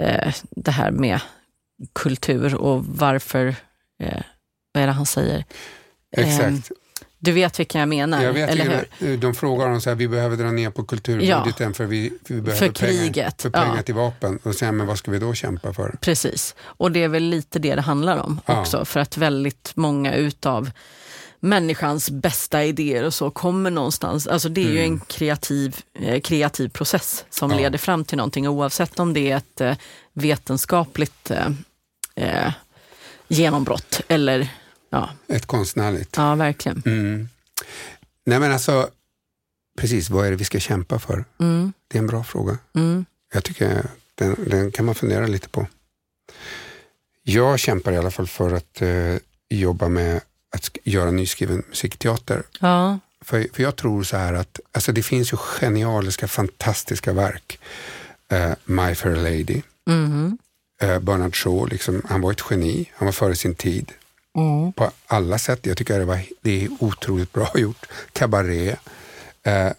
eh, 0.02 0.34
det 0.50 0.70
här 0.70 0.90
med 0.90 1.20
kultur 1.92 2.54
och 2.54 2.84
varför, 2.86 3.46
eh, 4.02 4.22
vad 4.72 4.82
är 4.82 4.86
det 4.86 4.92
han 4.92 5.06
säger? 5.06 5.44
Exakt. 6.16 6.70
Du 7.22 7.32
vet 7.32 7.58
vilken 7.60 7.78
jag 7.80 7.88
menar, 7.88 8.22
jag 8.22 8.32
vet 8.32 8.50
eller 8.50 8.86
hur? 8.98 9.16
de 9.16 9.34
frågar 9.34 9.66
om 9.70 9.80
så 9.80 9.90
här, 9.90 9.94
vi 9.96 10.08
behöver 10.08 10.36
dra 10.36 10.50
ner 10.50 10.70
på 10.70 10.84
kulturbudgeten 10.84 11.74
för 11.74 11.84
vi, 11.84 12.12
för 12.26 12.34
vi 12.34 12.40
behöver 12.40 12.66
För 12.66 12.74
kriget, 12.74 13.14
pengar, 13.14 13.32
för 13.38 13.50
pengar 13.50 13.76
ja. 13.76 13.82
till 13.82 13.94
vapen. 13.94 14.38
Och 14.42 14.54
säger 14.54 14.72
men 14.72 14.86
vad 14.86 14.98
ska 14.98 15.10
vi 15.10 15.18
då 15.18 15.34
kämpa 15.34 15.72
för? 15.72 15.96
Precis, 16.00 16.54
och 16.62 16.92
det 16.92 17.02
är 17.04 17.08
väl 17.08 17.22
lite 17.22 17.58
det 17.58 17.74
det 17.74 17.80
handlar 17.82 18.16
om 18.18 18.40
Ja. 18.46 18.60
också, 18.60 18.84
för 18.84 19.00
att 19.00 19.16
väldigt 19.16 19.72
många 19.74 20.14
utav 20.14 20.70
människans 21.40 22.10
bästa 22.10 22.64
idéer 22.64 23.04
och 23.04 23.14
så 23.14 23.30
kommer 23.30 23.70
någonstans, 23.70 24.26
alltså 24.26 24.48
det 24.48 24.60
är 24.64 24.70
ju 24.72 24.80
en 24.82 25.00
kreativ, 25.00 25.76
eh, 26.00 26.20
kreativ 26.20 26.68
process 26.68 27.24
som 27.30 27.50
Mm. 27.50 27.58
Ja. 27.58 27.64
leder 27.68 27.78
fram 27.78 28.04
till 28.04 28.16
någonting 28.16 28.48
oavsett 28.48 28.98
om 28.98 29.12
det 29.12 29.30
är 29.30 29.36
ett 29.36 29.60
eh, 29.60 29.74
vetenskapligt 30.12 31.30
eh, 31.30 31.46
eh, 32.14 32.52
genombrott 33.28 34.00
eller 34.08 34.48
ja, 34.90 35.10
Ett 35.28 35.46
konstnärligt. 35.46 36.16
ja 36.16 36.34
verkligen. 36.34 36.82
Mm. 36.86 37.28
Nej 38.26 38.40
men 38.40 38.52
alltså, 38.52 38.90
precis 39.78 40.10
vad 40.10 40.26
är 40.26 40.30
det 40.30 40.36
vi 40.36 40.44
ska 40.44 40.60
kämpa 40.60 40.98
för? 40.98 41.24
Mm, 41.38 41.72
Det 41.88 41.98
är 41.98 42.00
en 42.00 42.06
bra 42.06 42.24
fråga. 42.24 42.58
mm, 42.74 43.04
Jag 43.32 43.44
tycker 43.44 43.86
den, 44.14 44.36
den 44.46 44.72
kan 44.72 44.84
man 44.84 44.94
fundera 44.94 45.26
lite 45.26 45.48
på. 45.48 45.66
Jag 47.22 47.58
kämpar 47.58 47.92
i 47.92 47.96
alla 47.96 48.10
fall 48.10 48.26
för 48.26 48.52
att 48.54 48.82
eh, 48.82 49.16
jobba 49.48 49.88
med 49.88 50.20
att 50.56 50.76
göra 50.84 51.10
nyskriven 51.10 51.62
musikteater. 51.68 52.42
ja, 52.60 52.98
För, 53.20 53.46
för 53.52 53.62
jag 53.62 53.76
tror 53.76 54.02
så 54.02 54.16
här 54.16 54.32
att 54.34 54.60
alltså 54.72 54.92
det 54.92 55.02
finns 55.02 55.32
ju 55.32 55.36
genialiska, 55.36 56.28
fantastiska 56.28 57.12
verk. 57.12 57.58
Eh, 58.28 58.52
My 58.64 58.94
Fair 58.94 59.16
Lady, 59.16 59.62
mhm, 59.86 60.38
eh, 60.80 60.98
Bernard 60.98 61.36
Shaw, 61.36 61.68
liksom, 61.68 62.02
han 62.08 62.20
var 62.20 62.32
ett 62.32 62.42
geni, 62.50 62.90
han 62.94 63.06
var 63.06 63.12
före 63.12 63.36
sin 63.36 63.54
tid. 63.54 63.92
Mm, 64.36 64.72
På 64.72 64.90
alla 65.06 65.38
sätt, 65.38 65.66
jag 65.66 65.76
tycker 65.76 65.98
det, 65.98 66.04
var, 66.04 66.20
det 66.40 66.64
är 66.64 66.68
otroligt 66.80 67.32
bra 67.32 67.50
gjort. 67.54 67.86
Cabaret, 68.12 68.78
eh, 69.42 69.72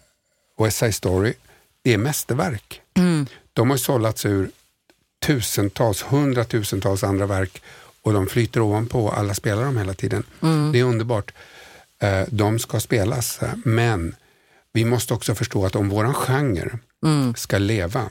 West 0.58 0.78
Side 0.78 0.94
Story, 0.94 1.34
det 1.82 1.92
är 1.94 1.98
mästerverk. 1.98 2.80
mm, 2.94 3.26
De 3.52 3.70
har 3.70 3.76
sållats 3.76 4.26
ur 4.26 4.50
tusentals, 5.26 6.02
hundratusentals 6.02 7.04
andra 7.04 7.26
verk 7.26 7.62
och 8.02 8.12
de 8.12 8.26
flyter 8.26 8.60
ovanpå, 8.60 9.10
alla 9.10 9.34
spelar 9.34 9.64
dem 9.64 9.76
hela 9.76 9.94
tiden. 9.94 10.22
mm, 10.42 10.72
Det 10.72 10.78
är 10.80 10.84
underbart. 10.84 11.32
Eh, 11.98 12.22
de 12.28 12.58
ska 12.58 12.80
spelas, 12.80 13.40
men 13.64 14.14
vi 14.72 14.84
måste 14.84 15.14
också 15.14 15.34
förstå 15.34 15.66
att 15.66 15.76
om 15.76 15.88
våran 15.88 16.14
genre 16.14 16.78
Mm. 17.04 17.34
ska 17.34 17.58
leva, 17.58 18.10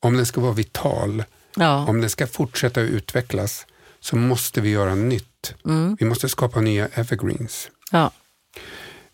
om 0.00 0.16
den 0.16 0.26
ska 0.26 0.40
vara 0.40 0.52
vital, 0.52 1.24
Ja. 1.56 1.86
om 1.88 2.00
den 2.00 2.10
ska 2.10 2.26
fortsätta 2.26 2.80
utvecklas, 2.80 3.66
så 4.00 4.16
måste 4.16 4.60
vi 4.60 4.70
göra 4.70 4.94
nytt. 4.94 5.28
Mm. 5.64 5.96
Vi 6.00 6.06
måste 6.06 6.28
skapa 6.28 6.60
nya 6.60 6.88
evergreens. 6.94 7.70
Ja. 7.90 8.10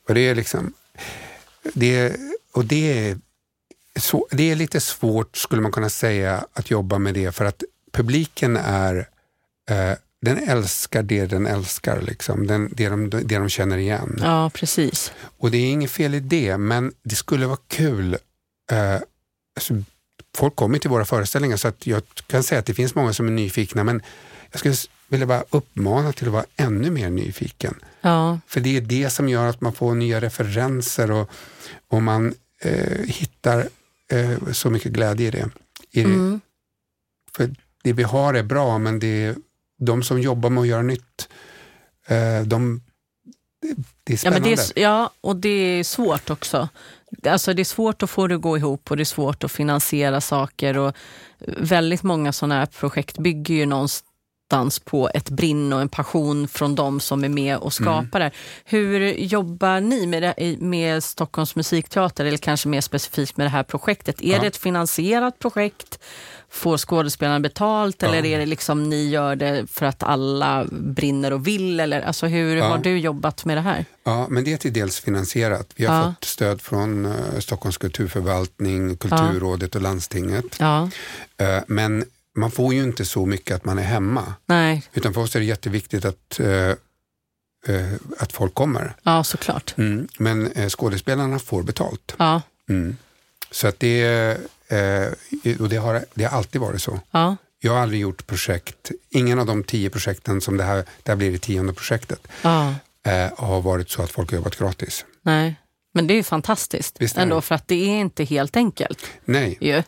Och 0.09 0.15
det 0.15 0.21
är 0.21 0.35
liksom, 0.35 0.73
det 1.75 2.17
och 2.53 2.65
det 2.65 3.09
är, 3.09 3.19
så, 4.01 4.29
det 4.31 4.51
är 4.51 4.57
lite 4.57 4.81
svårt 4.81 5.37
skulle 5.37 5.63
man 5.63 5.73
kunna 5.73 5.91
säga 5.91 6.47
att 6.53 6.71
jobba 6.71 6.99
med 6.99 7.15
det 7.15 7.33
för 7.33 7.45
att 7.45 7.63
publiken 7.93 8.57
är, 8.57 9.09
eh, 9.71 9.93
den 10.21 10.39
älskar 10.49 11.03
det 11.03 11.27
den 11.27 11.47
älskar, 11.47 12.03
liksom. 12.03 12.47
den, 12.47 12.73
det, 12.73 12.89
de, 12.89 13.11
det 13.11 13.39
de 13.39 13.49
känner 13.49 13.79
igen. 13.79 14.19
ja, 14.21 14.51
precis. 14.55 15.13
Och 15.39 15.51
det 15.51 15.59
är 15.59 15.71
inget 15.71 15.91
fel 15.91 16.15
i 16.15 16.21
det, 16.21 16.59
men 16.59 16.93
det 17.03 17.17
skulle 17.17 17.47
vara 17.47 17.59
kul. 17.69 18.15
Eh, 18.71 18.95
alltså, 19.57 19.75
folk 20.37 20.57
kommer 20.57 20.79
till 20.79 20.91
våra 20.91 21.05
föreställningar 21.05 21.57
så 21.57 21.69
att 21.69 21.87
jag 21.87 22.03
kan 22.27 22.43
säga 22.43 22.59
att 22.59 22.67
det 22.67 22.75
finns 22.75 22.95
många 22.95 23.13
som 23.13 23.27
är 23.27 23.31
nyfikna, 23.31 23.85
men 23.85 24.03
jag 24.51 24.59
skulle 24.59 24.77
s- 25.09 25.13
vilja 25.13 25.27
bara 25.27 25.45
uppmana 25.51 26.13
till 26.13 26.27
att 26.27 26.33
vara 26.33 26.45
ännu 26.57 26.91
mer 26.91 27.11
nyfiken. 27.11 27.75
Ja. 28.01 28.41
För 28.47 28.61
det 28.61 28.77
är 28.77 28.81
det 28.81 29.11
som 29.11 29.29
gör 29.29 29.47
att 29.47 29.61
man 29.61 29.73
får 29.73 29.95
nya 29.95 30.21
referenser 30.21 31.11
och, 31.11 31.31
och 31.89 32.03
man 32.03 32.35
eh, 32.63 32.99
hittar 33.07 33.69
eh, 34.13 34.53
så 34.53 34.71
mycket 34.71 34.93
glädje 34.93 35.29
i 35.29 35.31
det. 35.31 35.51
I. 35.91 36.03
Mm. 36.05 36.41
För 37.37 37.51
det 37.83 37.93
vi 37.93 38.03
har 38.03 38.35
är 38.35 38.43
bra, 38.43 38.79
men 38.79 38.99
det 38.99 39.07
är 39.25 39.37
de 39.79 40.03
som 40.03 40.21
jobbar 40.21 40.51
med 40.51 40.61
att 40.61 40.67
göra 40.67 40.83
nytt, 40.83 41.29
eh, 42.07 42.43
de, 42.47 42.81
det, 43.63 43.75
det 44.05 44.13
är 44.13 44.15
Ja, 44.15 44.17
spännande. 44.19 44.49
men 44.49 44.57
det 44.57 44.81
är, 44.81 44.83
ja, 44.83 45.11
och 45.21 45.37
det 45.37 45.49
är 45.49 45.85
svårt 45.85 46.31
också. 46.31 46.69
Alltså 47.27 47.55
det 47.55 47.63
är 47.63 47.65
svårt 47.65 48.03
att 48.03 48.11
få 48.11 48.27
det 48.27 48.35
att 48.35 48.41
gå 48.41 48.57
ihop 48.57 48.91
och 48.91 48.97
det 48.97 49.03
är 49.03 49.05
svårt 49.05 49.45
att 49.45 49.53
finansiera 49.53 50.21
saker. 50.21 50.77
Och 50.77 50.97
väldigt 51.59 52.03
många 52.03 52.33
sådana 52.33 52.55
här 52.55 52.67
projekt 52.67 53.19
bygger 53.19 53.55
ju 53.55 53.67
någonstans 53.67 54.08
på 54.85 55.11
ett 55.15 55.31
brinn 55.31 55.73
och 55.73 55.81
en 55.81 55.89
passion 55.89 56.49
från 56.49 56.75
de 56.75 57.01
som 57.01 57.25
är 57.25 57.29
med 57.29 57.57
och 57.57 57.73
skapar 57.73 58.21
det. 58.21 58.31
Hur 58.65 59.01
jobbar 59.13 59.81
ni 59.81 60.07
med, 60.07 60.23
det, 60.23 60.57
med 60.61 61.05
Stockholms 61.05 61.57
musikteater 61.57 62.25
eller 62.25 62.39
kanske 62.39 62.69
mer 62.69 62.81
specifikt 62.81 63.37
med 63.37 63.47
det 63.47 63.51
här 63.51 63.63
projektet? 63.63 64.21
Är 64.23 64.33
Ja. 64.33 64.41
det 64.41 64.47
ett 64.47 64.57
finansierat 64.57 65.39
projekt? 65.39 65.99
Får 66.51 66.79
skådespelarna 66.79 67.41
betalt 67.41 68.03
eller 68.03 68.19
Ja. 68.23 68.25
är 68.27 68.39
det 68.39 68.47
liksom 68.47 68.89
ni 68.91 69.09
gör 69.09 69.37
det 69.37 69.67
för 69.71 69.87
att 69.87 70.03
alla 70.03 70.65
brinner 70.71 71.33
och 71.33 71.47
vill? 71.47 71.81
Eller, 71.81 72.01
alltså 72.01 72.27
hur 72.27 72.57
Ja. 72.57 72.65
har 72.69 72.79
du 72.79 72.99
jobbat 72.99 73.45
med 73.45 73.57
det 73.57 73.61
här? 73.61 73.85
Ja, 74.05 74.27
men 74.31 74.45
det 74.45 74.53
är 74.53 74.57
till 74.57 74.73
dels 74.73 75.01
finansierat. 75.01 75.67
Vi 75.77 75.85
har 75.87 75.95
Ja. 75.97 76.15
fått 76.19 76.25
stöd 76.25 76.61
från 76.63 77.07
eh, 77.07 77.13
Stockholms 77.39 77.77
kulturförvaltning, 77.79 78.97
Kulturrådet 78.97 79.75
och 79.75 79.83
landstinget. 79.83 80.45
Ja, 80.61 80.91
Eh, 81.41 81.63
men 81.67 82.05
man 82.39 82.51
får 82.51 82.75
ju 82.75 82.83
inte 82.83 83.05
så 83.05 83.27
mycket 83.27 83.57
att 83.57 83.65
man 83.65 83.79
är 83.79 83.83
hemma. 83.83 84.35
nej, 84.47 84.83
Utan 84.95 85.15
för 85.15 85.21
oss 85.21 85.37
är 85.37 85.41
det 85.41 85.47
jätteviktigt 85.47 86.05
att, 86.05 86.41
eh, 86.41 86.71
eh, 87.77 87.93
att 88.19 88.33
folk 88.33 88.55
kommer. 88.55 88.97
ja 89.03 89.25
såklart. 89.25 89.75
Mm. 89.79 90.09
Men 90.19 90.53
eh, 90.53 90.69
skådespelarna 90.69 91.39
får 91.39 91.63
betalt. 91.63 92.15
Ja, 92.19 92.43
Mm. 92.69 92.97
Så 93.51 93.69
att 93.69 93.81
det, 93.81 94.03
eh, 94.69 95.57
och 95.61 95.69
det, 95.69 95.77
har, 95.77 96.05
det 96.15 96.25
har 96.25 96.39
alltid 96.39 96.61
varit 96.61 96.83
så. 96.83 97.01
ja, 97.11 97.37
Jag 97.61 97.73
har 97.73 97.81
aldrig 97.81 98.01
gjort 98.01 98.27
projekt, 98.27 98.91
ingen 99.11 99.39
av 99.39 99.47
de 99.47 99.65
tio 99.65 99.91
projekten 99.91 100.41
som 100.41 100.57
det 100.57 100.65
här, 100.65 100.77
det 101.03 101.11
här 101.13 101.17
blir 101.17 101.33
det 101.33 101.39
tionde 101.39 101.73
projektet, 101.73 102.29
ja, 102.43 102.75
eh, 103.07 103.31
har 103.39 103.61
varit 103.61 103.91
så 103.91 104.03
att 104.03 104.11
folk 104.11 104.31
har 104.31 104.37
jobbat 104.39 104.59
gratis. 104.59 105.05
nej. 105.23 105.55
Men 105.95 106.07
det 106.07 106.15
är 106.15 106.17
ju 106.17 106.23
fantastiskt 106.23 106.97
Visst 107.01 107.17
är 107.17 107.23
ändå 107.23 107.35
det. 107.37 107.43
för 107.43 107.55
att 107.55 107.69
det 107.69 107.75
är 107.75 108.01
inte 108.01 108.25
helt 108.25 108.57
enkelt. 108.57 109.07
Nej, 109.25 109.59
Ju. 109.61 109.83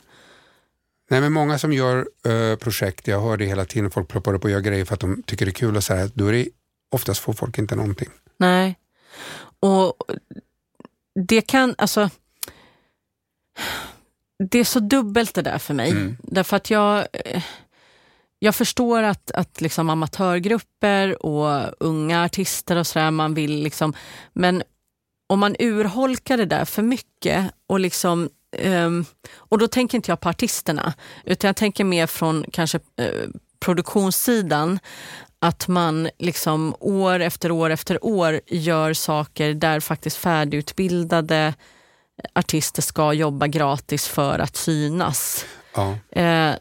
Nej, 1.10 1.20
men 1.20 1.32
många 1.32 1.58
som 1.58 1.72
gör 1.72 2.08
eh, 2.24 2.56
projekt, 2.56 3.08
jag 3.08 3.20
hör 3.20 3.36
det 3.36 3.46
hela 3.46 3.64
tiden, 3.64 3.90
folk 3.90 4.08
ploppar 4.08 4.34
upp 4.34 4.44
och 4.44 4.50
gör 4.50 4.60
grejer 4.60 4.84
för 4.84 4.94
att 4.94 5.00
de 5.00 5.22
tycker 5.22 5.46
det 5.46 5.50
är 5.50 5.54
kul 5.54 5.76
och 5.76 5.84
så 5.84 5.94
här, 5.94 6.10
då 6.14 6.26
är 6.26 6.32
det 6.32 6.48
oftast 6.90 7.20
får 7.20 7.32
folk 7.32 7.58
inte 7.58 7.76
någonting. 7.76 8.08
Nej. 8.36 8.78
Och 9.60 9.94
det 11.28 11.40
kan, 11.40 11.74
alltså 11.78 12.10
det 14.38 14.58
är 14.58 14.64
så 14.64 14.80
dubbelt 14.80 15.34
det 15.34 15.42
där 15.42 15.58
för 15.58 15.74
mig. 15.74 15.90
Mm. 15.90 16.16
Därför 16.22 16.56
att 16.56 16.70
jag, 16.70 17.06
eh, 17.12 17.42
jag 18.38 18.54
förstår 18.54 19.02
att, 19.02 19.30
att 19.30 19.60
liksom 19.60 19.90
amatörgrupper 19.90 21.26
och 21.26 21.74
unga 21.80 22.24
artister 22.24 22.76
och 22.76 22.86
sådär, 22.86 23.10
man 23.10 23.34
vill 23.34 23.62
liksom, 23.62 23.94
men 24.32 24.62
om 25.26 25.38
man 25.38 25.56
urholkar 25.58 26.36
det 26.36 26.46
där 26.46 26.64
för 26.64 26.82
mycket 26.82 27.50
och 27.66 27.80
liksom 27.80 28.30
ehm, 28.58 29.04
och 29.34 29.58
då 29.58 29.68
tänker 29.68 29.98
inte 29.98 30.10
jag 30.10 30.20
på 30.20 30.28
artisterna, 30.28 30.94
utan 31.24 31.48
jag 31.48 31.56
tänker 31.56 31.84
mer 31.84 32.06
från 32.06 32.44
kanske 32.52 32.80
eh, 32.96 33.28
produktionssidan, 33.60 34.78
att 35.38 35.68
man 35.68 36.08
liksom 36.18 36.74
år 36.80 37.20
efter 37.20 37.50
år 37.50 37.70
efter 37.70 38.04
år 38.04 38.40
gör 38.46 38.94
saker 38.94 39.54
där 39.54 39.80
faktiskt 39.80 40.16
färdigutbildade 40.16 41.54
artister 42.32 42.82
ska 42.82 43.12
jobba 43.12 43.46
gratis 43.46 44.08
för 44.08 44.38
att 44.38 44.56
synas. 44.56 45.44
Ja, 45.74 45.96
Eh, 46.10 46.54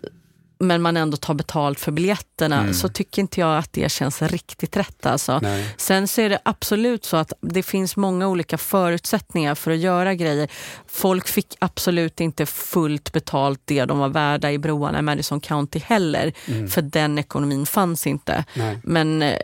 men 0.59 0.81
man 0.81 0.97
ändå 0.97 1.17
tar 1.17 1.33
betalt 1.33 1.79
för 1.79 1.91
biljetterna, 1.91 2.59
Mm. 2.59 2.73
så 2.73 2.89
tycker 2.89 3.21
inte 3.21 3.39
jag 3.39 3.57
att 3.57 3.73
det 3.73 3.91
känns 3.91 4.21
riktigt 4.21 4.77
rätt. 4.77 5.05
Alltså. 5.05 5.39
nej. 5.41 5.73
Sen 5.77 6.07
så 6.07 6.21
är 6.21 6.29
det 6.29 6.39
absolut 6.43 7.05
så 7.05 7.17
att 7.17 7.33
det 7.41 7.63
finns 7.63 7.95
många 7.97 8.27
olika 8.27 8.57
förutsättningar 8.57 9.55
för 9.55 9.71
att 9.71 9.77
göra 9.77 10.13
grejer. 10.15 10.49
Folk 10.87 11.27
fick 11.27 11.55
absolut 11.59 12.21
inte 12.21 12.45
fullt 12.45 13.11
betalt 13.11 13.61
det 13.65 13.85
de 13.85 13.99
var 13.99 14.09
värda 14.09 14.51
i 14.51 14.57
broarna 14.57 14.99
i 14.99 15.01
Madison 15.01 15.39
County 15.41 15.79
heller, 15.79 16.33
Mm. 16.47 16.67
för 16.69 16.81
den 16.81 17.19
ekonomin 17.19 17.65
fanns 17.65 18.07
inte. 18.07 18.43
nej. 18.53 18.79
Men 18.83 19.21
eh, 19.21 19.35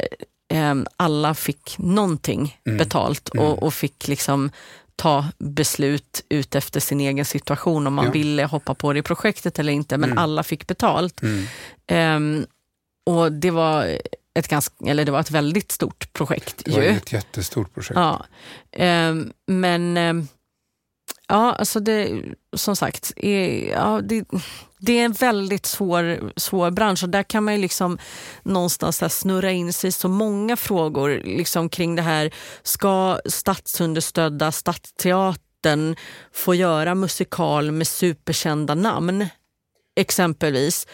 em, 0.53 0.85
alla 0.97 1.33
fick 1.33 1.75
någonting 1.77 2.57
Mm. 2.67 2.77
betalt 2.77 3.29
Mm. 3.33 3.45
och, 3.45 3.63
och 3.63 3.73
fick 3.73 4.07
liksom 4.07 4.51
ta 4.95 5.25
beslut 5.37 6.25
ut 6.29 6.55
efter 6.55 6.79
sin 6.79 6.99
egen 7.01 7.25
situation 7.25 7.87
om 7.87 7.93
man 7.93 8.05
Ja. 8.05 8.11
ville 8.11 8.45
hoppa 8.45 8.73
på 8.75 8.93
det 8.93 9.03
projektet 9.03 9.59
eller 9.59 9.73
inte, 9.73 9.97
men 9.97 10.09
Mm. 10.11 10.17
alla 10.23 10.43
fick 10.43 10.67
betalt. 10.67 11.21
Mm. 11.21 11.45
Ehm, 11.87 12.45
och 13.05 13.31
det 13.31 13.51
var, 13.51 13.97
ett 14.33 14.47
ganska, 14.47 14.75
eller 14.85 15.05
det 15.05 15.11
var 15.11 15.19
ett 15.19 15.31
väldigt 15.31 15.71
stort 15.71 16.13
projekt. 16.13 16.61
Det 16.65 16.71
var 16.71 16.81
ju. 16.81 16.87
ett 16.89 17.11
jättestort 17.13 17.73
projekt. 17.73 17.95
Ja. 17.95 18.25
Ehm, 18.71 19.33
men 19.47 19.97
ehm, 19.97 20.27
ja, 21.27 21.53
alltså 21.53 21.79
det, 21.79 22.21
som 22.53 22.75
sagt, 22.75 23.11
är, 23.15 23.69
ja, 23.71 24.01
det, 24.03 24.25
det 24.85 24.99
är 24.99 25.05
en 25.05 25.11
väldigt 25.11 25.65
svår, 25.65 26.31
svår 26.35 26.71
bransch 26.71 27.03
och 27.03 27.09
där 27.09 27.23
kan 27.23 27.43
man 27.43 27.53
ju 27.53 27.61
liksom 27.61 27.97
någonstans 28.43 29.19
snurra 29.19 29.51
in 29.51 29.73
sig 29.73 29.87
i 29.87 29.91
så 29.91 30.07
många 30.07 30.55
frågor 30.57 31.21
liksom 31.23 31.69
kring 31.69 31.95
det 31.95 32.01
här. 32.01 32.33
Ska 32.63 33.19
statsunderstödda 33.25 34.51
Stadsteatern 34.51 35.95
få 36.33 36.55
göra 36.55 36.95
musikal 36.95 37.71
med 37.71 37.87
superkända 37.87 38.75
namn? 38.75 39.27
Exempelvis 39.95 40.87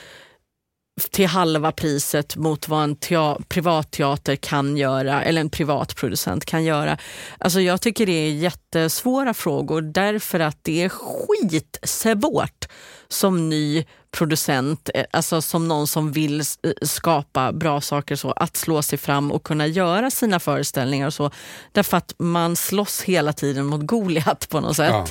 till 1.12 1.28
halva 1.28 1.72
priset 1.72 2.36
mot 2.36 2.68
vad 2.68 2.84
en 2.84 2.96
tea- 2.96 3.44
privatteater 3.48 4.36
kan 4.36 4.78
göra, 4.78 5.24
eller 5.24 5.42
en 5.42 5.50
privat 5.50 5.96
producent 5.96 6.46
kan 6.46 6.64
göra. 6.64 6.98
Alltså 7.38 7.62
jag 7.62 7.82
tycker 7.82 8.06
det 8.06 8.12
är 8.12 8.32
jättesvåra 8.32 9.34
frågor 9.34 9.82
därför 9.82 10.40
att 10.40 10.58
det 10.62 10.84
är 10.84 10.90
skitsvårt 10.90 12.68
som 13.08 13.50
ny 13.50 13.86
producent, 14.12 14.90
eh, 14.94 15.06
alltså 15.12 15.42
som 15.42 15.68
någon 15.68 15.88
som 15.88 16.12
vill 16.12 16.44
skapa 16.82 17.52
bra 17.52 17.82
saker 17.82 18.16
så, 18.16 18.32
att 18.32 18.58
slå 18.58 18.82
sig 18.82 18.98
fram 18.98 19.32
och 19.32 19.44
kunna 19.44 19.68
göra 19.68 20.12
sina 20.12 20.40
föreställningar 20.40 21.08
och 21.08 21.14
så. 21.14 21.32
Därför 21.72 21.98
att 21.98 22.14
man 22.18 22.56
slåss 22.56 23.02
hela 23.02 23.34
tiden 23.34 23.66
mot 23.66 23.82
Goliat 23.82 24.50
på 24.50 24.60
något 24.60 24.76
sätt. 24.76 24.90
Ja, 24.90 25.08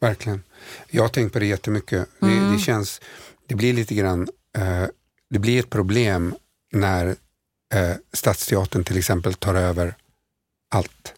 verkligen. 0.00 0.42
Jag 0.90 1.02
har 1.02 1.08
tänkt 1.08 1.32
på 1.32 1.38
det 1.38 1.46
jättemycket. 1.46 2.08
Mm. 2.22 2.46
Det, 2.46 2.52
det 2.52 2.58
känns, 2.58 3.00
det 3.48 3.54
blir 3.54 3.72
lite 3.72 3.94
grann, 3.94 4.28
eh, 4.58 4.84
det 5.34 5.38
blir 5.40 5.58
ett 5.60 5.70
problem 5.70 6.34
när 6.72 7.06
eh, 7.74 7.90
Stadsteatern 8.12 8.84
till 8.84 8.98
exempel 8.98 9.34
tar 9.34 9.54
över 9.54 9.94
allt. 10.74 11.14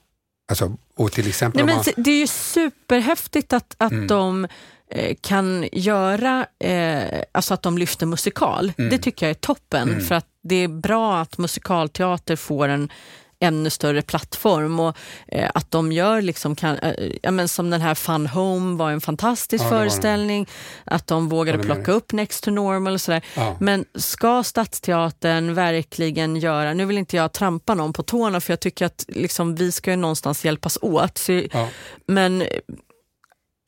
Alltså, 0.50 0.76
och 0.94 1.12
till 1.12 1.28
exempel 1.28 1.66
Nej, 1.66 1.74
men 1.74 1.84
man, 1.96 2.04
det 2.04 2.10
är 2.10 2.18
ju 2.20 2.26
superhäftigt 2.26 3.52
att, 3.52 3.74
att 3.78 3.92
Mm. 3.92 4.06
de 4.06 4.46
eh, 4.90 5.16
kan 5.20 5.68
göra, 5.72 6.46
eh, 6.58 7.22
alltså 7.32 7.54
att 7.54 7.62
de 7.62 7.78
lyfter 7.78 8.06
musikal. 8.06 8.72
Mm. 8.78 8.90
Det 8.90 8.98
tycker 8.98 9.26
jag 9.26 9.30
är 9.30 9.34
toppen 9.34 9.88
Mm. 9.88 10.04
för 10.04 10.14
att 10.14 10.26
det 10.42 10.56
är 10.56 10.68
bra 10.68 11.18
att 11.20 11.38
musikalteater 11.38 12.36
får 12.36 12.68
en, 12.68 12.88
ännu 13.40 13.70
större 13.70 14.02
plattform 14.02 14.80
och 14.80 14.96
eh, 15.28 15.50
att 15.54 15.70
de 15.70 15.92
gör 15.92 16.22
liksom, 16.22 16.56
kan, 16.56 16.78
eh, 16.78 17.12
ja, 17.22 17.30
men 17.30 17.48
som 17.48 17.70
den 17.70 17.80
här 17.80 17.94
Fun 17.94 18.26
Home 18.26 18.76
var 18.78 18.90
en 18.90 19.00
fantastisk 19.00 19.64
Ja, 19.64 19.68
föreställning, 19.68 20.46
att 20.84 21.06
de 21.06 21.28
vågade 21.28 21.58
plocka 21.58 21.92
upp 21.92 22.12
Next 22.12 22.44
to 22.44 22.50
Normal 22.50 22.92
och 22.92 23.00
sådär. 23.00 23.24
Ja. 23.34 23.56
Men 23.60 23.84
ska 23.94 24.42
Stadsteatern 24.42 25.54
verkligen 25.54 26.36
göra, 26.36 26.74
nu 26.74 26.84
vill 26.84 26.98
inte 26.98 27.16
jag 27.16 27.32
trampa 27.32 27.74
någon 27.74 27.92
på 27.92 28.02
tårna 28.02 28.40
för 28.40 28.52
jag 28.52 28.60
tycker 28.60 28.86
att 28.86 29.04
liksom, 29.08 29.54
vi 29.54 29.72
ska 29.72 29.90
ju 29.90 29.96
någonstans 29.96 30.44
hjälpas 30.44 30.78
åt. 30.82 31.18
Så. 31.18 31.42
Men 32.06 32.44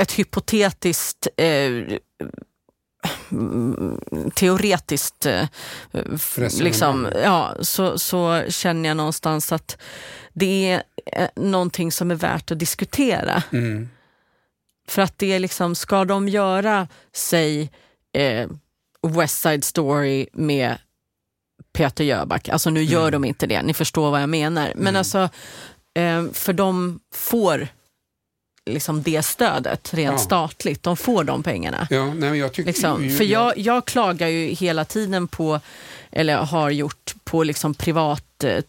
ett 0.02 0.12
hypotetiskt 0.12 1.28
eh, 1.36 1.98
teoretiskt 4.34 5.26
eh, 5.26 5.46
Resonemang. 5.92 6.64
liksom, 6.64 7.08
ja, 7.22 7.54
så, 7.60 7.98
så 7.98 8.44
känner 8.48 8.88
jag 8.88 8.96
någonstans 8.96 9.52
att 9.52 9.78
det 10.32 10.70
är 10.70 10.82
eh, 11.12 11.28
någonting 11.36 11.92
som 11.92 12.10
är 12.10 12.14
värt 12.14 12.50
att 12.50 12.58
diskutera. 12.58 13.42
Mm. 13.52 13.88
För 14.88 15.02
att 15.02 15.18
det 15.18 15.32
är 15.32 15.38
liksom, 15.38 15.74
ska 15.74 16.04
de 16.04 16.28
göra, 16.28 16.88
säg 17.12 17.70
eh, 18.12 18.48
West 19.08 19.40
Side 19.40 19.64
Story 19.64 20.26
med 20.32 20.78
Peter 21.72 22.04
Jöback, 22.04 22.48
alltså 22.48 22.70
nu 22.70 22.82
gör 22.82 23.10
de 23.10 23.24
inte 23.24 23.46
det, 23.46 23.62
ni 23.62 23.74
förstår 23.74 24.10
vad 24.10 24.22
jag 24.22 24.28
menar. 24.28 24.72
Men 24.76 24.96
alltså, 24.96 25.28
eh, 25.94 26.24
för 26.32 26.52
de 26.52 27.00
får 27.14 27.68
liksom 28.68 29.02
det 29.02 29.22
stödet 29.22 29.94
rent 29.94 30.12
Ja. 30.12 30.18
statligt, 30.18 30.82
de 30.82 30.96
får 30.96 31.24
de 31.24 31.42
pengarna. 31.42 31.86
Ja, 31.90 32.04
nej, 32.06 32.14
men 32.30 32.38
jag 32.38 32.52
tycker, 32.52 32.66
Liksom. 32.66 33.04
ju- 33.04 33.16
För 33.16 33.24
jag, 33.24 33.58
jag 33.58 33.84
klagar 33.84 34.28
ju 34.28 34.46
hela 34.46 34.84
tiden 34.84 35.28
på, 35.28 35.60
eller 36.12 36.36
har 36.36 36.70
gjort 36.70 37.14
på 37.24 37.42
liksom 37.42 37.74
privat 37.74 38.44
eh, 38.44 38.62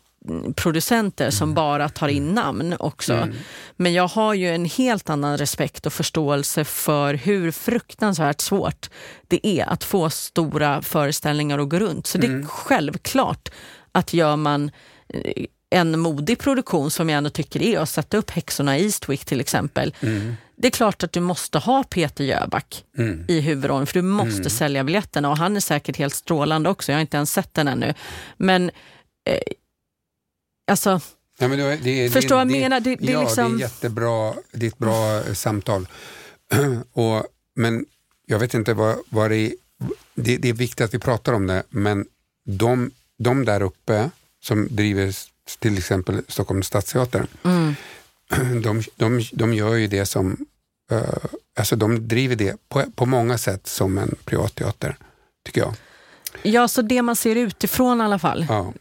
producenter 0.56 1.30
som 1.30 1.54
bara 1.54 1.90
tar 1.90 2.08
in 2.08 2.28
namn 2.28 2.76
också. 2.80 3.14
Mm. 3.14 3.36
Men 3.76 3.94
jag 3.94 4.08
har 4.08 4.34
ju 4.34 4.50
en 4.56 4.66
helt 4.66 5.10
annan 5.10 5.38
respekt 5.38 5.86
och 5.86 5.94
förståelse 5.94 6.64
för 6.66 7.14
hur 7.14 7.52
fruktansvärt 7.52 8.42
svårt 8.42 8.90
det 9.28 9.48
är 9.48 9.66
att 9.66 9.84
få 9.84 10.10
stora 10.10 10.82
föreställningar 10.82 11.60
att 11.60 11.70
gå 11.70 11.80
runt. 11.80 12.08
Så 12.08 12.18
det 12.18 12.28
är 12.28 12.46
självklart 12.48 13.50
att 13.92 14.14
gör 14.14 14.36
man 14.36 14.72
eh, 15.14 15.46
en 15.70 16.00
modig 16.00 16.40
produktion 16.40 16.92
som 16.92 17.10
jag 17.10 17.18
ändå 17.18 17.30
tycker 17.30 17.62
är 17.62 17.80
att 17.80 17.90
sätta 17.90 18.18
upp 18.18 18.30
Häxorna 18.32 18.78
i 18.78 18.84
Eastwick 18.86 19.26
till 19.26 19.40
exempel. 19.40 19.94
Det 20.56 20.68
är 20.68 20.72
klart 20.72 21.04
att 21.04 21.12
du 21.12 21.20
måste 21.20 21.58
ha 21.58 21.84
Peter 21.84 22.24
Jöback 22.24 22.86
Mm. 22.98 23.26
i 23.28 23.40
huvudrollen 23.40 23.88
för 23.88 23.94
du 23.94 24.02
måste 24.02 24.50
sälja 24.50 24.84
biljetterna 24.84 25.30
och 25.30 25.38
han 25.38 25.56
är 25.56 25.60
säkert 25.60 25.98
helt 25.98 26.16
strålande 26.16 26.70
också. 26.70 26.92
Jag 26.92 26.98
har 26.98 27.02
inte 27.02 27.18
ens 27.18 27.32
sett 27.34 27.54
den 27.54 27.68
ännu. 27.68 27.94
Men 28.38 28.70
eh, 29.30 29.38
alltså, 30.72 31.02
Ja, 31.42 31.48
men 31.48 31.58
det, 31.60 31.76
det, 31.76 32.10
Förstår 32.10 32.36
vad 32.36 32.42
jag 32.52 32.52
menar? 32.62 32.80
Det- 32.80 32.96
det 32.96 33.12
ja, 33.12 33.22
liksom- 33.24 33.58
det 33.58 33.64
är 33.64 33.68
jättebra, 33.68 34.34
det 34.52 34.66
är 34.66 34.68
ett 34.68 34.78
bra 34.78 35.18
eh, 35.28 35.34
samtal. 35.34 35.88
och, 36.94 37.26
men 37.56 37.86
jag 38.26 38.40
vet 38.40 38.54
inte 38.54 38.74
vad, 38.74 38.98
vad 39.10 39.32
det 39.32 39.38
är, 39.38 39.52
det, 40.16 40.38
det 40.38 40.50
är 40.50 40.54
viktigt 40.54 40.82
att 40.82 40.94
vi 40.94 41.00
pratar 41.00 41.34
om 41.34 41.48
det, 41.48 41.64
men 41.70 42.06
de, 42.46 42.92
de 43.18 43.46
där 43.46 43.62
uppe 43.62 44.10
som 44.44 44.68
driver 44.72 45.14
till 45.58 45.78
exempel 45.78 46.22
Stockholms 46.28 46.68
stadsteater, 46.68 47.28
mm, 47.44 47.76
de, 48.62 48.84
de, 48.96 49.22
de 49.34 49.54
gör 49.54 49.76
ju 49.76 49.88
det 49.88 50.06
som, 50.06 50.38
eh, 50.92 51.02
alltså 51.60 51.76
de 51.76 52.08
driver 52.08 52.36
det 52.36 52.70
på, 52.70 52.84
på 52.96 53.06
många 53.06 53.38
sätt 53.38 53.68
som 53.68 53.98
en 53.98 54.16
privatteater, 54.26 54.96
tycker 55.46 55.62
jag. 55.62 55.74
ja, 56.44 56.68
så 56.68 56.82
det 56.82 57.02
man 57.02 57.16
ser 57.16 57.36
utifrån 57.36 58.02
i 58.02 58.04
alla 58.04 58.20
fall 58.20 58.46
Ja, 58.50 58.74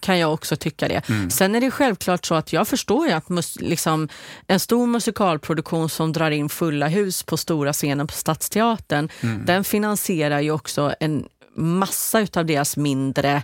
kan 0.00 0.18
jag 0.18 0.32
också 0.32 0.56
tycka 0.56 0.88
det. 0.88 1.08
Mm. 1.08 1.30
Sen 1.30 1.54
är 1.54 1.60
det 1.60 1.70
självklart 1.70 2.24
så 2.26 2.34
att 2.34 2.52
jag 2.52 2.68
förstår 2.68 3.06
ju 3.06 3.12
att 3.12 3.28
mus- 3.28 3.60
liksom, 3.60 4.08
en 4.46 4.60
stor 4.60 4.86
musikalproduktion 4.86 5.88
som 5.88 6.12
drar 6.12 6.30
in 6.30 6.48
fulla 6.48 6.88
hus 6.88 7.22
på 7.22 7.36
stora 7.36 7.72
scenen 7.72 8.06
på 8.06 8.12
Stadsteatern, 8.14 9.08
Mm. 9.20 9.44
den 9.46 9.64
finansierar 9.64 10.40
ju 10.40 10.50
också 10.50 10.94
en 11.00 11.24
massa 11.56 12.20
utav 12.20 12.46
deras 12.46 12.76
mindre 12.76 13.42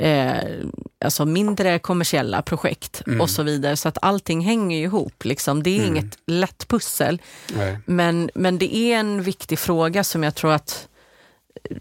eh, 0.00 0.38
alltså 1.04 1.24
mindre 1.26 1.78
kommersiella 1.78 2.42
projekt 2.42 3.02
Mm. 3.06 3.20
och 3.20 3.30
så 3.30 3.42
vidare. 3.42 3.76
Så 3.76 3.88
att 3.88 3.98
allting 4.02 4.40
hänger 4.40 4.78
ihop. 4.82 5.24
Liksom. 5.24 5.62
Det 5.62 5.70
är 5.80 5.86
inget 5.86 6.18
lätt 6.26 6.68
pussel. 6.68 7.22
nej. 7.56 7.78
Men, 7.86 8.30
men 8.34 8.58
det 8.58 8.74
är 8.76 8.96
en 8.98 9.22
viktig 9.22 9.58
fråga 9.58 10.04
som 10.04 10.22
jag 10.22 10.34
tror 10.34 10.52
att 10.52 10.88
eh, 11.70 11.76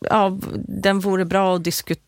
ja, 0.00 0.38
den 0.68 1.00
vore 1.00 1.24
bra 1.24 1.56
att 1.56 1.64
diskutera, 1.64 2.04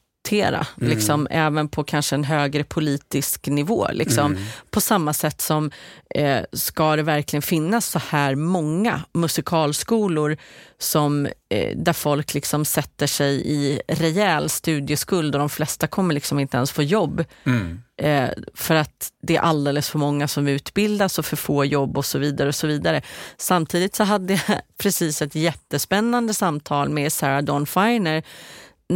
liksom, 0.77 1.27
även 1.31 1.68
på 1.68 1.85
kanske 1.85 2.14
en 2.14 2.25
högre 2.25 2.64
politisk 2.64 3.47
nivå. 3.47 3.89
Liksom. 3.93 4.37
På 4.70 4.81
samma 4.81 5.12
sätt 5.12 5.41
som, 5.41 5.70
eh, 6.14 6.41
ska 6.53 6.97
det 6.97 7.03
verkligen 7.03 7.43
finnas 7.43 7.87
så 7.87 8.01
här 8.09 8.35
många 8.35 9.01
musikalskolor 9.12 10.37
som, 10.79 11.27
eh, 11.49 11.77
där 11.77 11.93
folk 11.93 12.35
liksom 12.35 12.64
sätter 12.64 13.07
sig 13.07 13.43
i 13.47 13.81
rejäl 13.89 14.49
studieskuld 14.49 15.35
och 15.35 15.39
de 15.39 15.49
flesta 15.49 15.87
kommer 15.87 16.14
liksom 16.14 16.39
inte 16.39 16.57
ens 16.57 16.70
få 16.73 16.83
jobb 16.83 17.25
Mm. 17.45 17.83
eh, 18.03 18.31
för 18.55 18.75
att 18.75 19.09
det 19.23 19.37
är 19.37 19.41
alldeles 19.41 19.89
för 19.91 19.99
många 19.99 20.29
som 20.29 20.49
utbildas 20.49 21.18
och 21.18 21.27
för 21.27 21.37
få 21.37 21.64
jobb 21.64 21.99
och 21.99 22.05
så 22.05 22.18
vidare. 22.18 22.49
och 22.49 22.55
så 22.55 22.66
vidare. 22.66 23.03
Samtidigt 23.39 23.95
så 23.95 24.05
hade 24.05 24.33
jag 24.33 24.61
precis 24.79 25.23
ett 25.23 25.35
jättespännande 25.35 26.35
samtal 26.35 26.89
med 26.89 27.12
Sarah 27.12 27.43
Dawn 27.43 27.66
Finer 27.66 28.23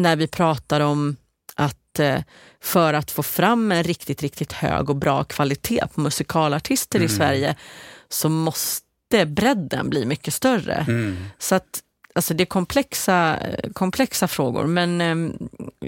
när 0.02 0.16
vi 0.16 0.26
pratar 0.26 0.80
om 0.80 1.16
att 1.54 1.98
eh, 1.98 2.20
för 2.60 2.94
att 2.94 3.10
få 3.10 3.22
fram 3.22 3.72
en 3.72 3.82
riktigt, 3.82 4.22
riktigt 4.22 4.52
hög 4.52 4.90
och 4.90 4.96
bra 4.96 5.24
kvalitet 5.24 5.82
på 5.94 6.00
musikalartister 6.00 7.02
i 7.02 7.08
Sverige 7.08 7.56
så 8.08 8.28
måste 8.28 9.26
bredden 9.26 9.90
bli 9.90 10.04
mycket 10.04 10.34
större. 10.34 10.74
Mm. 10.88 11.16
Så 11.38 11.54
att 11.54 11.82
Alltså 12.14 12.34
det 12.34 12.44
är 12.44 12.46
komplexa, 12.46 13.38
komplexa 13.72 14.28
frågor, 14.28 14.66
men 14.66 15.00
eh, 15.00 15.34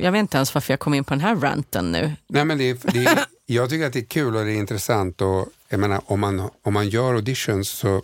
jag 0.02 0.12
vet 0.12 0.18
inte 0.18 0.36
ens 0.36 0.54
varför 0.54 0.72
jag 0.72 0.80
kom 0.80 0.94
in 0.94 1.04
på 1.04 1.14
den 1.14 1.20
här 1.20 1.36
ranten 1.36 1.92
nu. 1.92 2.12
Nej, 2.26 2.44
men 2.44 2.58
det 2.58 2.70
är, 2.70 2.76
det 2.92 3.04
är, 3.04 3.18
jag 3.46 3.70
tycker 3.70 3.86
att 3.86 3.92
det 3.92 3.98
är 3.98 4.04
kul 4.04 4.36
och 4.36 4.44
det 4.44 4.52
är 4.52 4.56
intressant. 4.56 5.20
Och, 5.20 5.48
jag 5.68 5.80
menar, 5.80 6.00
om, 6.06 6.20
man, 6.20 6.50
om 6.62 6.74
man 6.74 6.88
gör 6.88 7.14
auditions 7.14 7.68
så, 7.68 8.02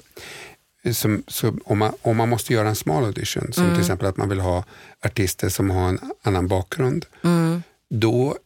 som, 0.92 1.22
så 1.28 1.54
om, 1.64 1.78
man, 1.78 1.92
om 2.02 2.16
man 2.16 2.28
måste 2.28 2.52
göra 2.52 2.68
en 2.68 2.74
smal 2.76 3.04
audition, 3.04 3.52
som 3.52 3.70
till 3.70 3.80
exempel 3.80 4.06
att 4.08 4.16
man 4.16 4.28
vill 4.28 4.40
ha 4.40 4.64
artister 5.04 5.48
som 5.48 5.70
har 5.70 5.88
en 5.88 5.98
annan 6.22 6.48
bakgrund, 6.48 7.06
då, 7.90 8.36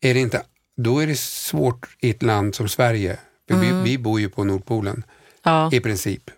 är 0.00 0.14
det 0.14 0.20
inte, 0.20 0.42
då 0.76 0.98
är 0.98 1.06
det 1.06 1.18
svårt 1.18 1.96
i 2.00 2.10
ett 2.10 2.22
land 2.22 2.54
som 2.54 2.68
Sverige. 2.68 3.18
För 3.48 3.56
vi, 3.56 3.72
vi 3.90 3.98
bor 3.98 4.20
ju 4.20 4.28
på 4.28 4.44
Nordpolen 4.44 5.02
Ja, 5.42 5.70
i 5.72 5.80
princip. 5.80 6.30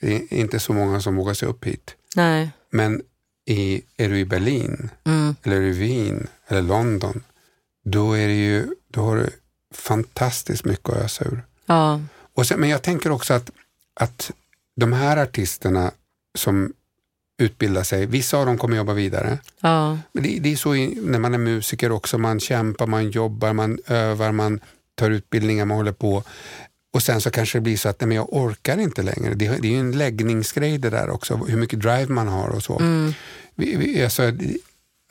Det 0.00 0.14
är 0.14 0.32
inte 0.34 0.60
så 0.60 0.72
många 0.72 1.00
som 1.00 1.16
vågar 1.16 1.34
sig 1.34 1.48
upp 1.48 1.64
hit. 1.64 1.94
nej. 2.16 2.50
Men 2.70 3.02
i, 3.46 3.82
är 3.96 4.08
du 4.08 4.18
i 4.18 4.24
Berlin 4.24 4.90
Mm. 5.04 5.34
eller 5.42 5.60
i 5.60 5.70
Wien 5.70 6.26
eller 6.48 6.62
London, 6.62 7.24
då, 7.84 8.12
är 8.12 8.28
det 8.28 8.34
ju, 8.34 8.66
då 8.88 9.00
har 9.00 9.16
du 9.16 9.30
fantastiskt 9.74 10.64
mycket 10.64 10.88
att 10.88 10.96
ösa 10.96 11.24
ur. 11.24 11.42
Ja, 11.66 12.00
Och 12.34 12.46
sen, 12.46 12.60
men 12.60 12.68
jag 12.68 12.82
tänker 12.82 13.10
också 13.10 13.34
att, 13.34 13.50
att 13.94 14.30
de 14.80 14.92
här 14.92 15.16
artisterna 15.16 15.90
som 16.38 16.72
utbildar 17.42 17.82
sig, 17.82 18.06
vissa 18.06 18.36
av 18.38 18.46
dem 18.46 18.58
kommer 18.58 18.76
jobba 18.76 18.92
vidare. 18.92 19.38
ja, 19.60 19.98
Men 20.12 20.22
det, 20.22 20.38
det 20.40 20.52
är 20.52 20.56
så 20.56 20.74
i, 20.74 20.98
när 21.02 21.18
man 21.18 21.34
är 21.34 21.38
musiker 21.38 21.92
också, 21.92 22.18
man 22.18 22.40
kämpar, 22.40 22.86
man 22.86 23.10
jobbar, 23.10 23.52
man 23.52 23.78
övar, 23.86 24.32
man 24.32 24.60
tar 24.94 25.10
utbildningar, 25.10 25.64
man 25.64 25.76
håller 25.76 25.92
på. 25.92 26.24
Och 26.94 27.02
sen 27.02 27.20
så 27.20 27.30
kanske 27.30 27.58
det 27.58 27.62
blir 27.62 27.76
så 27.76 27.88
att 27.88 28.00
nej, 28.00 28.08
men 28.08 28.16
jag 28.16 28.32
orkar 28.32 28.78
inte 28.78 29.02
längre. 29.02 29.34
Det, 29.34 29.48
det 29.62 29.68
är 29.68 29.72
ju 29.72 29.80
en 29.80 29.92
läggningsgrej 29.98 30.78
det 30.78 30.90
där 30.90 31.10
också, 31.10 31.36
hur 31.36 31.56
mycket 31.56 31.80
drive 31.80 32.06
man 32.08 32.28
har 32.28 32.48
och 32.48 32.62
så. 32.62 32.78
mm, 32.78 33.12
Vi, 33.54 33.76
vi, 33.76 34.04
alltså, 34.04 34.22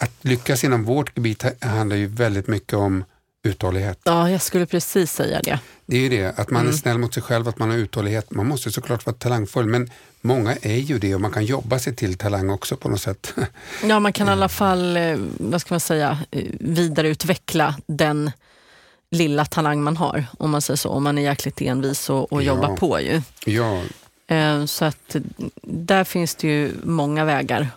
att 0.02 0.12
lyckas 0.22 0.64
inom 0.64 0.84
vårt 0.84 1.18
gebit 1.18 1.44
ha- 1.44 1.68
handlar 1.70 1.96
ju 1.96 2.08
väldigt 2.08 2.48
mycket 2.48 2.74
om 2.74 3.04
uthållighet. 3.44 4.00
ja, 4.04 4.30
jag 4.30 4.42
skulle 4.42 4.66
precis 4.66 5.12
säga 5.14 5.42
det. 5.44 5.60
Det 5.86 5.98
är 5.98 6.02
ju 6.02 6.10
det, 6.10 6.40
att 6.40 6.50
man 6.50 6.68
är 6.68 6.72
snäll 6.72 6.98
mot 6.98 7.14
sig 7.14 7.24
själv, 7.24 7.48
att 7.48 7.60
man 7.60 7.70
har 7.70 7.78
uthållighet. 7.78 8.32
Man 8.32 8.48
måste 8.48 8.72
såklart 8.72 9.06
vara 9.06 9.16
talangfull, 9.16 9.66
men 9.66 9.92
många 10.22 10.56
är 10.62 10.76
ju 10.78 11.00
det 11.00 11.16
och 11.16 11.22
man 11.22 11.32
kan 11.32 11.46
jobba 11.46 11.80
sig 11.80 11.96
till 11.96 12.18
talang 12.18 12.50
också 12.50 12.76
på 12.78 12.90
något 12.90 13.02
sätt. 13.02 13.34
Ja, 13.84 14.00
man 14.00 14.14
kan 14.14 14.28
i 14.28 14.32
alla 14.32 14.50
fall, 14.50 14.98
eh, 14.98 15.18
vad 15.38 15.62
ska 15.62 15.74
man 15.74 15.80
säga, 15.80 16.20
eh, 16.32 16.44
vidareutveckla 16.60 17.76
den 17.88 18.32
lilla 19.12 19.46
talang 19.46 19.84
man 19.84 19.98
har, 19.98 20.26
om 20.40 20.52
man 20.52 20.62
säger 20.62 20.78
så. 20.78 20.90
Om 20.90 21.04
man 21.04 21.18
är 21.18 21.22
jäkligt 21.22 21.62
envis 21.62 22.10
och, 22.10 22.34
och 22.34 22.44
Ja. 22.44 22.48
jobbar 22.48 22.76
på 22.78 23.02
ju. 23.02 23.22
ja, 23.46 23.82
Eh, 24.28 24.66
Så 24.66 24.86
att 24.86 25.16
där 25.64 26.04
finns 26.04 26.36
det 26.36 26.48
ju 26.48 26.72
många 26.84 27.26
vägar 27.26 27.68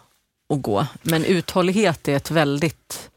att 0.54 0.62
gå. 0.62 0.86
Men 1.02 1.24
uthållighet 1.24 2.08
är 2.08 2.16
ett 2.16 2.30
väldigt 2.30 3.10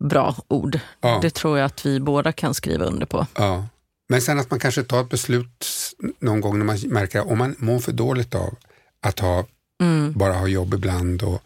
bra 0.00 0.36
ord. 0.48 0.80
Ja. 1.00 1.18
Det 1.22 1.30
tror 1.30 1.58
jag 1.58 1.66
att 1.66 1.86
vi 1.86 2.00
båda 2.00 2.32
kan 2.32 2.54
skriva 2.54 2.84
under 2.84 3.06
på. 3.06 3.26
ja. 3.38 3.66
Men 4.08 4.20
sen 4.22 4.38
att 4.38 4.50
man 4.50 4.60
kanske 4.60 4.82
tar 4.82 5.00
ett 5.00 5.08
beslut 5.10 5.66
någon 6.18 6.40
gång 6.40 6.58
när 6.58 6.64
man 6.64 6.78
märker 6.86 7.28
om 7.32 7.38
man 7.38 7.54
mår 7.58 7.78
för 7.78 7.92
dåligt 7.92 8.34
av 8.34 8.54
att 9.02 9.18
ha, 9.18 9.44
Mm. 9.82 10.12
bara 10.12 10.32
ha 10.32 10.46
jobb 10.46 10.74
ibland 10.74 11.22
och, 11.22 11.42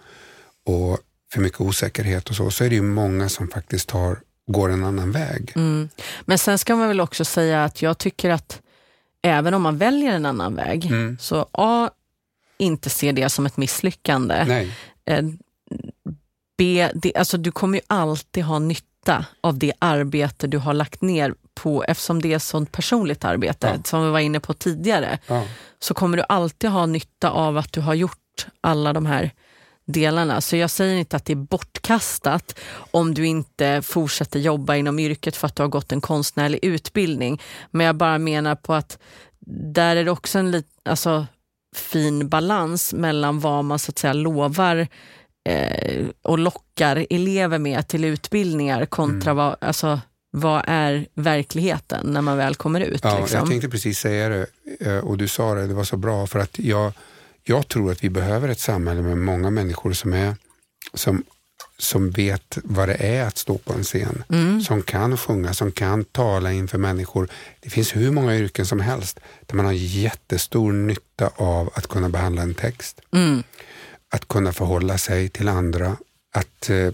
och 0.66 0.98
för 1.32 1.40
mycket 1.40 1.60
osäkerhet 1.60 2.30
och 2.30 2.36
så, 2.36 2.50
så 2.50 2.64
är 2.64 2.68
det 2.68 2.74
ju 2.74 2.82
många 2.82 3.28
som 3.28 3.48
faktiskt 3.48 3.88
tar 3.88 4.18
går 4.46 4.68
en 4.70 4.84
annan 4.84 5.12
väg. 5.12 5.52
Mm. 5.56 5.88
Men 6.24 6.38
sen 6.38 6.58
ska 6.58 6.76
man 6.76 6.88
väl 6.88 7.00
också 7.00 7.24
säga 7.24 7.64
att 7.64 7.82
jag 7.82 7.98
tycker 7.98 8.30
att 8.30 8.60
även 9.22 9.54
om 9.54 9.62
man 9.62 9.78
väljer 9.78 10.12
en 10.12 10.26
annan 10.26 10.54
väg, 10.54 10.86
Mm. 10.86 11.16
så 11.20 11.46
A, 11.52 11.90
inte 12.58 12.90
se 12.90 13.12
det 13.12 13.28
som 13.30 13.46
ett 13.46 13.56
misslyckande. 13.56 14.44
Nej, 14.44 14.76
Eh, 16.54 16.56
B, 16.58 16.90
det, 16.94 17.16
alltså 17.16 17.36
du 17.38 17.52
kommer 17.52 17.78
ju 17.78 17.84
alltid 17.86 18.44
ha 18.44 18.58
nytta 18.58 19.24
av 19.40 19.58
det 19.58 19.72
arbete 19.78 20.46
du 20.46 20.58
har 20.58 20.74
lagt 20.74 21.02
ner 21.02 21.34
på, 21.54 21.84
eftersom 21.84 22.22
det 22.22 22.32
är 22.32 22.38
sånt 22.38 22.72
personligt 22.72 23.24
arbete, 23.24 23.72
Ja. 23.76 23.82
som 23.84 24.04
vi 24.04 24.10
var 24.10 24.18
inne 24.18 24.40
på 24.40 24.54
tidigare, 24.54 25.18
ja. 25.26 25.44
så 25.78 25.94
kommer 25.94 26.16
du 26.16 26.24
alltid 26.28 26.70
ha 26.70 26.86
nytta 26.86 27.30
av 27.30 27.56
att 27.56 27.72
du 27.72 27.80
har 27.80 27.94
gjort 27.94 28.46
alla 28.60 28.92
de 28.92 29.06
här 29.06 29.30
delarna. 29.86 30.40
Så 30.40 30.56
jag 30.56 30.70
säger 30.70 30.96
inte 30.96 31.16
att 31.16 31.24
det 31.24 31.32
är 31.32 31.36
bortkastat 31.36 32.58
om 32.90 33.14
du 33.14 33.26
inte 33.26 33.82
fortsätter 33.82 34.38
jobba 34.40 34.76
inom 34.76 34.98
yrket 34.98 35.36
för 35.36 35.46
att 35.46 35.56
du 35.56 35.62
har 35.62 35.68
gått 35.68 35.92
en 35.92 36.00
konstnärlig 36.00 36.58
utbildning. 36.64 37.42
Men 37.70 37.86
jag 37.86 37.96
bara 37.96 38.18
menar 38.18 38.54
på 38.54 38.74
att 38.74 38.98
där 39.72 39.96
är 39.96 40.04
det 40.04 40.10
också 40.10 40.38
en 40.38 40.50
lit, 40.50 40.66
alltså, 40.84 41.26
fin 41.76 42.28
balans 42.28 42.92
mellan 42.94 43.40
vad 43.40 43.64
man 43.64 43.78
så 43.78 43.90
att 43.90 43.98
säga 43.98 44.12
lovar 44.12 44.86
eh, 45.44 46.06
och 46.22 46.38
lockar 46.38 47.06
elever 47.10 47.58
med 47.58 47.88
till 47.88 48.04
utbildningar 48.04 48.86
kontra 48.86 49.30
Mm. 49.30 49.36
vad, 49.36 49.56
alltså, 49.60 50.00
vad 50.30 50.62
är 50.66 51.06
verkligheten 51.14 52.06
när 52.06 52.20
man 52.20 52.36
väl 52.36 52.54
kommer 52.54 52.80
ut. 52.80 53.00
Ja, 53.04 53.18
liksom. 53.20 53.38
Jag 53.38 53.48
tänkte 53.48 53.68
precis 53.68 53.98
säga 53.98 54.28
det 54.28 54.46
eh, 54.80 54.98
och 54.98 55.18
du 55.18 55.28
sa 55.28 55.54
det, 55.54 55.66
det 55.66 55.74
var 55.74 55.84
så 55.84 55.96
bra 55.96 56.26
för 56.26 56.38
att 56.38 56.58
jag, 56.58 56.92
jag 57.42 57.68
tror 57.68 57.92
att 57.92 58.04
vi 58.04 58.10
behöver 58.10 58.48
ett 58.48 58.60
samhälle 58.60 59.02
med 59.02 59.18
många 59.18 59.50
människor 59.50 59.92
som, 59.92 60.12
är, 60.12 60.36
som, 60.94 61.22
som 61.78 62.10
vet 62.10 62.58
vad 62.64 62.88
det 62.88 62.94
är 62.94 63.24
att 63.26 63.38
stå 63.38 63.58
på 63.58 63.72
en 63.72 63.84
scen. 63.84 64.24
Mm. 64.28 64.60
Som 64.60 64.82
kan 64.82 65.16
sjunga, 65.16 65.54
som 65.54 65.72
kan 65.72 66.04
tala 66.04 66.52
inför 66.52 66.78
människor. 66.78 67.28
Det 67.60 67.70
finns 67.70 67.96
hur 67.96 68.10
många 68.10 68.36
yrken 68.36 68.66
som 68.66 68.80
helst 68.80 69.20
där 69.46 69.56
man 69.56 69.66
har 69.66 69.72
jättestor 69.72 70.72
nytta 70.72 71.30
av 71.36 71.70
att 71.74 71.86
kunna 71.86 72.08
behandla 72.08 72.42
en 72.42 72.54
text. 72.54 73.00
Mm. 73.12 73.42
Att 74.14 74.28
kunna 74.28 74.52
förhålla 74.52 74.98
sig 74.98 75.28
till 75.28 75.48
andra, 75.48 75.96
att, 76.34 76.70
eh, 76.70 76.92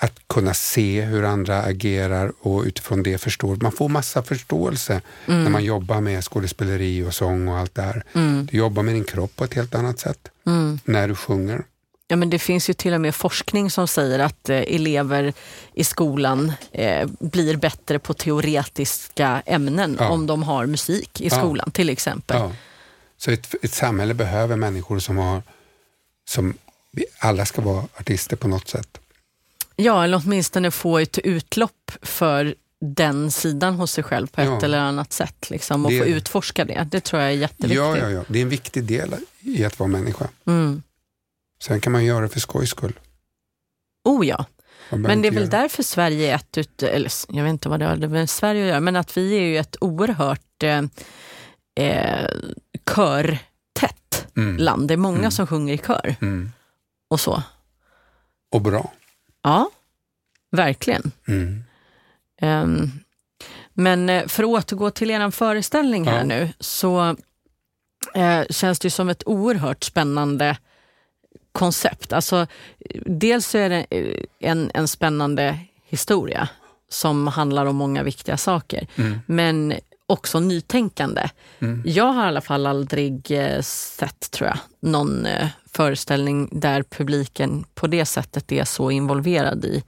att 0.00 0.12
kunna 0.28 0.54
se 0.54 1.00
hur 1.02 1.24
andra 1.24 1.62
agerar 1.62 2.32
och 2.40 2.62
utifrån 2.64 3.02
det 3.02 3.18
förstå. 3.18 3.56
Man 3.62 3.72
får 3.72 3.88
massa 3.88 4.22
förståelse 4.22 5.00
när 5.26 5.50
man 5.50 5.64
jobbar 5.64 6.00
med 6.00 6.24
skådespeleri 6.24 7.04
och 7.04 7.14
sång 7.14 7.48
och 7.48 7.56
allt 7.58 7.74
det 7.74 7.82
här. 7.82 8.04
Mm. 8.14 8.46
Du 8.50 8.56
jobbar 8.56 8.82
med 8.82 8.94
din 8.94 9.04
kropp 9.04 9.36
på 9.36 9.44
ett 9.44 9.54
helt 9.54 9.74
annat 9.74 9.98
sätt 9.98 10.28
Mm. 10.46 10.78
när 10.84 11.08
du 11.08 11.14
sjunger. 11.14 11.64
Ja, 12.08 12.16
men 12.16 12.30
det 12.30 12.38
finns 12.38 12.70
ju 12.70 12.74
till 12.74 12.94
och 12.94 13.00
med 13.00 13.14
forskning 13.14 13.70
som 13.70 13.88
säger 13.88 14.18
att 14.18 14.48
eh, 14.48 14.56
elever 14.56 15.32
i 15.74 15.84
skolan 15.84 16.52
eh, 16.72 17.08
blir 17.20 17.56
bättre 17.56 17.98
på 17.98 18.14
teoretiska 18.14 19.42
ämnen 19.46 19.96
Ja. 20.00 20.08
om 20.08 20.26
de 20.26 20.42
har 20.42 20.66
musik 20.66 21.20
i 21.20 21.28
Ja. 21.28 21.38
skolan 21.38 21.70
till 21.70 21.90
exempel. 21.90 22.36
Ja. 22.40 22.52
Så 23.18 23.30
ett, 23.30 23.54
ett 23.62 23.72
samhälle 23.74 24.14
behöver 24.14 24.56
människor 24.56 24.98
som 24.98 25.16
har, 25.16 25.42
som 26.28 26.54
vi 26.90 27.04
alla 27.18 27.46
ska 27.46 27.62
vara 27.62 27.84
artister 27.94 28.36
på 28.36 28.48
något 28.48 28.68
sätt. 28.68 28.98
Ja, 29.76 30.04
eller 30.04 30.22
åtminstone 30.24 30.70
få 30.70 30.98
ett 30.98 31.18
utlopp 31.18 31.92
för 32.02 32.54
den 32.80 33.30
sidan 33.30 33.74
hos 33.74 33.92
sig 33.92 34.04
själv 34.04 34.26
på 34.26 34.40
ett 34.40 34.46
Ja. 34.46 34.60
eller 34.64 34.78
annat 34.78 35.12
sätt. 35.12 35.50
Liksom, 35.50 35.84
och 35.84 35.90
Det- 35.90 35.98
få 35.98 36.04
utforska 36.04 36.64
det. 36.64 36.88
Det 36.90 37.00
tror 37.00 37.22
jag 37.22 37.30
är 37.32 37.36
jätteviktigt. 37.36 37.76
Ja, 37.76 37.98
ja, 37.98 38.10
ja. 38.10 38.24
Det 38.28 38.38
är 38.38 38.42
en 38.42 38.48
viktig 38.48 38.84
del 38.84 39.14
i 39.40 39.64
att 39.64 39.78
vara 39.78 39.88
människa. 39.88 40.28
Mm. 40.46 40.82
Sen 41.62 41.80
kan 41.80 41.92
man 41.92 42.04
göra 42.04 42.20
det 42.20 42.28
för 42.28 42.40
skojs 42.40 42.70
skull. 42.70 42.98
Oh 44.04 44.26
ja. 44.26 44.44
Men 44.90 45.22
det 45.22 45.28
är 45.28 45.32
väl 45.32 45.42
göra- 45.42 45.50
därför 45.62 45.82
Sverige 45.82 46.30
är 46.30 46.34
ett, 46.34 46.58
ut, 46.58 46.82
eller 46.82 47.10
jag 47.28 47.44
vet 47.44 47.50
inte 47.50 47.68
vad 47.68 47.80
det 47.80 47.86
har 47.86 47.96
med 47.96 48.30
Sverige 48.30 48.62
att 48.64 48.68
göra, 48.68 48.80
men 48.80 48.96
att 48.96 49.16
vi 49.16 49.36
är 49.36 49.40
ju 49.40 49.58
ett 49.58 49.76
oerhört 49.80 50.62
eh, 50.62 50.82
eh, 51.80 52.30
körtätt 53.88 54.26
Mm. 54.36 54.56
land. 54.56 54.88
Det 54.88 54.94
är 54.94 54.98
många 54.98 55.18
Mm. 55.18 55.30
som 55.30 55.46
sjunger 55.46 55.74
i 55.74 55.78
kör 55.78 56.16
Mm. 56.22 56.52
och 57.08 57.20
så. 57.20 57.42
Och 58.52 58.60
bra. 58.62 58.92
Ja, 59.42 59.70
verkligen. 60.50 61.12
Ehm, 62.40 62.90
men 63.74 64.08
eh, 64.08 64.26
för 64.26 64.42
att 64.42 64.48
återgå 64.48 64.90
till 64.90 65.10
er 65.10 65.30
föreställning 65.30 66.06
här 66.06 66.18
Ja. 66.18 66.24
nu 66.24 66.52
så 66.60 67.16
eh, 68.14 68.42
känns 68.50 68.78
det 68.78 68.90
som 68.90 69.08
ett 69.08 69.22
oerhört 69.26 69.84
spännande 69.84 70.56
koncept. 71.52 72.12
Alltså, 72.12 72.46
dels 73.06 73.46
så 73.48 73.58
är 73.58 73.68
det 73.68 73.86
eh, 73.90 74.24
en, 74.40 74.70
en 74.74 74.88
spännande 74.88 75.58
historia 75.84 76.48
som 76.88 77.26
handlar 77.26 77.66
om 77.66 77.76
många 77.76 78.02
viktiga 78.02 78.36
saker, 78.36 78.86
Mm. 78.96 79.20
men 79.26 79.74
också 80.06 80.40
nytänkande. 80.40 81.28
Mm. 81.60 81.82
Jag 81.86 82.04
har 82.12 82.24
i 82.24 82.28
alla 82.28 82.40
fall 82.40 82.66
aldrig 82.66 83.30
eh, 83.30 83.60
sett, 83.62 84.30
tror 84.30 84.48
jag, 84.48 84.58
någon 84.80 85.26
eh, 85.26 85.48
föreställning 85.72 86.48
där 86.52 86.82
publiken 86.82 87.64
på 87.74 87.86
det 87.86 88.04
sättet 88.06 88.52
är 88.52 88.64
så 88.64 88.90
involverad 88.90 89.64
i. 89.64 89.82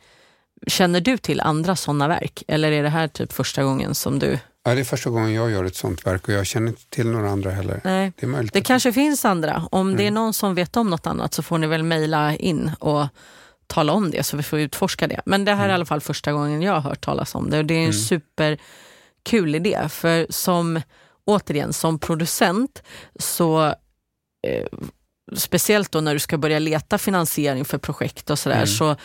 Känner 0.67 1.01
du 1.01 1.19
till 1.19 1.41
andra 1.41 1.77
sådana 1.77 2.09
verk? 2.09 2.43
Eller 2.49 2.73
är 2.73 2.83
det 2.83 2.89
här 2.89 3.09
typ 3.09 3.33
första 3.33 3.65
gången 3.65 3.95
som 3.95 4.19
du... 4.19 4.39
Ja, 4.65 4.75
det 4.75 4.81
är 4.81 4.85
första 4.85 5.11
gången 5.11 5.33
jag 5.35 5.51
gör 5.51 5.65
ett 5.65 5.77
sånt 5.77 6.07
verk 6.07 6.29
och 6.29 6.35
jag 6.35 6.47
känner 6.47 6.69
inte 6.69 6.87
till 6.91 7.07
några 7.09 7.31
andra 7.31 7.51
heller. 7.51 7.81
Nej. 7.85 8.13
Det 8.17 8.27
är 8.27 8.31
möjligt. 8.31 8.53
Det 8.53 8.61
kanske 8.61 8.93
finns 8.93 9.25
andra. 9.25 9.69
Om 9.71 9.97
det 9.97 10.03
är 10.03 10.09
Mm. 10.09 10.15
någon 10.15 10.33
som 10.33 10.55
vet 10.55 10.77
om 10.77 10.91
något 10.91 11.07
annat 11.07 11.35
så 11.35 11.43
får 11.43 11.59
ni 11.59 11.67
väl 11.67 11.83
mejla 11.83 12.37
in 12.37 12.71
och 12.79 13.07
tala 13.67 13.93
om 13.93 14.11
det 14.11 14.23
så 14.23 14.37
vi 14.37 14.43
får 14.43 14.59
utforska 14.59 15.07
det. 15.07 15.21
Men 15.27 15.45
det 15.45 15.55
här 15.55 15.65
är 15.65 15.69
i 15.69 15.73
alla 15.73 15.85
fall 15.87 16.01
första 16.01 16.33
gången 16.33 16.63
jag 16.63 16.73
har 16.73 16.81
hört 16.81 17.01
talas 17.05 17.35
om 17.35 17.51
det 17.51 17.59
och 17.59 17.65
det 17.65 17.75
är 17.75 17.79
en 17.79 17.85
Mm. 17.85 17.93
Superkul 19.27 19.55
idé. 19.55 19.89
För 19.89 20.27
som, 20.31 20.81
återigen, 21.27 21.73
som 21.73 21.99
producent 21.99 22.83
så 23.19 23.67
eh, 24.47 24.67
speciellt 25.37 25.93
då 25.93 26.01
när 26.01 26.15
du 26.15 26.19
ska 26.21 26.39
börja 26.39 26.59
leta 26.59 26.99
finansiering 26.99 27.65
för 27.65 27.79
projekt 27.79 28.31
och 28.31 28.39
sådär 28.39 28.57
Mm. 28.57 28.67
så 28.67 28.97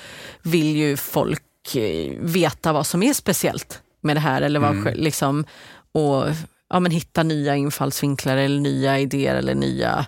vill 0.43 0.76
ju 0.76 0.97
folk 0.97 1.76
eh, 1.76 2.13
veta 2.19 2.74
vad 2.74 2.86
som 2.86 3.03
är 3.03 3.13
speciellt 3.13 3.82
med 4.03 4.15
det 4.15 4.19
här 4.22 4.41
eller 4.41 4.59
vad, 4.59 4.72
Mm. 4.72 4.93
liksom, 4.97 5.45
och 5.93 6.26
ja, 6.69 6.80
men 6.80 6.91
hitta 6.91 7.24
nya 7.24 7.55
infallsvinklar 7.55 8.38
eller 8.38 8.59
nya 8.59 8.99
idéer 8.99 9.36
eller 9.36 9.55
nya 9.55 10.05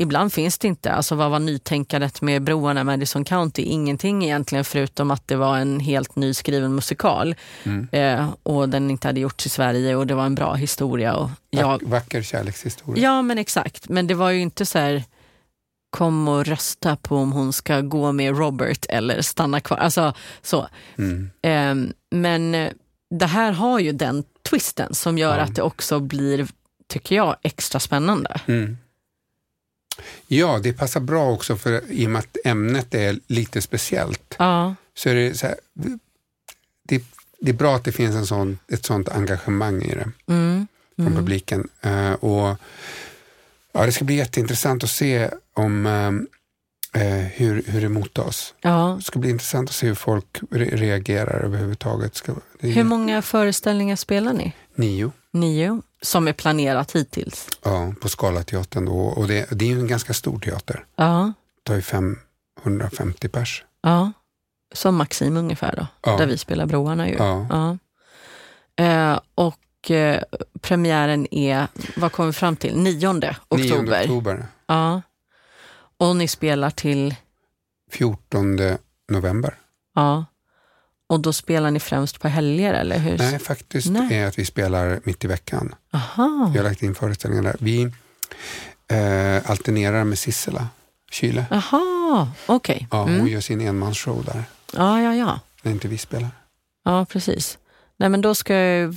Ibland 0.00 0.32
finns 0.32 0.58
det 0.58 0.68
inte. 0.68 0.92
Alltså 0.92 1.14
vad 1.14 1.30
var 1.30 1.38
nytänkandet 1.38 2.22
med 2.22 2.42
broarna 2.42 2.80
i 2.80 2.84
Madison 2.84 3.24
County? 3.24 3.62
Ingenting 3.62 4.24
egentligen 4.24 4.64
förutom 4.64 5.10
att 5.10 5.28
det 5.28 5.36
var 5.36 5.58
en 5.58 5.80
helt 5.80 6.16
nyskriven 6.16 6.74
musikal 6.74 7.34
Mm. 7.64 7.88
eh, 7.92 8.30
och 8.42 8.68
den 8.68 8.90
inte 8.90 9.08
hade 9.08 9.20
gjorts 9.20 9.46
i 9.46 9.48
Sverige 9.48 9.96
och 9.96 10.06
det 10.06 10.14
var 10.14 10.26
en 10.26 10.34
bra 10.34 10.54
historia. 10.54 11.14
Och 11.16 11.30
jag, 11.50 11.66
Vack, 11.68 11.80
vacker 11.84 12.22
kärlekshistoria. 12.22 13.02
Ja, 13.04 13.22
men 13.22 13.38
exakt. 13.38 13.88
Men 13.88 14.06
det 14.06 14.14
var 14.14 14.30
ju 14.30 14.40
inte 14.40 14.66
så 14.66 14.78
här, 14.78 15.04
kom 15.90 16.28
och 16.28 16.46
rösta 16.46 16.96
på 16.96 17.16
om 17.16 17.32
hon 17.32 17.52
ska 17.52 17.80
gå 17.80 18.12
med 18.12 18.38
Robert 18.38 18.86
eller 18.88 19.22
stanna 19.22 19.60
kvar. 19.60 19.76
Alltså 19.78 20.12
så. 20.42 20.68
Mm. 20.98 21.30
Ehm, 21.42 21.92
men 22.10 22.54
eh, 22.54 22.70
det 23.18 23.26
här 23.26 23.52
har 23.52 23.78
ju 23.78 23.92
den 23.92 24.24
twisten 24.50 24.94
som 24.94 25.18
gör 25.18 25.36
Ja. 25.38 25.42
att 25.44 25.54
det 25.54 25.62
också 25.62 26.00
blir, 26.00 26.46
tycker 26.88 27.16
jag, 27.16 27.36
extra 27.42 27.80
spännande. 27.80 28.40
Mm. 28.46 28.78
Ja, 30.26 30.58
det 30.62 30.72
passar 30.72 31.00
bra 31.00 31.30
också 31.30 31.56
för 31.56 31.82
i 31.90 32.06
och 32.06 32.10
med 32.10 32.18
att 32.18 32.36
ämnet 32.44 32.94
är 32.94 33.18
lite 33.26 33.62
speciellt. 33.62 34.34
Ja, 34.38 34.74
Så 34.94 35.08
är 35.08 35.14
det, 35.14 35.34
så 35.34 35.46
här, 35.46 35.56
det, 36.88 37.02
det 37.40 37.50
är 37.50 37.54
bra 37.54 37.76
att 37.76 37.84
det 37.84 37.92
finns 37.92 38.16
en 38.16 38.26
sån, 38.26 38.58
ett 38.68 38.84
sånt 38.86 39.08
engagemang 39.08 39.82
i 39.82 39.94
det 39.94 40.10
mm. 40.32 40.66
från 40.96 41.06
Mm. 41.06 41.18
publiken. 41.18 41.68
Eh, 41.80 42.12
och, 42.12 42.56
ja, 43.72 43.86
det 43.86 43.92
ska 43.92 44.04
bli 44.04 44.14
jätteintressant 44.16 44.84
att 44.84 44.90
se 44.90 45.30
om 45.54 45.86
eh, 45.86 47.02
eh, 47.02 47.24
hur, 47.26 47.62
hur 47.66 47.80
det 47.80 47.88
mottas. 47.88 48.54
ja. 48.60 48.94
Det 48.98 49.04
ska 49.04 49.18
bli 49.18 49.30
intressant 49.30 49.68
att 49.70 49.74
se 49.76 49.86
hur 49.86 49.94
folk 49.94 50.40
re- 50.50 50.76
reagerar 50.76 51.44
överhuvudtaget. 51.44 52.14
Ska, 52.14 52.32
Hur 52.60 52.84
många 52.84 53.22
föreställningar 53.22 53.96
spelar 53.96 54.32
ni? 54.32 54.52
Nio 54.74 55.12
Nio, 55.32 55.82
som 56.02 56.28
är 56.28 56.32
planerat 56.32 56.92
hittills. 56.96 57.48
ja, 57.62 57.92
på 58.00 58.08
Scalateatern 58.08 58.84
då. 58.84 58.98
Och 58.98 59.28
det, 59.28 59.48
det 59.50 59.64
är 59.64 59.68
ju 59.68 59.80
en 59.80 59.86
ganska 59.88 60.14
stor 60.14 60.38
teater. 60.38 60.84
Ja, 60.96 61.32
Det 61.56 61.62
tar 61.64 61.74
ju 61.74 61.82
550 61.82 63.28
pers. 63.28 63.64
ja. 63.82 64.12
Som 64.74 64.96
Maxim 64.96 65.36
ungefär 65.36 65.74
då, 65.76 65.86
Ja. 66.10 66.16
där 66.16 66.26
vi 66.26 66.38
spelar 66.38 66.66
Broarna 66.66 67.08
ju. 67.08 67.14
Ja. 67.14 67.46
Ja. 67.50 67.78
Eh, 68.84 69.20
och 69.34 69.90
eh, 69.90 70.22
premiären 70.60 71.34
är, 71.34 71.66
vad 71.96 72.12
kommer 72.12 72.26
vi 72.26 72.32
fram 72.32 72.56
till, 72.56 72.76
9 72.76 73.08
oktober? 73.08 73.36
9 73.56 74.02
oktober. 74.02 74.46
Ja. 74.66 75.02
Och 75.96 76.16
ni 76.16 76.28
spelar 76.28 76.70
till, 76.70 77.14
14 77.90 78.58
november. 79.08 79.54
ja. 79.94 80.24
Och 81.10 81.20
då 81.20 81.32
spelar 81.32 81.70
ni 81.70 81.80
främst 81.80 82.20
på 82.20 82.28
helger 82.28 82.74
eller 82.74 82.98
hur? 82.98 83.18
Nej, 83.18 83.38
faktiskt 83.38 83.90
Nej. 83.90 84.16
är 84.18 84.26
att 84.26 84.38
vi 84.38 84.44
spelar 84.44 85.00
mitt 85.04 85.24
i 85.24 85.28
veckan. 85.28 85.74
Aha. 85.92 86.50
Vi 86.52 86.58
har 86.58 86.64
lagt 86.64 86.82
in 86.82 86.94
föreställningar 86.94 87.42
där. 87.42 87.56
Vi 87.58 87.82
eh, 88.88 89.50
alternerar 89.50 90.04
med 90.04 90.18
Sissela 90.18 90.68
Kyle. 91.10 91.44
Aha, 91.50 92.28
okej. 92.46 92.88
Ja, 92.90 93.02
Mm. 93.02 93.20
Hon 93.20 93.28
gör 93.28 93.40
sin 93.40 93.60
enmansshow 93.60 94.24
där, 94.24 94.44
Ja, 94.72 95.02
ja, 95.02 95.14
ja. 95.14 95.40
när 95.62 95.72
inte 95.72 95.88
vi 95.88 95.98
spelar. 95.98 96.28
Ja, 96.84 97.04
precis. 97.04 97.58
Nej, 97.96 98.08
men 98.08 98.20
då 98.20 98.34
ska 98.34 98.54
jag, 98.54 98.94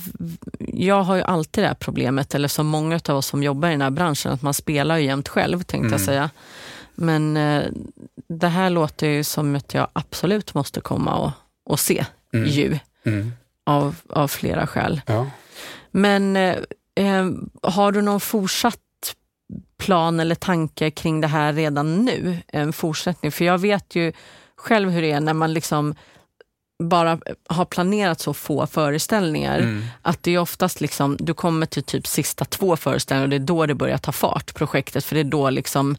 jag 0.58 1.02
har 1.02 1.16
ju 1.16 1.22
alltid 1.22 1.64
det 1.64 1.68
här 1.68 1.74
problemet, 1.74 2.34
eller 2.34 2.48
som 2.48 2.66
många 2.66 3.00
av 3.08 3.16
oss 3.16 3.26
som 3.26 3.42
jobbar 3.42 3.68
i 3.68 3.70
den 3.70 3.82
här 3.82 3.90
branschen, 3.90 4.32
att 4.32 4.42
man 4.42 4.54
spelar 4.54 4.96
ju 4.96 5.04
jämt 5.04 5.28
själv 5.28 5.62
tänkte 5.62 5.90
jag 5.94 6.00
säga. 6.00 6.30
Men 6.94 7.36
eh, 7.36 7.62
det 8.28 8.48
här 8.48 8.70
låter 8.70 9.06
ju 9.06 9.24
som 9.24 9.56
att 9.56 9.74
jag 9.74 9.88
absolut 9.92 10.54
måste 10.54 10.80
komma 10.80 11.14
och, 11.14 11.30
och 11.64 11.80
se 11.80 12.04
Mm. 12.34 12.48
ju, 12.48 12.78
Mm. 13.04 13.32
av, 13.66 13.96
av 14.08 14.28
flera 14.28 14.66
skäl. 14.66 15.00
Ja. 15.06 15.26
Men 15.90 16.36
eh, 16.36 16.56
eh, 16.94 17.30
har 17.62 17.92
du 17.92 18.02
någon 18.02 18.20
fortsatt 18.20 18.78
plan 19.78 20.20
eller 20.20 20.34
tanke 20.34 20.90
kring 20.90 21.20
det 21.20 21.26
här 21.26 21.52
redan 21.52 22.04
nu? 22.04 22.38
En 22.48 22.72
fortsättning? 22.72 23.32
För 23.32 23.44
jag 23.44 23.58
vet 23.58 23.94
ju 23.94 24.12
själv 24.56 24.90
hur 24.90 25.02
det 25.02 25.10
är 25.12 25.20
när 25.20 25.34
man 25.34 25.52
liksom 25.52 25.94
bara 26.82 27.18
har 27.48 27.64
planerat 27.64 28.20
så 28.20 28.34
få 28.34 28.66
föreställningar. 28.66 29.58
Mm. 29.58 29.84
Att 30.02 30.22
det 30.22 30.30
är 30.34 30.38
oftast 30.38 30.80
liksom, 30.80 31.16
du 31.20 31.34
kommer 31.34 31.66
till 31.66 31.82
typ 31.82 32.06
sista 32.06 32.44
två 32.44 32.76
föreställningar 32.76 33.24
och 33.26 33.30
det 33.30 33.36
är 33.36 33.46
då 33.46 33.66
det 33.66 33.74
börjar 33.74 33.98
ta 33.98 34.12
fart, 34.12 34.54
projektet. 34.54 35.04
För 35.04 35.14
det 35.14 35.20
är 35.20 35.24
då 35.24 35.50
liksom 35.50 35.96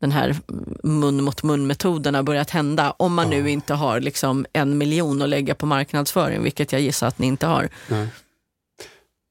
den 0.00 0.12
här 0.12 0.36
mun 0.82 1.24
mot 1.24 1.42
mun-metoden 1.42 2.14
har 2.14 2.22
börjat 2.22 2.50
hända. 2.50 2.94
Om 2.96 3.14
man 3.14 3.30
nu 3.30 3.50
inte 3.50 3.74
har 3.74 4.00
liksom 4.00 4.46
en 4.52 4.78
miljon 4.78 5.22
att 5.22 5.28
lägga 5.28 5.54
på 5.54 5.66
marknadsföring, 5.66 6.42
vilket 6.42 6.72
jag 6.72 6.80
gissar 6.80 7.06
att 7.06 7.18
ni 7.18 7.26
inte 7.26 7.46
har. 7.46 7.68
Nej. 7.88 8.08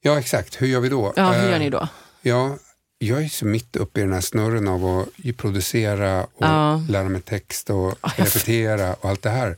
ja, 0.01 0.20
exakt. 0.20 0.61
Hur 0.61 0.67
gör 0.67 0.80
vi 0.80 0.89
då? 0.89 1.13
Ja, 1.15 1.32
hur 1.32 1.45
Eh, 1.45 1.51
gör 1.51 1.59
ni 1.59 1.70
då? 1.70 1.88
Ja, 2.22 2.57
jag 2.97 3.24
är 3.24 3.28
så 3.30 3.45
mitt 3.45 3.76
uppe 3.76 3.99
i 3.99 4.03
den 4.03 4.13
här 4.13 4.22
snurren 4.22 4.67
av 4.67 4.86
att 4.86 5.38
producera 5.38 6.24
och 6.24 6.30
Ja. 6.38 6.82
lära 6.89 7.09
mig 7.09 7.22
text 7.22 7.70
och 7.70 7.95
jag 8.01 8.13
repetera 8.17 8.93
och 8.93 9.09
allt 9.09 9.22
det 9.22 9.30
här. 9.30 9.57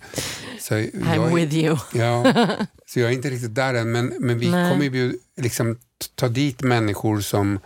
Så 0.59 0.74
jag, 0.74 0.84
I'm 0.84 1.36
with 1.36 1.55
you. 1.55 1.78
Ja, 1.93 2.34
så 2.86 2.99
jag 2.99 3.09
är 3.09 3.14
inte 3.14 3.30
riktigt 3.30 3.55
där 3.55 3.74
än, 3.74 3.91
men, 3.91 4.14
men 4.20 4.39
vi 4.39 4.51
Nej. 4.51 4.72
kommer 4.72 4.86
ju 4.86 5.14
liksom 5.38 5.78
ta 6.16 6.28
dit 6.28 6.62
människor 6.62 7.22
som 7.22 7.59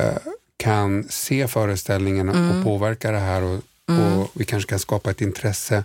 eh, 0.00 0.16
kan 0.58 1.06
se 1.08 1.48
föreställningen 1.48 2.28
Mm. 2.28 2.58
och 2.58 2.64
påverka 2.64 3.10
det 3.10 3.18
här 3.18 3.42
och, 3.42 3.54
och 4.20 4.30
vi 4.32 4.44
kanske 4.44 4.68
kan 4.70 4.78
skapa 4.78 5.10
ett 5.10 5.20
intresse. 5.20 5.84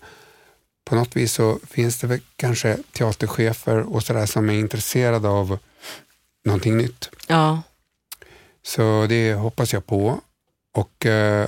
På 0.86 0.96
något 0.96 1.16
vis 1.16 1.34
så 1.34 1.60
finns 1.70 1.98
det 1.98 2.08
väl 2.08 2.20
kanske 2.36 2.78
teaterchefer 2.92 3.80
och 3.96 4.04
sådär 4.04 4.26
som 4.26 4.50
är 4.50 4.54
intresserade 4.54 5.28
av 5.30 5.58
någonting 6.46 6.78
nytt. 6.78 7.10
Ja, 7.28 7.62
Så 8.64 9.06
det 9.10 9.34
hoppas 9.34 9.74
jag 9.74 9.86
på. 9.86 10.20
Och 10.76 11.06
eh, 11.06 11.48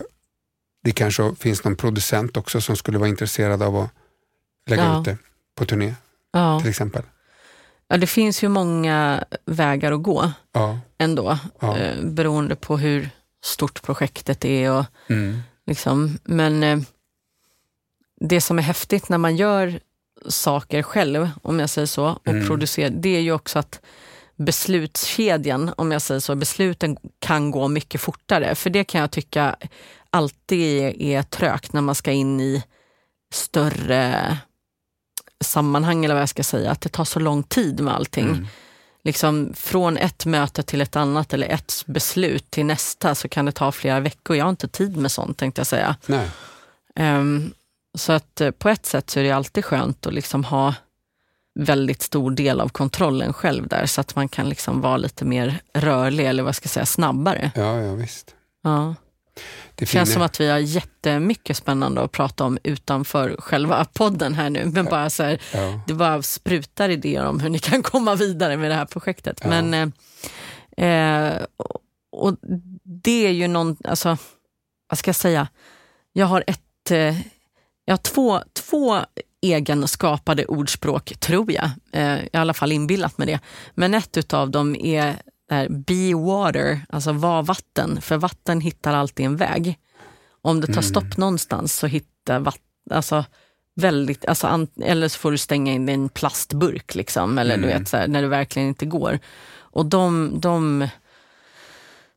det 0.83 0.91
kanske 0.91 1.35
finns 1.39 1.63
någon 1.63 1.75
producent 1.75 2.37
också 2.37 2.61
som 2.61 2.75
skulle 2.75 2.97
vara 2.97 3.09
intresserad 3.09 3.63
av 3.63 3.75
att 3.77 3.89
lägga 4.69 4.83
Ja. 4.83 4.99
ut 4.99 5.05
det 5.05 5.17
på 5.55 5.65
turné 5.65 5.93
ja. 6.31 6.59
till 6.59 6.69
exempel. 6.69 7.03
ja, 7.87 7.97
det 7.97 8.07
finns 8.07 8.43
ju 8.43 8.47
många 8.49 9.23
vägar 9.45 9.91
att 9.91 10.03
gå 10.03 10.31
Ja. 10.53 10.79
ändå, 10.97 11.39
Ja. 11.59 11.77
eh, 11.77 12.03
beroende 12.03 12.55
på 12.55 12.77
hur 12.77 13.09
stort 13.45 13.81
projektet 13.81 14.45
är. 14.45 14.71
Och, 14.71 14.85
Mm. 15.09 15.39
liksom. 15.67 16.17
Men 16.23 16.63
eh, 16.63 16.79
det 18.19 18.41
som 18.41 18.59
är 18.59 18.63
häftigt 18.63 19.09
när 19.09 19.17
man 19.17 19.35
gör 19.35 19.79
saker 20.27 20.83
själv, 20.83 21.29
om 21.43 21.59
jag 21.59 21.69
säger 21.69 21.85
så, 21.85 22.05
och 22.05 22.27
Mm. 22.27 22.47
producerar, 22.47 22.89
det 22.89 23.09
är 23.15 23.19
ju 23.21 23.31
också 23.31 23.59
att 23.59 23.81
beslutskedjan, 24.35 25.71
om 25.77 25.91
jag 25.91 26.01
säger 26.01 26.19
så, 26.19 26.35
besluten 26.35 26.97
kan 27.19 27.51
gå 27.51 27.67
mycket 27.67 28.01
fortare. 28.01 28.55
För 28.55 28.69
det 28.69 28.83
kan 28.83 29.01
jag 29.01 29.11
tycka 29.11 29.55
alltid 30.09 30.81
är, 30.83 31.01
är 31.01 31.23
trögt 31.23 31.73
när 31.73 31.81
man 31.81 31.95
ska 31.95 32.11
in 32.11 32.39
i 32.41 32.63
större 33.33 34.37
sammanhang, 35.43 36.05
eller 36.05 36.15
vad 36.15 36.21
jag 36.21 36.29
ska 36.29 36.43
säga, 36.43 36.71
att 36.71 36.81
det 36.81 36.89
tar 36.89 37.05
så 37.05 37.19
lång 37.19 37.43
tid 37.43 37.79
med 37.79 37.93
allting. 37.95 38.25
Mm. 38.25 38.47
Liksom 39.05 39.53
från 39.55 39.97
ett 39.97 40.25
möte 40.25 40.63
till 40.63 40.81
ett 40.81 40.95
annat 40.95 41.33
eller 41.33 41.47
ett 41.47 41.83
beslut 41.85 42.51
till 42.51 42.65
nästa 42.65 43.15
så 43.15 43.27
kan 43.27 43.45
det 43.45 43.51
ta 43.51 43.71
flera 43.71 43.99
veckor. 43.99 44.35
Jag 44.35 44.45
har 44.45 44.49
inte 44.49 44.67
tid 44.67 44.97
med 44.97 45.11
sånt 45.11 45.37
tänkte 45.37 45.59
jag 45.59 45.67
säga. 45.67 45.95
Nej. 46.05 46.29
Ehm, 46.95 47.53
så 47.97 48.13
att 48.13 48.41
eh, 48.41 48.51
på 48.51 48.69
ett 48.69 48.85
sätt 48.85 49.09
så 49.09 49.19
är 49.19 49.23
det 49.23 49.31
alltid 49.31 49.65
skönt 49.65 50.07
att 50.07 50.13
liksom 50.13 50.43
ha 50.43 50.73
väldigt 51.59 52.01
stor 52.01 52.31
del 52.31 52.61
av 52.61 52.69
kontrollen 52.69 53.33
själv 53.33 53.67
där 53.67 53.85
så 53.85 54.01
att 54.01 54.15
man 54.15 54.29
kan 54.29 54.49
liksom 54.49 54.81
vara 54.81 54.97
lite 54.97 55.25
mer 55.25 55.61
rörlig 55.73 56.25
eller 56.25 56.43
vad 56.43 56.47
jag 56.47 56.55
ska 56.55 56.69
säga 56.69 56.85
snabbare. 56.85 57.51
Ja, 57.55 57.81
ja 57.81 57.93
visst. 57.93 58.35
Ja. 58.63 58.95
Det 59.75 59.85
känns 59.85 60.13
som 60.13 60.21
att 60.21 60.39
vi 60.39 60.49
har 60.49 60.57
jättemycket 60.57 61.57
spännande 61.57 62.01
att 62.01 62.11
prata 62.11 62.43
om 62.43 62.57
utanför 62.63 63.35
själva 63.39 63.85
podden 63.85 64.33
här 64.33 64.49
nu. 64.49 64.65
Men 64.65 64.85
bara 64.85 65.09
så 65.09 65.23
här, 65.23 65.41
ja. 65.53 65.79
det 65.87 65.93
bara 65.93 66.21
sprutar 66.21 66.89
idéer 66.89 67.25
om 67.25 67.39
hur 67.39 67.49
ni 67.49 67.59
kan 67.59 67.83
komma 67.83 68.15
vidare 68.15 68.57
med 68.57 68.71
det 68.71 68.75
här 68.75 68.85
projektet. 68.85 69.39
Ja. 69.43 69.49
Men, 69.49 69.93
eh, 70.77 70.85
eh, 70.87 71.43
och- 71.57 71.81
och 72.11 72.37
det 72.83 73.25
är 73.27 73.31
ju 73.31 73.47
någon, 73.47 73.77
alltså, 73.83 74.17
vad 74.89 74.97
ska 74.99 75.09
jag 75.09 75.15
säga, 75.15 75.47
jag 76.13 76.25
har 76.25 76.43
ett, 76.47 76.91
eh, 76.91 77.17
jag 77.85 77.93
har 77.93 77.97
två, 77.97 78.39
två 78.53 78.99
egenskapade 79.41 80.45
ordspråk, 80.45 81.13
tror 81.19 81.51
jag. 81.51 81.69
Eh, 81.93 82.23
I 82.25 82.29
alla 82.37 82.53
fall 82.53 82.71
inbillat 82.71 83.17
med 83.17 83.27
det. 83.27 83.39
Men 83.73 83.93
ett 83.93 84.17
utav 84.17 84.49
dem 84.51 84.75
är 84.75 85.15
är 85.49 85.69
be 85.69 86.13
water, 86.15 86.81
alltså 86.89 87.11
var 87.11 87.43
vatten, 87.43 88.01
för 88.01 88.17
vatten 88.17 88.61
hittar 88.61 88.93
alltid 88.93 89.25
en 89.25 89.35
väg. 89.35 89.77
Om 90.41 90.61
det 90.61 90.67
tar 90.67 90.73
Mm. 90.73 90.83
stopp 90.83 91.17
någonstans 91.17 91.73
så 91.75 91.87
hittar 91.87 92.39
vatten, 92.39 92.61
alltså 92.91 93.25
väldigt, 93.75 94.25
alltså, 94.25 94.47
an, 94.47 94.67
eller 94.81 95.07
så 95.07 95.19
får 95.19 95.31
du 95.31 95.37
stänga 95.37 95.71
in 95.73 95.89
en 95.89 96.09
plastburk 96.09 96.95
liksom, 96.95 97.37
eller 97.37 97.57
du 97.57 97.63
Mm. 97.63 97.79
vet 97.79 97.87
så 97.89 97.97
här, 97.97 98.07
när 98.07 98.21
det 98.21 98.27
verkligen 98.27 98.67
inte 98.67 98.85
går. 98.85 99.19
Och 99.57 99.85
de, 99.85 100.31
de 100.39 100.87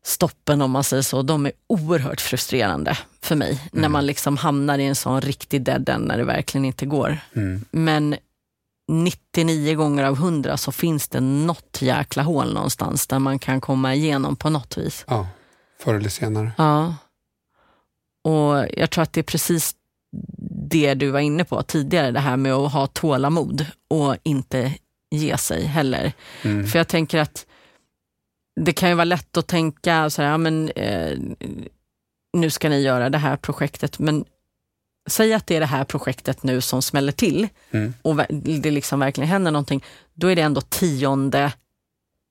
stoppen 0.04 0.62
om 0.62 0.70
man 0.70 0.84
säger 0.84 1.02
så, 1.02 1.22
de 1.22 1.46
är 1.46 1.52
oerhört 1.66 2.20
frustrerande 2.20 2.98
för 3.20 3.36
mig. 3.36 3.68
När 3.72 3.78
Mm. 3.80 3.92
man 3.92 4.06
liksom 4.06 4.36
hamnar 4.36 4.78
i 4.78 4.84
en 4.84 4.94
sån 4.94 5.20
riktig 5.20 5.62
dead 5.62 5.88
end 5.88 6.06
när 6.06 6.18
det 6.18 6.24
verkligen 6.24 6.64
inte 6.64 6.86
går. 6.86 7.18
Mm. 7.36 7.64
Men 7.70 8.16
99 8.88 9.74
gånger 9.74 10.04
av 10.04 10.14
100 10.14 10.56
så 10.56 10.72
finns 10.72 11.08
det 11.08 11.20
något 11.20 11.78
jäkla 11.82 12.22
hål 12.22 12.54
någonstans 12.54 13.06
där 13.06 13.18
man 13.18 13.38
kan 13.38 13.60
komma 13.60 13.94
igenom 13.94 14.36
på 14.36 14.50
något 14.50 14.78
vis. 14.78 15.04
ja, 15.08 15.28
förr 15.80 15.94
eller 15.94 16.08
senare. 16.08 16.52
Ja. 16.58 16.94
Och 18.24 18.66
jag 18.76 18.90
tror 18.90 19.02
att 19.02 19.12
det 19.12 19.20
är 19.20 19.22
precis 19.22 19.74
det 20.70 20.94
du 20.94 21.10
var 21.10 21.20
inne 21.20 21.44
på 21.44 21.62
tidigare, 21.62 22.10
det 22.10 22.20
här 22.20 22.36
med 22.36 22.52
att 22.52 22.72
ha 22.72 22.86
tålamod 22.86 23.66
och 23.90 24.16
inte 24.22 24.74
ge 25.10 25.38
sig 25.38 25.64
heller. 25.64 26.12
Mm. 26.42 26.66
För 26.66 26.78
jag 26.78 26.88
tänker 26.88 27.18
att 27.18 27.46
det 28.60 28.72
kan 28.72 28.88
ju 28.88 28.94
vara 28.94 29.04
lätt 29.04 29.36
att 29.36 29.46
tänka 29.46 30.10
så 30.10 30.22
här, 30.22 30.30
ja, 30.30 30.38
men 30.38 30.68
eh, 30.68 31.18
nu 32.32 32.50
ska 32.50 32.68
ni 32.68 32.80
göra 32.80 33.10
det 33.10 33.18
här 33.18 33.36
projektet, 33.36 33.98
men 33.98 34.24
säg 35.08 35.34
att 35.34 35.46
det 35.46 35.56
är 35.56 35.60
det 35.60 35.66
här 35.66 35.84
projektet 35.84 36.42
nu 36.42 36.60
som 36.60 36.82
smäller 36.82 37.12
till 37.12 37.48
Mm. 37.70 37.94
och 38.02 38.16
det 38.30 38.70
liksom 38.70 39.00
verkligen 39.00 39.28
händer 39.30 39.50
någonting, 39.50 39.84
då 40.14 40.26
är 40.26 40.36
det 40.36 40.42
ändå 40.42 40.60
tionde 40.60 41.52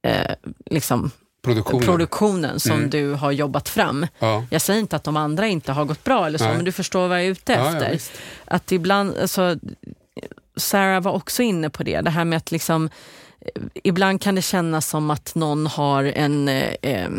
eh, 0.08 0.32
liksom, 0.66 1.12
Produktionen. 1.44 1.86
produktionen 1.86 2.60
som 2.60 2.72
Mm. 2.78 2.90
du 2.90 3.14
har 3.14 3.32
jobbat 3.32 3.70
fram. 3.70 4.08
ja. 4.20 4.46
Jag 4.50 4.62
säger 4.62 4.80
inte 4.80 4.96
att 4.96 5.04
de 5.04 5.18
andra 5.18 5.48
inte 5.48 5.72
har 5.72 5.86
gått 5.86 6.04
bra 6.04 6.26
eller 6.28 6.38
så, 6.38 6.44
Nej. 6.46 6.56
men 6.56 6.66
du 6.66 6.72
förstår 6.72 7.08
vad 7.08 7.18
jag 7.18 7.26
är 7.26 7.30
ute 7.32 7.54
Ja, 7.54 7.68
efter. 7.74 7.92
ja, 7.94 8.00
att 8.56 8.72
ibland, 8.72 9.18
alltså, 9.18 9.56
Sarah 10.56 11.02
var 11.04 11.12
också 11.12 11.44
inne 11.44 11.70
på 11.70 11.84
det, 11.84 12.02
det 12.02 12.10
här 12.10 12.26
med 12.26 12.38
att 12.38 12.52
liksom, 12.52 12.90
eh, 13.42 13.62
ibland 13.84 14.22
kan 14.22 14.36
det 14.36 14.42
kännas 14.42 14.88
som 14.90 15.10
att 15.10 15.36
någon 15.36 15.68
har 15.68 16.04
en 16.04 16.48
eh, 16.50 16.74
eh, 16.82 17.10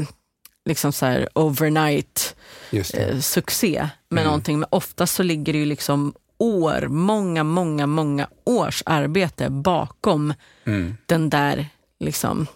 liksom 0.68 0.92
så 0.92 1.06
här 1.06 1.28
overnight. 1.34 2.36
Eh, 2.72 3.18
succé 3.20 3.88
med 4.08 4.20
Mm. 4.22 4.24
någonting, 4.26 4.58
men 4.58 4.68
oftast 4.70 5.14
så 5.14 5.22
ligger 5.22 5.52
det 5.52 5.58
ju 5.58 5.66
liksom 5.66 6.14
år, 6.38 6.88
många, 6.88 7.44
många, 7.44 7.86
många 7.86 8.28
års 8.44 8.82
arbete 8.86 9.50
bakom 9.50 10.34
Mm. 10.64 10.96
den 11.06 11.30
där 11.30 11.66
liksom 12.00 12.46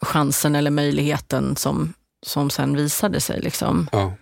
chansen 0.00 0.54
eller 0.54 0.70
möjligheten 0.70 1.56
som, 1.56 1.92
som 2.26 2.50
sen 2.50 2.76
visade 2.76 3.20
sig. 3.20 3.40
Liksom. 3.40 3.88
Ja, 3.92 4.12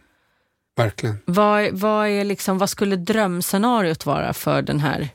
verkligen. 0.77 1.19
Vad, 1.25 1.73
vad, 1.73 2.09
är 2.09 2.25
liksom, 2.25 2.59
vad 2.59 2.71
skulle 2.71 2.97
drömscenariot 2.97 4.07
vara 4.07 4.33
för 4.33 4.63
den 4.63 4.81
här 4.81 5.09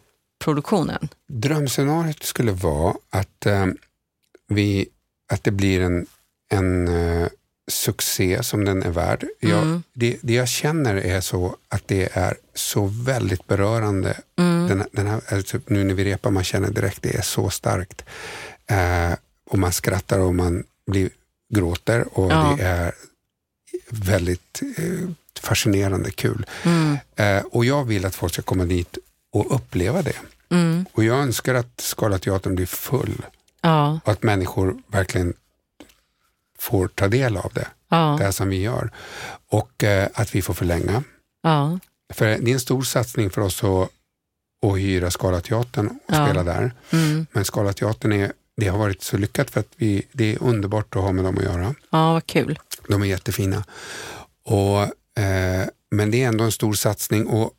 produktionen? 0.43 1.09
Drömscenariot 1.27 2.23
skulle 2.23 2.51
vara 2.51 2.93
att, 3.09 3.45
eh, 3.45 3.65
vi, 4.47 4.87
att 5.33 5.43
det 5.43 5.51
blir 5.51 5.81
en, 5.81 6.05
en 6.51 6.87
eh, 6.87 7.27
succé 7.69 8.43
som 8.43 8.65
den 8.65 8.83
är 8.83 8.89
värd. 8.89 9.25
Jag, 9.39 9.61
Mm. 9.61 9.83
det, 9.93 10.17
det 10.21 10.33
jag 10.33 10.47
känner 10.47 10.95
är 10.95 11.21
så 11.21 11.55
att 11.67 11.87
det 11.87 12.09
är 12.17 12.37
så 12.55 12.85
väldigt 12.85 13.47
berörande. 13.47 14.17
Mm. 14.39 14.67
Den, 14.67 14.83
den 14.91 15.07
här, 15.07 15.21
alltså, 15.29 15.59
nu 15.67 15.83
när 15.83 15.93
vi 15.93 16.03
repar, 16.05 16.31
man 16.31 16.43
känner 16.43 16.69
direkt 16.71 17.01
det 17.01 17.15
är 17.15 17.21
så 17.21 17.49
starkt. 17.49 18.01
Eh, 18.67 19.13
och 19.49 19.59
man 19.59 19.71
skrattar 19.71 20.19
och 20.19 20.35
man 20.35 20.63
blir, 20.87 21.09
gråter 21.53 22.17
och 22.19 22.31
Ja. 22.31 22.55
det 22.57 22.63
är 22.63 22.91
väldigt 23.89 24.61
eh, 24.77 25.09
fascinerande 25.41 26.11
kul. 26.11 26.45
Mm. 26.63 26.97
Eh, 27.15 27.43
och 27.51 27.65
jag 27.65 27.83
vill 27.85 28.05
att 28.05 28.15
folk 28.15 28.33
ska 28.33 28.41
komma 28.41 28.65
dit 28.65 28.97
och 29.33 29.55
uppleva 29.55 30.01
det. 30.01 30.15
Mm. 30.51 30.85
Och 30.91 31.03
jag 31.03 31.17
önskar 31.19 31.55
att 31.55 31.81
Scalateatern 31.81 32.55
blir 32.55 32.65
full 32.65 33.25
Ja, 33.61 33.99
och 34.03 34.11
att 34.11 34.23
människor 34.23 34.77
verkligen 34.87 35.33
får 36.59 36.87
ta 36.87 37.07
del 37.07 37.37
av 37.37 37.51
det, 37.53 37.59
det 37.61 37.67
ja, 37.89 38.17
här 38.21 38.31
som 38.31 38.49
vi 38.49 38.61
gör. 38.61 38.91
Och 39.49 39.83
eh, 39.83 40.09
att 40.13 40.35
vi 40.35 40.41
får 40.41 40.53
förlänga. 40.53 41.03
ja, 41.43 41.79
För 42.13 42.25
det 42.25 42.51
är 42.51 42.53
en 42.53 42.59
stor 42.59 42.81
satsning 42.83 43.29
för 43.29 43.41
oss 43.41 43.63
att, 43.63 43.89
att 44.65 44.77
hyra 44.77 45.11
Scalateatern 45.11 45.87
och 45.87 45.95
Ja. 46.15 46.25
spela 46.25 46.43
där. 46.43 46.71
mm. 46.91 47.25
Men 47.31 47.45
Scalateatern 47.45 48.11
är, 48.13 48.31
det 48.57 48.67
har 48.67 48.77
varit 48.77 49.03
så 49.03 49.17
lyckat 49.17 49.49
för 49.51 49.59
att 49.59 49.67
vi, 49.75 50.03
det 50.11 50.33
är 50.35 50.43
underbart 50.43 50.95
att 50.95 51.01
ha 51.01 51.11
med 51.11 51.23
dem 51.25 51.37
att 51.37 51.43
göra. 51.43 51.75
ja, 51.89 52.13
vad 52.13 52.25
kul. 52.25 52.59
De 52.87 53.01
är 53.01 53.05
jättefina. 53.05 53.63
Och, 54.45 54.81
eh, 55.23 55.67
men 55.91 56.11
det 56.11 56.23
är 56.23 56.27
ändå 56.27 56.43
en 56.43 56.51
stor 56.51 56.73
satsning 56.73 57.27
och, 57.27 57.51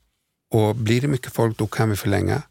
och 0.50 0.76
blir 0.76 1.00
det 1.00 1.08
mycket 1.08 1.32
folk 1.32 1.58
då 1.58 1.66
kan 1.66 1.90
vi 1.90 1.96
förlänga. 1.96 2.42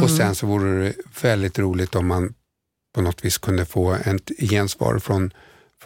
Och 0.00 0.08
Mm. 0.08 0.16
sen 0.16 0.34
så 0.34 0.46
vore 0.46 0.84
det 0.84 0.94
väldigt 1.22 1.58
roligt 1.58 1.94
om 1.94 2.06
man 2.06 2.34
på 2.94 3.02
något 3.02 3.24
vis 3.24 3.38
kunde 3.38 3.64
få 3.64 3.92
ett 3.92 4.30
gensvar 4.38 4.98
från, 4.98 5.32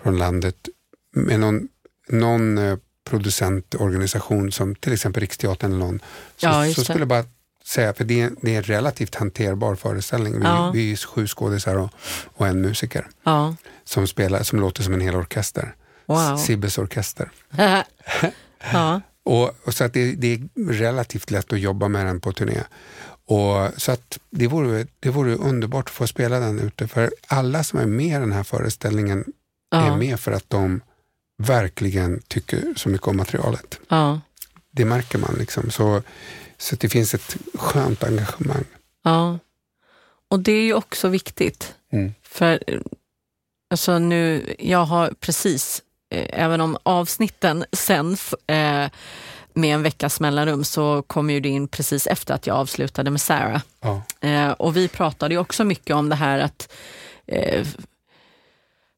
från 0.02 0.18
landet 0.18 0.68
med 1.12 1.40
någon, 1.40 1.68
någon 2.08 2.58
eh, 2.58 2.76
producentorganisation 3.08 4.52
som 4.52 4.74
till 4.74 4.92
exempel 4.92 5.20
Riksteatern 5.20 5.70
eller 5.72 5.80
någon. 5.84 5.98
Så, 6.36 6.46
Ja, 6.46 6.72
så 6.74 6.84
skulle 6.84 6.98
jag 6.98 7.08
bara 7.08 7.24
säga, 7.64 7.94
för 7.94 8.04
det 8.04 8.20
är, 8.20 8.30
det 8.42 8.54
är 8.54 8.56
en 8.56 8.62
relativt 8.62 9.14
hanterbar 9.14 9.74
föreställning. 9.74 10.32
Vi, 10.38 10.44
Ja. 10.44 10.70
vi 10.74 10.92
är 10.92 10.96
sju 10.96 11.26
skådisar 11.26 11.76
och, 11.76 11.90
och 12.34 12.46
en 12.46 12.60
musiker 12.60 13.06
Ja, 13.22 13.54
som, 13.84 14.06
spelar, 14.06 14.42
som 14.42 14.60
låter 14.60 14.82
som 14.82 14.94
en 14.94 15.00
hel 15.00 15.14
orkester. 15.16 15.74
wow. 16.06 16.36
Sibbes 16.36 16.78
orkester. 16.78 17.30
ja, 18.72 19.00
Och, 19.22 19.54
och 19.64 19.74
så 19.74 19.84
att 19.84 19.92
det, 19.92 20.12
det 20.12 20.34
är 20.34 20.72
relativt 20.72 21.30
lätt 21.30 21.52
att 21.52 21.60
jobba 21.60 21.88
med 21.88 22.06
den 22.06 22.20
på 22.20 22.32
turné. 22.32 22.60
Och, 23.28 23.70
så 23.80 23.92
att 23.92 24.18
det, 24.30 24.46
vore, 24.46 24.86
det 25.00 25.10
vore 25.10 25.34
underbart 25.34 25.84
att 25.84 25.90
få 25.94 26.06
spela 26.06 26.40
den 26.40 26.58
ute. 26.60 26.88
För 26.88 27.10
alla 27.26 27.64
som 27.64 27.78
är 27.78 27.86
med 27.86 28.06
i 28.06 28.20
den 28.20 28.32
här 28.32 28.42
föreställningen 28.42 29.24
är 29.74 29.86
ja, 29.86 29.96
med 29.96 30.20
för 30.20 30.32
att 30.32 30.50
de 30.50 30.80
verkligen 31.38 32.22
tycker 32.28 32.74
så 32.76 32.88
mycket 32.88 33.06
om 33.08 33.16
materialet. 33.16 33.80
ja, 33.88 34.20
Det 34.70 34.84
märker 34.84 35.18
man. 35.18 35.34
liksom. 35.38 35.70
Så, 35.70 36.02
så 36.58 36.76
det 36.76 36.88
finns 36.88 37.14
ett 37.14 37.36
skönt 37.54 38.04
engagemang. 38.04 38.64
ja. 39.04 39.38
Och 40.30 40.40
det 40.40 40.52
är 40.52 40.62
ju 40.62 40.74
också 40.74 41.08
viktigt. 41.08 41.74
Mm. 41.92 42.14
För 42.22 42.62
alltså 43.70 43.98
nu, 43.98 44.54
jag 44.58 44.84
har 44.84 45.10
precis, 45.20 45.82
eh, 46.10 46.40
även 46.44 46.60
om 46.60 46.76
avsnitten 46.82 47.64
f- 47.72 48.34
eh, 48.50 48.90
med 49.58 49.74
en 49.74 49.82
veckas 49.82 50.20
mellanrum 50.20 50.64
så 50.64 51.02
kom 51.02 51.30
ju 51.30 51.40
det 51.40 51.48
in 51.48 51.68
precis 51.68 52.06
efter 52.06 52.34
att 52.34 52.46
jag 52.46 52.56
avslutade 52.56 53.10
med 53.10 53.20
Sarah. 53.20 53.60
Ja. 53.80 54.02
Eh, 54.20 54.50
och 54.50 54.76
vi 54.76 54.88
pratade 54.88 55.34
ju 55.34 55.40
också 55.40 55.64
mycket 55.64 55.96
om 55.96 56.08
det 56.08 56.16
här 56.16 56.38
att 56.38 56.72
eh, 57.26 57.66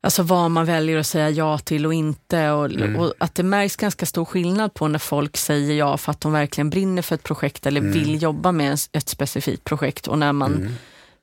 Alltså 0.02 0.22
vad 0.22 0.50
man 0.50 0.64
väljer 0.66 0.98
att 0.98 1.06
säga 1.06 1.30
ja 1.30 1.58
till 1.58 1.86
och 1.86 1.94
inte 1.94 2.50
och, 2.50 2.64
Mm. 2.70 2.96
och 2.96 3.14
att 3.18 3.34
det 3.34 3.42
märks 3.42 3.76
ganska 3.76 4.06
stor 4.06 4.24
skillnad 4.24 4.74
på 4.74 4.88
när 4.88 4.98
folk 4.98 5.36
säger 5.36 5.74
ja 5.74 5.96
för 5.96 6.10
att 6.12 6.20
de 6.20 6.32
verkligen 6.32 6.70
brinner 6.70 7.02
för 7.02 7.14
ett 7.14 7.22
projekt 7.22 7.66
eller 7.66 7.80
Mm. 7.80 7.92
vill 7.92 8.22
jobba 8.22 8.52
med 8.52 8.78
ett 8.92 9.08
specifikt 9.08 9.64
projekt 9.64 10.06
och 10.06 10.18
när 10.18 10.32
man 10.32 10.54
Mm. 10.54 10.72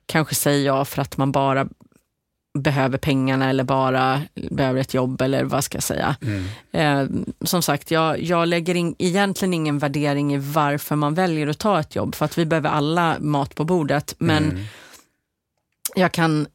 kanske 0.05 0.35
säger 0.35 0.65
ja 0.65 0.85
för 0.85 1.01
att 1.01 1.17
man 1.17 1.31
bara 1.31 1.67
behöver 2.61 2.97
pengarna 2.97 3.49
eller 3.49 3.63
bara 3.63 4.21
behöver 4.51 4.81
ett 4.81 4.93
jobb 4.93 5.21
eller 5.21 5.43
vad 5.43 5.63
ska 5.63 5.75
jag 5.75 5.83
säga. 5.83 6.15
Mm. 6.21 6.45
Eh, 6.71 7.19
som 7.47 7.61
sagt, 7.61 7.91
jag, 7.91 8.21
jag 8.23 8.47
lägger 8.47 8.75
in, 8.75 8.95
egentligen 8.99 9.53
ingen 9.53 9.79
värdering 9.79 10.33
i 10.33 10.37
varför 10.37 10.95
man 10.95 11.13
väljer 11.13 11.47
att 11.47 11.57
ta 11.59 11.79
ett 11.79 11.95
jobb 11.95 12.15
för 12.15 12.25
att 12.25 12.37
vi 12.37 12.45
behöver 12.45 12.69
alla 12.69 13.15
mat 13.19 13.55
på 13.55 13.63
bordet 13.63 14.15
men 14.17 14.43
Mm. 14.51 14.63
jag 15.95 16.11
kan 16.11 16.47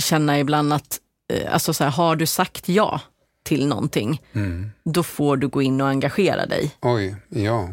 känna 0.00 0.38
ibland 0.40 0.72
att 0.72 0.98
eh, 1.32 1.52
alltså 1.54 1.74
så 1.74 1.84
här, 1.84 1.90
har 1.90 2.16
du 2.16 2.26
sagt 2.26 2.68
ja 2.68 3.00
till 3.42 3.66
någonting, 3.66 4.22
Mm. 4.32 4.70
då 4.84 5.02
får 5.02 5.36
du 5.36 5.48
gå 5.48 5.62
in 5.62 5.80
och 5.80 5.88
engagera 5.88 6.46
dig. 6.46 6.70
Oj, 6.82 7.16
ja. 7.28 7.68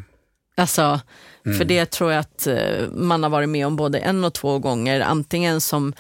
Alltså, 0.58 1.00
Mm. 1.46 1.58
För 1.58 1.66
det 1.66 1.86
tror 1.92 2.12
jag 2.12 2.20
att 2.20 2.48
eh, 2.48 2.88
man 2.94 3.24
har 3.24 3.30
varit 3.30 3.50
med 3.50 3.68
om 3.68 3.76
både 3.76 4.00
en 4.00 4.24
och 4.24 4.34
två 4.34 4.60
gånger. 4.60 5.02
Antingen 5.02 5.62
som, 5.62 5.94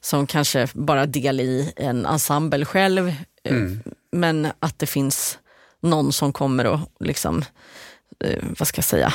som 0.00 0.26
kanske 0.26 0.68
bara 0.74 1.06
del 1.06 1.40
i 1.40 1.72
en 1.76 2.06
ensemble 2.06 2.64
själv, 2.64 3.08
eh, 3.08 3.14
Mm. 3.56 3.82
men 4.12 4.48
att 4.60 4.78
det 4.78 4.86
finns 4.86 5.38
någon 5.80 6.12
som 6.12 6.32
kommer 6.32 6.66
och 6.66 6.80
liksom, 7.00 7.44
eh, 8.24 8.44
vad 8.58 8.68
ska 8.68 8.78
jag 8.78 8.84
säga, 8.84 9.12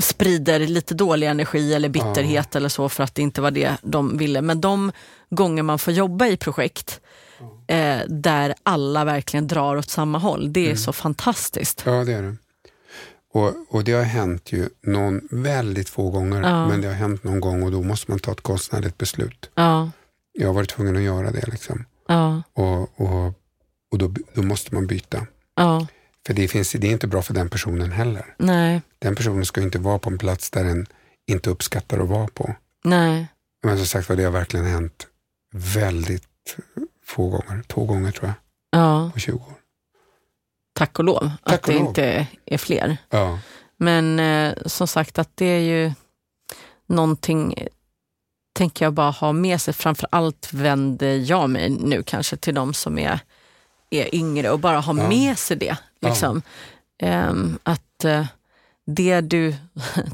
sprider 0.00 0.60
lite 0.60 0.94
dålig 0.94 1.26
energi 1.26 1.74
eller 1.74 1.88
bitterhet 1.88 2.56
eller 2.56 2.68
så 2.68 2.88
för 2.88 3.02
att 3.04 3.14
det 3.14 3.22
inte 3.22 3.40
var 3.40 3.50
det 3.50 3.76
de 3.82 4.18
ville. 4.18 4.42
Men 4.42 4.60
de 4.60 4.92
gånger 5.30 5.62
man 5.62 5.78
får 5.78 5.92
jobba 5.92 6.26
i 6.26 6.36
projekt 6.36 7.00
eh, 7.66 7.98
där 8.08 8.54
alla 8.62 9.04
verkligen 9.04 9.46
drar 9.48 9.76
åt 9.76 9.90
samma 9.90 10.18
håll, 10.18 10.52
det 10.52 10.60
är 10.60 10.64
Mm. 10.64 10.76
så 10.76 10.92
fantastiskt. 10.92 11.82
Ja, 11.86 11.92
det 12.04 12.12
är 12.12 12.22
det. 12.22 12.36
Och, 13.34 13.52
och 13.68 13.84
det 13.84 13.92
har 13.92 14.02
hänt 14.02 14.52
ju 14.52 14.68
någon, 14.82 15.28
väldigt 15.30 15.88
få 15.88 16.10
gånger, 16.10 16.42
Ja. 16.42 16.68
men 16.68 16.80
det 16.80 16.86
har 16.88 16.94
hänt 16.94 17.24
någon 17.24 17.40
gång 17.40 17.62
och 17.62 17.70
då 17.70 17.82
måste 17.82 18.10
man 18.10 18.18
ta 18.20 18.32
ett 18.32 18.40
konstnärligt 18.40 18.98
beslut. 18.98 19.50
Ja, 19.54 19.90
Jag 20.32 20.46
har 20.48 20.54
varit 20.54 20.68
tvungen 20.70 20.96
att 20.96 21.02
göra 21.02 21.30
det. 21.30 21.46
Liksom. 21.46 21.84
ja, 22.08 22.42
Och, 22.52 23.00
och, 23.00 23.32
och 23.92 23.98
då, 23.98 24.14
då 24.34 24.42
måste 24.42 24.74
man 24.74 24.86
byta. 24.86 25.26
ja, 25.56 25.86
För 26.26 26.34
det, 26.34 26.48
finns, 26.48 26.72
det 26.72 26.86
är 26.86 26.92
inte 26.92 27.06
bra 27.06 27.22
för 27.22 27.34
den 27.34 27.48
personen 27.48 27.92
heller. 27.92 28.34
nej, 28.38 28.82
Den 28.98 29.14
personen 29.14 29.44
ska 29.46 29.60
inte 29.62 29.78
vara 29.78 29.98
på 29.98 30.10
en 30.10 30.18
plats 30.18 30.50
där 30.50 30.64
den 30.64 30.86
inte 31.26 31.50
uppskattar 31.50 31.98
att 31.98 32.08
vara 32.08 32.28
på. 32.28 32.54
nej. 32.84 33.26
Men 33.64 33.76
som 33.76 33.86
sagt 33.86 34.08
var, 34.08 34.16
det 34.16 34.24
har 34.24 34.30
verkligen 34.30 34.66
hänt 34.66 35.06
väldigt 35.54 36.56
få 37.06 37.28
gånger. 37.28 37.62
Två 37.68 37.84
gånger 37.84 38.10
tror 38.10 38.26
jag, 38.28 38.34
Ja, 38.80 39.10
på 39.14 39.20
20 39.20 39.36
år. 39.36 39.54
Tack 40.74 40.98
och 40.98 41.04
lov 41.04 41.30
Tack 41.44 41.54
att 41.54 41.60
och 41.68 41.72
det 41.72 41.78
lov. 41.78 41.88
inte 41.88 42.26
är 42.46 42.58
fler. 42.58 42.96
Ja. 43.10 43.38
Men 43.76 44.18
eh, 44.20 44.54
som 44.66 44.86
sagt 44.88 45.18
att 45.18 45.30
det 45.36 45.44
är 45.46 45.60
ju 45.60 45.92
någonting, 46.86 47.52
eh, 47.56 47.66
tänker 48.52 48.84
jag 48.84 48.92
bara 48.92 49.10
ha 49.10 49.32
med 49.32 49.60
sig. 49.60 49.74
Framför 49.74 50.08
allt 50.12 50.52
vänder 50.52 51.30
jag 51.30 51.50
mig 51.50 51.70
nu 51.70 52.02
kanske 52.02 52.36
till 52.36 52.54
de 52.54 52.74
som 52.74 52.98
är, 52.98 53.18
är 53.90 54.14
yngre 54.14 54.50
och 54.50 54.58
bara 54.58 54.80
ha 54.80 54.96
Ja. 54.98 55.08
med 55.08 55.38
sig 55.38 55.56
det. 55.56 55.76
Liksom. 56.00 56.42
Ehm, 57.02 57.58
att 57.62 58.04
eh, 58.04 58.26
det 58.86 59.20
du, 59.20 59.54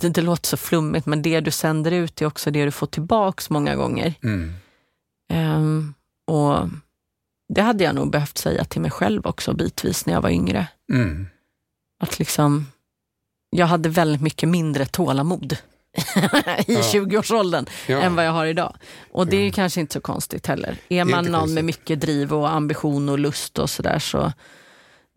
det, 0.00 0.08
det 0.14 0.22
låter 0.22 0.48
så 0.48 0.56
flummigt, 0.56 1.06
men 1.06 1.22
det 1.22 1.40
du 1.40 1.50
sänder 1.50 1.90
ut 1.90 2.22
är 2.22 2.26
också 2.26 2.50
det 2.50 2.64
du 2.64 2.70
får 2.70 2.86
tillbaks 2.86 3.50
många 3.50 3.76
gånger. 3.76 4.14
Mm. 4.22 4.54
Ehm, 5.32 5.94
och 6.26 6.68
det 7.54 7.62
hade 7.62 7.84
jag 7.84 7.94
nog 7.94 8.10
behövt 8.10 8.38
säga 8.38 8.64
till 8.64 8.80
mig 8.80 8.90
själv 8.90 9.26
också 9.26 9.52
bitvis 9.52 10.06
när 10.06 10.14
jag 10.14 10.20
var 10.20 10.30
yngre. 10.30 10.66
Mm. 10.92 11.26
Att 12.02 12.18
liksom, 12.18 12.66
jag 13.50 13.66
hade 13.66 13.88
väldigt 13.88 14.22
mycket 14.22 14.48
mindre 14.48 14.86
tålamod 14.86 15.52
i 16.66 16.74
Ja. 16.74 16.80
20-årsåldern 16.80 17.66
Ja. 17.88 18.00
än 18.00 18.14
vad 18.16 18.24
jag 18.26 18.32
har 18.32 18.46
idag. 18.46 18.76
Och 19.12 19.26
det 19.26 19.36
är 19.36 19.46
Ja. 19.46 19.52
kanske 19.52 19.80
inte 19.80 19.92
så 19.92 20.00
konstigt 20.00 20.46
heller. 20.46 20.76
Är 20.88 21.04
man 21.04 21.24
någon 21.24 21.34
konstigt. 21.40 21.54
med 21.54 21.64
mycket 21.64 22.00
driv 22.00 22.32
och 22.34 22.50
ambition 22.50 23.08
och 23.08 23.18
lust 23.18 23.58
och 23.58 23.70
sådär 23.70 23.98
så 23.98 24.32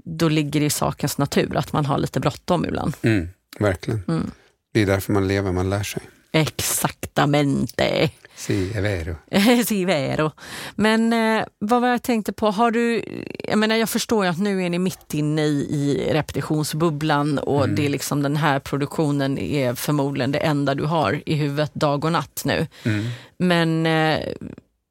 då 0.05 0.29
ligger 0.29 0.59
det 0.59 0.65
i 0.65 0.69
sakens 0.69 1.17
natur 1.17 1.57
att 1.57 1.73
man 1.73 1.85
har 1.85 1.97
lite 1.97 2.19
bråttom 2.19 2.65
ibland. 2.65 2.95
Mm. 3.01 3.29
Verkligen. 3.59 4.03
Mm. 4.07 4.31
Det 4.73 4.81
är 4.81 4.85
därför 4.85 5.13
man 5.13 5.27
lever, 5.27 5.51
man 5.51 5.69
lär 5.69 5.83
sig. 5.83 6.01
Exaktamente. 6.33 8.11
Si, 8.35 8.71
è 8.73 8.81
vero. 8.81 9.15
si 9.65 9.85
vero. 9.85 10.31
Men 10.75 11.13
eh, 11.13 11.45
vad 11.59 11.81
var 11.81 11.87
jag 11.89 12.03
tänkte 12.03 12.33
på, 12.33 12.51
har 12.51 12.71
du, 12.71 13.03
jag 13.43 13.59
menar 13.59 13.75
jag 13.75 13.89
förstår 13.89 14.25
ju 14.25 14.31
att 14.31 14.39
nu 14.39 14.63
är 14.63 14.69
ni 14.69 14.79
mitt 14.79 15.13
inne 15.13 15.41
i, 15.41 15.53
i 15.69 16.09
repetitionsbubblan 16.13 17.37
och 17.39 17.63
Mm. 17.63 17.75
det 17.75 17.85
är 17.85 17.89
liksom 17.89 18.23
den 18.23 18.35
här 18.37 18.59
produktionen 18.59 19.37
är 19.37 19.73
förmodligen 19.75 20.31
det 20.31 20.39
enda 20.39 20.75
du 20.75 20.83
har 20.83 21.21
i 21.25 21.33
huvudet 21.35 21.73
dag 21.73 22.05
och 22.05 22.11
natt 22.11 22.41
nu. 22.45 22.67
Mm. 22.83 23.05
Men 23.37 23.85
eh, 23.85 24.19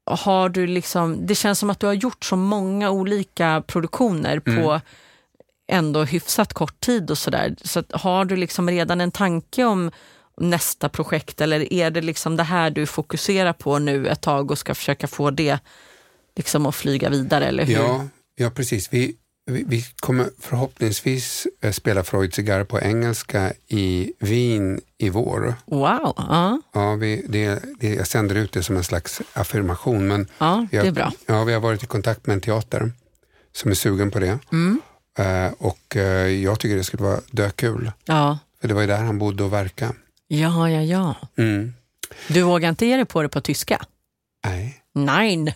har 0.07 0.49
du 0.49 0.67
liksom, 0.67 1.27
det 1.27 1.35
känns 1.35 1.59
som 1.59 1.71
att 1.71 1.81
du 1.81 1.87
har 1.87 1.93
gjort 1.95 2.25
så 2.25 2.37
många 2.37 2.91
olika 2.91 3.63
produktioner 3.67 4.41
på 4.41 4.51
Mm. 4.51 4.81
ändå 5.73 6.05
hyfsat 6.05 6.53
kort 6.53 6.81
tid 6.81 7.11
och 7.11 7.19
sådär. 7.19 7.57
Så 7.65 7.83
har 7.91 8.25
du 8.25 8.37
liksom 8.37 8.71
redan 8.71 9.01
en 9.01 9.11
tanke 9.11 9.65
om 9.65 9.91
nästa 10.37 10.89
projekt 10.89 11.41
eller 11.41 11.73
är 11.73 11.91
det 11.91 12.01
liksom 12.01 12.37
det 12.37 12.43
här 12.43 12.71
du 12.71 12.87
fokuserar 12.87 13.53
på 13.53 13.79
nu 13.79 14.09
ett 14.09 14.21
tag 14.21 14.51
och 14.51 14.59
ska 14.59 14.75
försöka 14.75 15.07
få 15.07 15.31
det 15.31 15.59
liksom 16.37 16.67
att 16.67 16.75
flyga 16.75 17.09
vidare 17.11 17.45
eller 17.47 17.65
hur? 17.65 17.75
Ja, 17.75 18.07
ja, 18.35 18.51
precis. 18.51 18.89
Vi, 18.93 19.17
vi, 19.47 19.65
vi 19.67 19.85
kommer 20.01 20.27
förhoppningsvis 20.41 21.47
eh, 21.61 21.73
spela 21.73 22.05
Freud 22.05 22.35
cigarr 22.35 22.65
på 22.65 22.81
engelska 22.81 23.53
i 23.69 24.13
Wien 24.19 24.81
i 24.99 25.11
vår. 25.11 25.55
Wow, 25.65 26.15
ja, 26.17 26.61
Ja, 26.73 26.95
vi, 26.95 27.25
det, 27.29 27.63
det, 27.81 27.95
jag 27.95 28.07
sänder 28.07 28.35
ut 28.35 28.53
det 28.53 28.63
som 28.63 28.77
en 28.77 28.85
slags 28.85 29.23
affirmation. 29.33 30.09
Men 30.09 30.27
ja 30.39 30.67
det 30.71 30.77
är 30.77 30.91
bra. 30.93 31.13
Ja, 31.27 31.45
vi 31.45 31.53
har 31.53 31.61
varit 31.61 31.83
i 31.83 31.87
kontakt 31.87 32.27
med 32.27 32.35
en 32.35 32.41
teater 32.41 32.93
som 33.53 33.71
är 33.71 33.75
sugen 33.75 34.11
på 34.11 34.19
det. 34.19 34.39
Mm. 34.53 34.81
Eh, 35.19 35.53
och 35.59 35.97
eh, 35.97 36.29
jag 36.29 36.61
tycker 36.61 36.77
det 36.77 36.85
skulle 36.85 37.03
vara 37.03 37.21
dökul. 37.31 37.93
Ja, 38.05 38.39
För 38.61 38.69
det 38.69 38.75
var 38.75 38.81
ju 38.81 38.87
där 38.87 39.03
han 39.03 39.19
bodde 39.19 39.45
och 39.45 39.53
verkade. 39.53 39.93
Ja, 40.33 40.71
ja, 40.71 40.83
ja. 40.83 41.15
Mm. 41.37 41.75
Du 42.29 42.43
vågar 42.43 42.69
inte 42.69 42.87
ge 42.87 42.97
dig 42.97 43.05
på 43.05 43.23
det 43.23 43.29
på 43.29 43.41
tyska? 43.41 43.85
Nej, 44.45 44.83
Nein. 44.95 45.53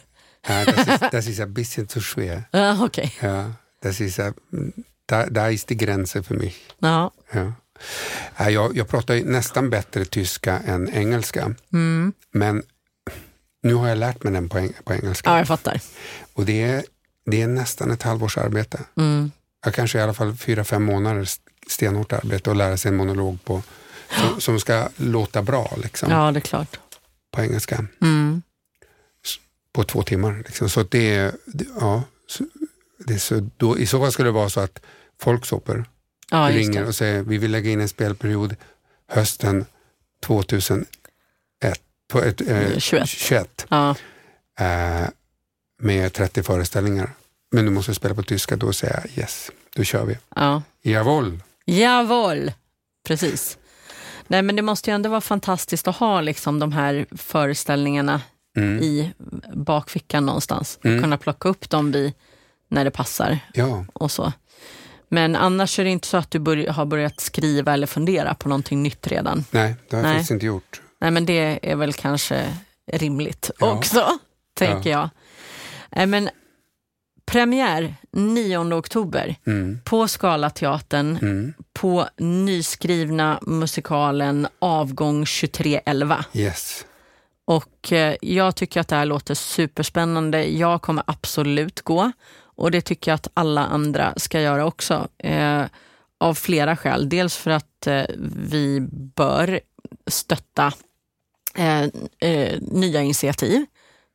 ja, 0.48 0.64
das, 0.64 0.88
ist, 0.88 1.12
das 1.12 1.26
ist 1.26 1.40
ein 1.40 1.54
bisschen 1.54 1.88
zu 1.88 2.00
schwer. 2.00 2.42
Uh, 2.54 2.82
Okej. 2.84 3.14
Ja, 3.22 3.52
das 3.82 4.00
ist, 4.00 4.18
da, 5.06 5.26
da 5.26 5.48
ist 5.50 5.68
die 5.68 5.74
Grenze 5.76 6.22
för 6.22 6.34
mig. 6.34 6.54
Ja. 6.78 7.10
Ja. 7.32 7.52
Ja, 8.38 8.50
Jag, 8.50 8.76
jag 8.76 8.88
pratar 8.88 9.14
nästan 9.24 9.70
bättre 9.70 10.04
tyska 10.04 10.58
än 10.66 10.88
engelska, 10.94 11.54
Mm. 11.72 12.12
men 12.32 12.62
nu 13.62 13.74
har 13.74 13.88
jag 13.88 13.98
lärt 13.98 14.22
mig 14.22 14.32
den 14.32 14.48
på, 14.48 14.68
på 14.84 14.94
engelska. 14.94 15.30
ja, 15.30 15.38
jag 15.38 15.46
fattar. 15.48 15.80
Och 16.34 16.44
det 16.46 16.62
är, 16.62 16.84
det 17.26 17.42
är 17.42 17.46
nästan 17.48 17.90
ett 17.90 18.02
halvårs 18.02 18.38
arbete. 18.38 18.80
Mm. 18.96 19.30
Jag 19.64 19.74
kanske 19.74 19.98
i 19.98 20.02
alla 20.02 20.14
fall 20.14 20.36
fyra, 20.36 20.64
fem 20.64 20.82
månaders 20.84 21.36
stenhårt 21.68 22.12
arbete 22.12 22.50
och 22.50 22.56
lära 22.56 22.76
sig 22.76 22.88
en 22.88 22.96
monolog 22.96 23.38
på, 23.44 23.62
som, 24.10 24.40
som 24.40 24.60
ska 24.60 24.88
låta 24.96 25.42
bra 25.42 25.76
liksom, 25.82 26.10
Ja, 26.10 26.32
det 26.32 26.38
är 26.38 26.40
klart. 26.40 26.80
på 27.30 27.40
engelska 27.42 27.86
Mm. 28.02 28.42
på 29.72 29.84
två 29.84 30.02
timmar. 30.02 30.42
Liksom. 30.46 30.68
Så 30.68 30.82
det 30.82 31.34
ja, 31.80 32.02
så, 32.28 32.44
det 32.98 33.18
så, 33.18 33.50
då, 33.56 33.78
I 33.78 33.86
så 33.86 34.00
fall 34.00 34.12
skulle 34.12 34.28
det 34.28 34.32
vara 34.32 34.48
så 34.50 34.60
att 34.60 34.80
Folksoper 35.20 35.84
Ja, 36.30 36.48
ringer 36.52 36.84
och 36.86 36.94
säger 36.94 37.22
vi 37.22 37.38
vill 37.38 37.50
lägga 37.50 37.70
in 37.70 37.80
en 37.80 37.88
spelperiod 37.88 38.56
hösten 39.08 39.64
2001, 40.26 40.86
på 42.08 42.22
ett, 42.22 42.40
eh, 42.40 42.78
21. 42.78 43.08
21 43.08 43.66
Ja. 43.68 43.94
eh, 44.58 45.08
med 45.78 46.12
30 46.12 46.42
föreställningar. 46.42 47.10
Men 47.50 47.64
du 47.64 47.70
måste 47.70 47.94
spela 47.94 48.14
på 48.14 48.22
tyska, 48.22 48.56
då 48.56 48.72
säger 48.72 48.94
jag 48.94 49.18
yes, 49.18 49.50
då 49.74 49.84
kör 49.84 50.04
vi. 50.04 50.18
ja. 50.36 50.62
Jawohl. 50.82 51.40
Jawohl, 51.64 52.52
precis. 53.06 53.58
Nej, 54.26 54.42
men 54.42 54.56
det 54.56 54.62
måste 54.62 54.90
ju 54.90 54.94
ändå 54.94 55.08
vara 55.10 55.20
fantastiskt 55.20 55.88
att 55.88 55.96
ha 55.96 56.20
liksom, 56.20 56.58
de 56.58 56.72
här 56.72 57.06
föreställningarna 57.16 58.20
Mm. 58.56 58.78
i 58.82 59.12
bakfickan 59.54 60.26
någonstans. 60.26 60.78
Mm. 60.84 61.02
Kunna 61.02 61.18
plocka 61.18 61.48
upp 61.48 61.70
dem 61.70 61.92
vid, 61.92 62.12
när 62.68 62.84
det 62.84 62.90
passar 62.90 63.38
Ja, 63.54 63.84
och 63.92 64.10
så. 64.10 64.32
Men 65.08 65.36
annars 65.36 65.78
är 65.78 65.84
det 65.84 65.90
inte 65.90 66.08
så 66.08 66.16
att 66.16 66.30
du 66.30 66.38
börj- 66.38 66.70
har 66.70 66.84
börjat 66.86 67.20
skriva 67.20 67.72
eller 67.72 67.86
fundera 67.86 68.34
på 68.34 68.48
någonting 68.48 68.82
nytt 68.82 69.06
redan. 69.06 69.44
nej, 69.50 69.74
det 69.90 69.96
har 69.96 70.02
jag 70.02 70.12
faktiskt 70.12 70.30
inte 70.30 70.46
gjort. 70.46 70.80
Nej, 71.00 71.10
men 71.10 71.26
det 71.26 71.58
är 71.62 71.76
väl 71.76 71.92
kanske 71.92 72.54
rimligt 72.92 73.50
Ja. 73.58 73.72
också, 73.72 74.18
tänker 74.54 74.90
jag. 74.90 75.08
Nej, 75.90 76.06
men 76.06 76.30
premiär 77.26 77.94
9 78.12 78.58
oktober 78.74 79.34
Mm. 79.46 79.78
på 79.84 80.08
Scalateatern 80.08 81.18
Mm. 81.22 81.54
på 81.72 82.08
nyskrivna 82.18 83.38
musikalen 83.42 84.46
Avgång 84.58 85.26
2311. 85.26 86.24
Yes. 86.32 86.84
Och 87.44 87.92
eh, 87.92 88.16
jag 88.20 88.56
tycker 88.56 88.80
att 88.80 88.88
det 88.88 88.96
här 88.96 89.06
låter 89.06 89.34
superspännande. 89.34 90.44
Jag 90.44 90.82
kommer 90.82 91.04
absolut 91.06 91.80
gå 91.82 92.12
och 92.56 92.70
det 92.70 92.80
tycker 92.80 93.10
jag 93.10 93.14
att 93.14 93.28
alla 93.34 93.66
andra 93.66 94.14
ska 94.16 94.40
göra 94.40 94.66
också. 94.66 95.08
Eh, 95.18 95.62
av 96.20 96.34
flera 96.34 96.76
skäl. 96.76 97.08
Dels 97.08 97.36
för 97.36 97.50
att 97.50 97.86
eh, 97.86 98.04
vi 98.50 98.80
bör 99.16 99.60
stötta 100.06 100.72
eh, 101.56 101.82
eh, 102.30 102.58
nya 102.60 103.02
initiativ, 103.02 103.66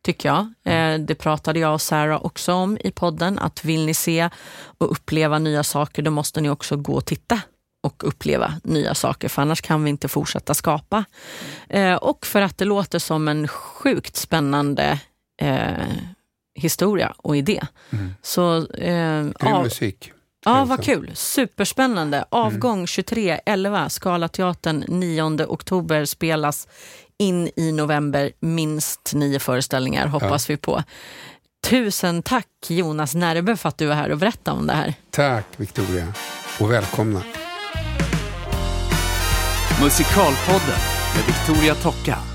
tycker 0.05 0.29
jag. 0.29 0.53
Eh, 0.63 0.99
det 0.99 1.15
pratade 1.15 1.59
jag 1.59 1.73
och 1.73 1.81
Sarah 1.81 2.25
också 2.25 2.53
om 2.53 2.77
i 2.83 2.91
podden, 2.91 3.39
att 3.39 3.65
vill 3.65 3.85
ni 3.85 3.93
se 3.93 4.29
och 4.77 4.91
uppleva 4.91 5.39
nya 5.39 5.63
saker, 5.63 6.01
då 6.01 6.11
måste 6.11 6.41
ni 6.41 6.49
också 6.49 6.77
gå 6.77 6.93
och 6.93 7.05
titta 7.05 7.41
och 7.83 8.07
uppleva 8.07 8.53
nya 8.63 8.95
saker, 8.95 9.29
för 9.29 9.41
annars 9.41 9.61
kan 9.61 9.83
vi 9.83 9.89
inte 9.89 10.07
fortsätta 10.07 10.53
skapa. 10.53 11.05
Eh, 11.69 11.95
och 11.95 12.25
för 12.25 12.41
att 12.41 12.57
det 12.57 12.65
låter 12.65 12.99
som 12.99 13.27
en 13.27 13.47
sjukt 13.47 14.15
spännande 14.15 14.99
eh, 15.41 15.71
historia 16.55 17.13
och 17.17 17.37
idé. 17.37 17.61
Mm. 17.89 18.13
Så 18.21 18.57
eh, 18.67 19.23
Grym 19.23 19.53
av, 19.53 19.63
musik. 19.63 20.11
Ja, 20.45 20.65
vad 20.65 20.83
kul. 20.83 21.11
Superspännande. 21.13 22.25
Avgång 22.29 22.85
23.11, 22.85 23.89
Scalateatern 23.89 24.83
9 24.87 25.45
oktober 25.45 26.05
spelas 26.05 26.67
in 27.21 27.49
i 27.55 27.71
november. 27.71 28.31
Minst 28.39 29.11
nio 29.13 29.39
föreställningar 29.39 30.07
hoppas 30.07 30.49
vi 30.49 30.57
på. 30.57 30.83
Tusen 31.67 32.23
tack 32.23 32.47
Jonas 32.67 33.15
Närbe 33.15 33.57
för 33.57 33.69
att 33.69 33.77
du 33.77 33.91
är 33.91 33.95
här 33.95 34.09
och 34.09 34.17
berättade 34.17 34.57
om 34.57 34.67
det 34.67 34.73
här. 34.73 34.93
Tack 35.09 35.45
Victoria 35.57 36.13
och 36.59 36.71
välkomna. 36.71 37.21
Musikalpodden 39.81 40.79
med 41.15 41.25
Victoria 41.27 41.75
Tocka. 41.75 42.30